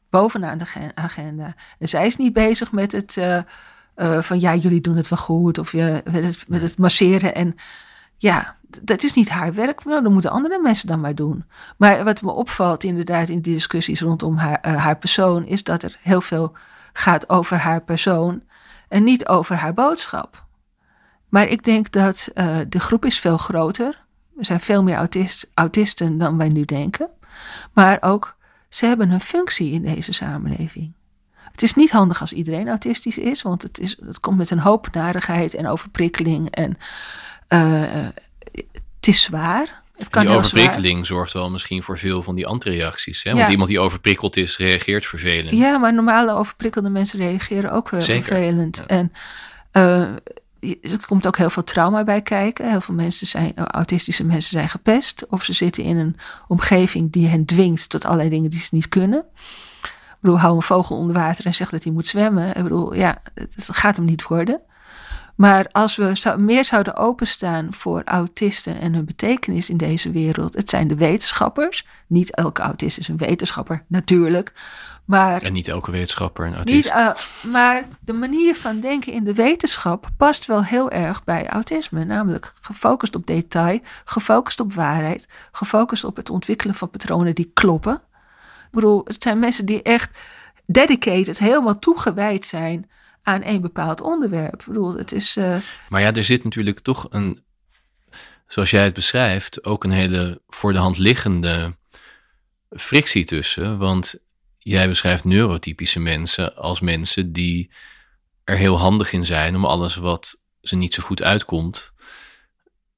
Bovenaan 0.09 0.57
de 0.57 0.65
ge- 0.65 0.91
agenda. 0.95 1.55
En 1.79 1.89
zij 1.89 2.05
is 2.05 2.15
niet 2.17 2.33
bezig 2.33 2.71
met 2.71 2.91
het 2.91 3.17
eh, 3.17 3.37
eh, 3.95 4.21
van 4.21 4.39
ja, 4.39 4.55
jullie 4.55 4.81
doen 4.81 4.95
het 4.95 5.07
wel 5.07 5.19
goed. 5.19 5.57
Of 5.57 5.71
je, 5.71 6.01
met, 6.11 6.23
het, 6.23 6.47
met 6.47 6.61
het 6.61 6.77
masseren. 6.77 7.35
En 7.35 7.55
ja, 8.17 8.57
dat 8.81 9.03
is 9.03 9.13
niet 9.13 9.29
haar 9.29 9.53
werk. 9.53 9.85
Nou, 9.85 10.03
dat 10.03 10.11
moeten 10.11 10.31
andere 10.31 10.59
mensen 10.59 10.87
dan 10.87 10.99
maar 10.99 11.15
doen. 11.15 11.45
Maar 11.77 12.03
wat 12.03 12.21
me 12.21 12.31
opvalt 12.31 12.83
inderdaad 12.83 13.29
in 13.29 13.41
die 13.41 13.53
discussies 13.53 14.01
rondom 14.01 14.37
haar, 14.37 14.59
eh, 14.61 14.75
haar 14.75 14.97
persoon... 14.97 15.45
is 15.45 15.63
dat 15.63 15.83
er 15.83 15.97
heel 16.01 16.21
veel 16.21 16.55
gaat 16.93 17.29
over 17.29 17.57
haar 17.57 17.81
persoon 17.81 18.43
en 18.91 19.03
niet 19.03 19.27
over 19.27 19.55
haar 19.55 19.73
boodschap. 19.73 20.45
Maar 21.29 21.47
ik 21.47 21.63
denk 21.63 21.91
dat 21.91 22.29
eh, 22.33 22.57
de 22.69 22.79
groep 22.79 23.05
is 23.05 23.19
veel 23.19 23.37
groter. 23.37 24.05
Er 24.37 24.45
zijn 24.45 24.59
veel 24.59 24.83
meer 24.83 24.95
autist, 24.95 25.51
autisten 25.53 26.17
dan 26.17 26.37
wij 26.37 26.49
nu 26.49 26.65
denken. 26.65 27.09
Maar 27.73 27.97
ook, 28.01 28.37
ze 28.69 28.85
hebben 28.85 29.11
een 29.11 29.21
functie 29.21 29.71
in 29.71 29.81
deze 29.81 30.13
samenleving. 30.13 30.93
Het 31.51 31.61
is 31.61 31.73
niet 31.73 31.91
handig 31.91 32.21
als 32.21 32.33
iedereen 32.33 32.67
autistisch 32.67 33.17
is, 33.17 33.41
want 33.41 33.61
het, 33.61 33.79
is, 33.79 33.97
het 34.05 34.19
komt 34.19 34.37
met 34.37 34.51
een 34.51 34.59
hoop 34.59 34.93
narigheid 34.93 35.53
en 35.53 35.67
overprikkeling. 35.67 36.49
En 36.49 36.77
eh, 37.47 38.07
het 38.95 39.07
is 39.07 39.21
zwaar. 39.21 39.80
Het 40.01 40.09
kan 40.09 40.21
die 40.21 40.31
zwaar. 40.31 40.43
overprikkeling 40.45 41.05
zorgt 41.05 41.33
wel 41.33 41.49
misschien 41.49 41.83
voor 41.83 41.97
veel 41.97 42.23
van 42.23 42.35
die 42.35 42.47
antireacties. 42.47 43.23
Hè? 43.23 43.31
Want 43.31 43.43
Ja. 43.45 43.51
iemand 43.51 43.69
die 43.69 43.79
overprikkeld 43.79 44.37
is, 44.37 44.57
reageert 44.57 45.05
vervelend. 45.05 45.57
Ja, 45.57 45.77
maar 45.77 45.93
normale 45.93 46.33
overprikkelde 46.33 46.89
mensen 46.89 47.19
reageren 47.19 47.71
ook 47.71 47.91
eh, 47.91 47.99
vervelend. 48.01 48.77
ja. 48.77 48.85
En 48.85 49.11
eh, 49.71 50.01
er 50.91 51.05
komt 51.07 51.27
ook 51.27 51.37
heel 51.37 51.49
veel 51.49 51.63
trauma 51.63 52.03
bij 52.03 52.21
kijken. 52.21 52.69
Heel 52.69 52.81
veel 52.81 52.95
mensen 52.95 53.27
zijn, 53.27 53.55
eh, 53.55 53.65
autistische 53.65 54.23
mensen 54.25 54.51
zijn 54.51 54.69
gepest. 54.69 55.25
Of 55.29 55.43
ze 55.43 55.53
zitten 55.53 55.83
in 55.83 55.97
een 55.97 56.15
omgeving 56.47 57.11
die 57.11 57.27
hen 57.27 57.45
dwingt 57.45 57.89
tot 57.89 58.05
allerlei 58.05 58.29
dingen 58.29 58.49
die 58.49 58.59
ze 58.59 58.69
niet 58.71 58.89
kunnen. 58.89 59.23
Ik 59.83 60.27
bedoel, 60.27 60.39
hou 60.39 60.55
een 60.55 60.61
vogel 60.61 60.97
onder 60.97 61.15
water 61.15 61.45
en 61.45 61.53
zeg 61.55 61.69
dat 61.69 61.83
hij 61.83 61.93
moet 61.93 62.07
zwemmen. 62.07 62.55
Ik 62.55 62.63
bedoel, 62.63 62.93
ja, 62.93 63.17
het 63.33 63.67
gaat 63.71 63.95
hem 63.97 64.05
niet 64.05 64.23
worden. 64.27 64.61
Maar 65.41 65.67
als 65.71 65.95
we 65.95 66.35
meer 66.37 66.65
zouden 66.65 66.95
openstaan 66.95 67.73
voor 67.73 68.01
autisten 68.05 68.79
en 68.79 68.93
hun 68.93 69.05
betekenis 69.05 69.69
in 69.69 69.77
deze 69.77 70.11
wereld. 70.11 70.55
Het 70.55 70.69
zijn 70.69 70.87
de 70.87 70.95
wetenschappers. 70.95 71.85
Niet 72.07 72.35
elke 72.35 72.61
autist 72.61 72.97
is 72.97 73.07
een 73.07 73.17
wetenschapper, 73.17 73.83
natuurlijk. 73.87 74.53
Maar 75.05 75.41
En 75.41 75.53
niet 75.53 75.67
elke 75.67 75.91
wetenschapper 75.91 76.45
een 76.45 76.55
autist. 76.55 76.93
niet, 76.93 77.51
maar 77.51 77.87
de 77.99 78.13
manier 78.13 78.55
van 78.55 78.79
denken 78.79 79.13
in 79.13 79.23
de 79.23 79.33
wetenschap 79.33 80.09
past 80.17 80.45
wel 80.45 80.63
heel 80.63 80.91
erg 80.91 81.23
bij 81.23 81.49
autisme. 81.49 82.03
Namelijk 82.03 82.53
gefocust 82.61 83.15
op 83.15 83.27
detail, 83.27 83.79
gefocust 84.05 84.59
op 84.59 84.73
waarheid, 84.73 85.27
gefocust 85.51 86.03
op 86.03 86.15
het 86.15 86.29
ontwikkelen 86.29 86.75
van 86.75 86.89
patronen 86.89 87.35
die 87.35 87.51
kloppen. 87.53 87.93
Ik 88.65 88.71
bedoel, 88.71 89.01
het 89.03 89.23
zijn 89.23 89.39
mensen 89.39 89.65
die 89.65 89.81
echt 89.81 90.17
dedicated, 90.65 91.37
helemaal 91.37 91.79
toegewijd 91.79 92.45
zijn 92.45 92.89
aan 93.23 93.41
een 93.43 93.61
bepaald 93.61 94.01
onderwerp. 94.01 94.59
Ik 94.59 94.65
bedoel, 94.67 94.95
het 94.97 95.11
is. 95.11 95.37
eh, 95.37 95.57
Maar 95.89 96.01
ja, 96.01 96.13
er 96.13 96.23
zit 96.23 96.43
natuurlijk 96.43 96.79
toch 96.79 97.07
een, 97.09 97.43
zoals 98.47 98.69
jij 98.71 98.83
het 98.83 98.93
beschrijft, 98.93 99.65
ook 99.65 99.83
een 99.83 99.91
hele 99.91 100.41
voor 100.47 100.73
de 100.73 100.79
hand 100.79 100.97
liggende 100.97 101.75
frictie 102.69 103.25
tussen. 103.25 103.77
Want 103.77 104.19
jij 104.57 104.87
beschrijft 104.87 105.23
neurotypische 105.23 105.99
mensen 105.99 106.55
als 106.55 106.79
mensen 106.79 107.31
die 107.31 107.71
er 108.43 108.57
heel 108.57 108.77
handig 108.79 109.11
in 109.13 109.25
zijn 109.25 109.55
om 109.55 109.65
alles 109.65 109.95
wat 109.95 110.41
ze 110.61 110.75
niet 110.75 110.93
zo 110.93 111.03
goed 111.03 111.23
uitkomt, 111.23 111.90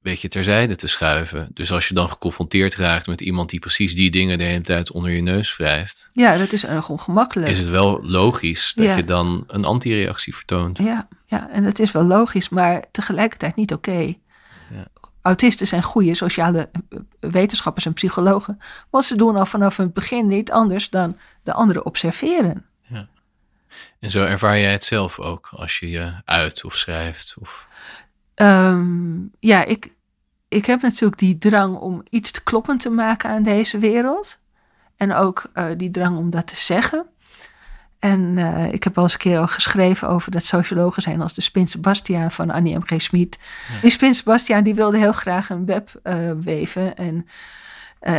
beetje 0.04 0.28
terzijde 0.28 0.76
te 0.76 0.86
schuiven. 0.86 1.48
Dus 1.54 1.72
als 1.72 1.88
je 1.88 1.94
dan 1.94 2.08
geconfronteerd 2.08 2.74
raakt 2.76 3.06
met 3.06 3.20
iemand 3.20 3.50
die 3.50 3.60
precies 3.60 3.94
die 3.94 4.10
dingen 4.10 4.38
de 4.38 4.44
hele 4.44 4.60
tijd 4.60 4.90
onder 4.92 5.10
je 5.10 5.20
neus 5.22 5.56
wrijft, 5.56 6.10
ja, 6.12 6.36
dat 6.36 6.52
is 6.52 6.64
erg 6.64 6.88
ongemakkelijk. 6.88 7.50
is 7.50 7.58
het 7.58 7.68
wel 7.68 8.04
logisch 8.04 8.72
dat 8.76 8.84
Ja. 8.86 8.96
je 8.96 9.04
dan 9.04 9.44
een 9.46 9.64
antireactie 9.64 10.34
vertoont. 10.34 10.78
Ja, 10.78 11.08
ja, 11.26 11.50
en 11.50 11.64
dat 11.64 11.78
is 11.78 11.92
wel 11.92 12.04
logisch, 12.04 12.48
maar 12.48 12.84
tegelijkertijd 12.90 13.56
niet 13.56 13.72
oké. 13.72 14.14
Ja. 14.70 14.86
Autisten 15.22 15.66
zijn 15.66 15.82
goede 15.82 16.14
sociale 16.14 16.70
eh, 16.70 16.98
wetenschappers 17.20 17.86
en 17.86 17.92
psychologen, 17.92 18.58
want 18.90 19.04
ze 19.04 19.16
doen 19.16 19.36
al 19.36 19.46
vanaf 19.46 19.76
het 19.76 19.92
begin 19.92 20.26
niet 20.26 20.50
anders 20.52 20.90
dan 20.90 21.16
de 21.42 21.52
anderen 21.52 21.84
observeren. 21.86 22.64
En 24.00 24.10
zo 24.10 24.24
ervaar 24.24 24.58
jij 24.58 24.72
het 24.72 24.84
zelf 24.84 25.18
ook 25.20 25.48
als 25.50 25.78
je 25.78 25.90
je 25.90 26.12
uit 26.24 26.64
of 26.64 26.76
schrijft. 26.76 27.34
Of... 27.40 27.68
Ehm, 28.34 29.14
ja, 29.40 29.64
ik, 29.64 29.92
ik 30.54 30.66
heb 30.66 30.82
natuurlijk 30.82 31.18
die 31.18 31.38
drang 31.38 31.76
om 31.76 32.02
iets 32.10 32.30
te 32.30 32.42
kloppend 32.42 32.80
te 32.80 32.90
maken 32.90 33.30
aan 33.30 33.42
deze 33.42 33.78
wereld. 33.78 34.38
En 34.96 35.14
ook 35.14 35.50
eh, 35.52 35.66
die 35.76 35.90
drang 35.90 36.16
om 36.16 36.30
dat 36.30 36.46
te 36.46 36.56
zeggen. 36.56 37.06
En 37.98 38.38
eh, 38.38 38.72
ik 38.72 38.84
heb 38.84 38.96
al 38.96 39.02
eens 39.02 39.12
een 39.12 39.18
keer 39.18 39.38
al 39.38 39.46
geschreven 39.46 40.08
over 40.08 40.30
dat 40.30 40.44
sociologen 40.44 41.02
zijn 41.02 41.20
als 41.20 41.34
de 41.34 41.40
Spin 41.40 41.68
Sebastiaan 41.68 42.30
van 42.30 42.50
Annie 42.50 42.78
M. 42.78 42.82
G. 42.82 43.02
Schmid. 43.02 43.38
Die 43.82 43.90
Spin 43.90 44.14
Sebastiaan 44.14 44.64
die 44.64 44.74
wilde 44.74 44.98
heel 44.98 45.12
graag 45.12 45.50
een 45.50 45.66
web 45.66 46.00
eh, 46.02 46.30
weven. 46.40 46.96
En 46.96 47.26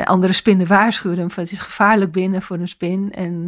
andere 0.06 0.34
spinnen 0.34 0.68
waarschuwden 0.68 1.20
hem 1.20 1.32
van 1.32 1.44
het 1.44 1.52
is 1.52 1.60
gevaarlijk 1.60 2.12
binnen 2.12 2.42
voor 2.42 2.58
een 2.58 2.68
spin. 2.68 3.12
En 3.12 3.48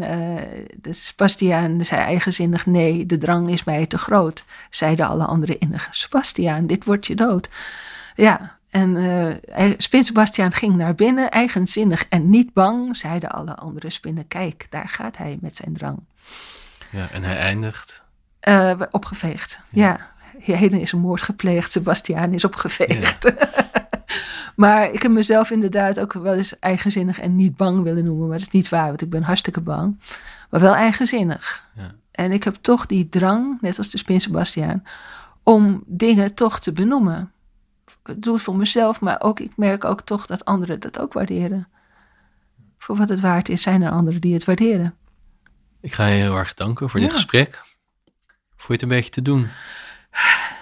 de 0.82 0.94
Sebastiaan 0.94 1.86
zei 1.86 2.02
eigenzinnig 2.02 2.66
nee, 2.66 3.06
de 3.06 3.18
drang 3.18 3.50
is 3.50 3.64
mij 3.64 3.86
te 3.86 3.98
groot. 3.98 4.46
Zeiden 4.70 5.08
alle 5.08 5.26
anderen 5.26 5.60
innig, 5.60 5.88
Sebastiaan, 5.92 6.68
dit 6.68 6.86
wordt 6.86 7.08
je 7.08 7.16
dood. 7.16 7.50
Ja, 8.16 8.57
En 8.78 8.96
uh, 8.96 9.74
Spin 9.78 10.04
Sebastiaan 10.04 10.52
ging 10.52 10.76
naar 10.76 10.96
binnen, 10.96 11.32
eigenzinnig 11.32 12.06
en 12.10 12.30
niet 12.30 12.54
bang, 12.54 12.98
zeiden 12.98 13.32
alle 13.32 13.56
andere 13.56 13.90
spinnen. 13.90 14.28
Kijk, 14.28 14.68
daar 14.70 14.90
gaat 14.90 15.18
hij 15.18 15.38
met 15.42 15.56
zijn 15.56 15.74
drang. 15.74 16.00
Ja, 16.90 17.10
en 17.12 17.24
hij 17.24 17.38
eindigt? 17.38 18.02
Uh, 18.48 18.72
opgeveegd, 18.92 19.64
ja. 19.70 20.12
ja. 20.42 20.56
Heden 20.56 20.80
is 20.80 20.92
een 20.92 21.00
moord 21.00 21.22
gepleegd, 21.22 21.72
Sebastiaan 21.72 22.34
is 22.34 22.44
opgeveegd. 22.44 23.34
maar 24.64 24.92
ik 24.92 25.02
heb 25.02 25.12
mezelf 25.12 25.52
inderdaad 25.52 26.00
ook 26.00 26.14
wel 26.14 26.34
eens 26.34 26.60
eigenzinnig 26.60 27.20
en 27.20 27.36
niet 27.36 27.56
bang 27.56 27.84
willen 27.84 28.04
noemen. 28.04 28.28
Maar 28.28 28.38
dat 28.38 28.48
is 28.48 28.54
niet 28.54 28.70
waar, 28.70 28.88
want 28.88 29.02
ik 29.02 29.10
ben 29.10 29.24
hartstikke 29.24 29.62
bang. 29.62 30.00
Maar 30.50 30.60
wel 30.60 30.76
eigenzinnig. 30.76 31.64
Ja. 31.76 31.94
En 32.12 32.32
ik 32.32 32.44
heb 32.44 32.56
toch 32.62 32.86
die 32.86 33.10
drang, 33.10 33.62
net 33.62 33.78
als 33.78 33.90
de 33.90 33.98
Spin 33.98 34.22
Sebastiaan, 34.22 34.84
om 35.44 35.84
dingen 35.86 36.34
toch 36.34 36.60
te 36.60 36.72
benoemen. 36.72 37.32
Doe 38.16 38.34
het 38.34 38.44
voor 38.44 38.56
mezelf, 38.56 39.02
maar 39.02 39.22
ook, 39.22 39.40
ik 39.40 39.52
merk 39.56 39.86
ook 39.86 40.02
toch 40.02 40.26
dat 40.26 40.46
anderen 40.46 40.80
dat 40.80 41.00
ook 41.00 41.14
waarderen. 41.14 41.68
Voor 42.78 42.96
wat 42.96 43.10
het 43.10 43.20
waard 43.20 43.50
is, 43.50 43.62
zijn 43.62 43.82
er 43.82 43.92
anderen 43.92 44.22
die 44.22 44.34
het 44.34 44.46
waarderen. 44.46 44.96
Ik 45.82 45.94
ga 45.94 46.08
je 46.08 46.22
heel 46.22 46.38
erg 46.38 46.54
danken 46.54 46.90
voor 46.90 47.00
dit 47.00 47.12
gesprek. 47.12 47.62
Voor 48.56 48.68
je 48.68 48.74
het 48.74 48.82
een 48.82 48.88
beetje 48.88 49.10
te 49.10 49.22
doen. 49.22 49.48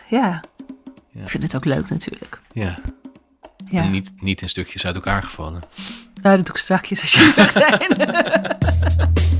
Ja. 0.07 0.41
ja. 1.09 1.21
Ik 1.21 1.29
vind 1.29 1.43
het 1.43 1.55
ook 1.55 1.65
leuk 1.65 1.89
natuurlijk. 1.89 2.39
Ja. 2.51 2.79
ja. 3.65 3.81
En 3.81 3.91
niet, 3.91 4.11
niet 4.21 4.41
in 4.41 4.49
stukjes 4.49 4.85
uit 4.85 4.95
elkaar 4.95 5.23
gevallen. 5.23 5.61
Nou, 6.21 6.35
dat 6.35 6.45
doe 6.45 6.55
ik 6.55 6.61
strakjes 6.61 7.01
als 7.01 7.13
je 7.13 7.33
leuk 7.35 7.49
zijn. 7.49 9.33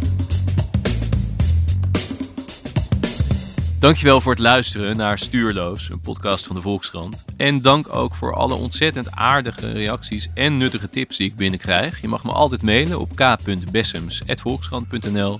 Dankjewel 3.86 4.22
voor 4.22 4.32
het 4.32 4.42
luisteren 4.42 4.98
naar 4.98 5.18
Stuurloos, 5.18 5.90
een 5.90 6.02
podcast 6.02 6.48
van 6.48 6.56
de 6.56 6.62
Volkskrant. 6.62 7.26
En 7.38 7.62
dank 7.62 7.94
ook 7.94 8.16
voor 8.16 8.36
alle 8.36 8.54
ontzettend 8.54 9.12
aardige 9.12 9.72
reacties 9.72 10.30
en 10.34 10.58
nuttige 10.58 10.90
tips 10.90 11.18
die 11.18 11.30
ik 11.30 11.36
binnenkrijg. 11.36 12.02
Je 12.02 12.08
mag 12.08 12.24
me 12.24 12.32
altijd 12.32 12.62
mailen 12.62 13.00
op 13.00 13.16
k.bessems.volkskrant.nl. 13.16 15.40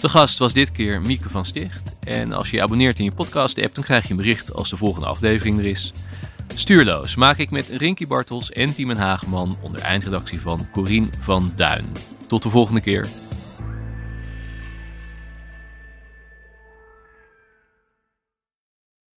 De 0.00 0.08
gast 0.08 0.38
was 0.38 0.52
dit 0.52 0.72
keer 0.72 1.00
Mieke 1.00 1.30
van 1.30 1.44
Sticht. 1.44 1.96
En 2.00 2.32
als 2.32 2.50
je 2.50 2.56
je 2.56 2.62
abonneert 2.62 2.98
in 2.98 3.04
je 3.04 3.12
podcast-app, 3.12 3.74
dan 3.74 3.84
krijg 3.84 4.04
je 4.04 4.10
een 4.10 4.16
bericht 4.16 4.54
als 4.54 4.70
de 4.70 4.76
volgende 4.76 5.06
aflevering 5.06 5.58
er 5.58 5.66
is. 5.66 5.92
Stuurloos 6.54 7.14
maak 7.14 7.38
ik 7.38 7.50
met 7.50 7.68
Rinky 7.68 8.06
Bartels 8.06 8.52
en 8.52 8.74
Tiemen 8.74 8.96
Hageman 8.96 9.56
onder 9.60 9.80
eindredactie 9.80 10.40
van 10.40 10.68
Corien 10.72 11.12
van 11.20 11.52
Duin. 11.56 11.86
Tot 12.26 12.42
de 12.42 12.50
volgende 12.50 12.80
keer. 12.80 13.27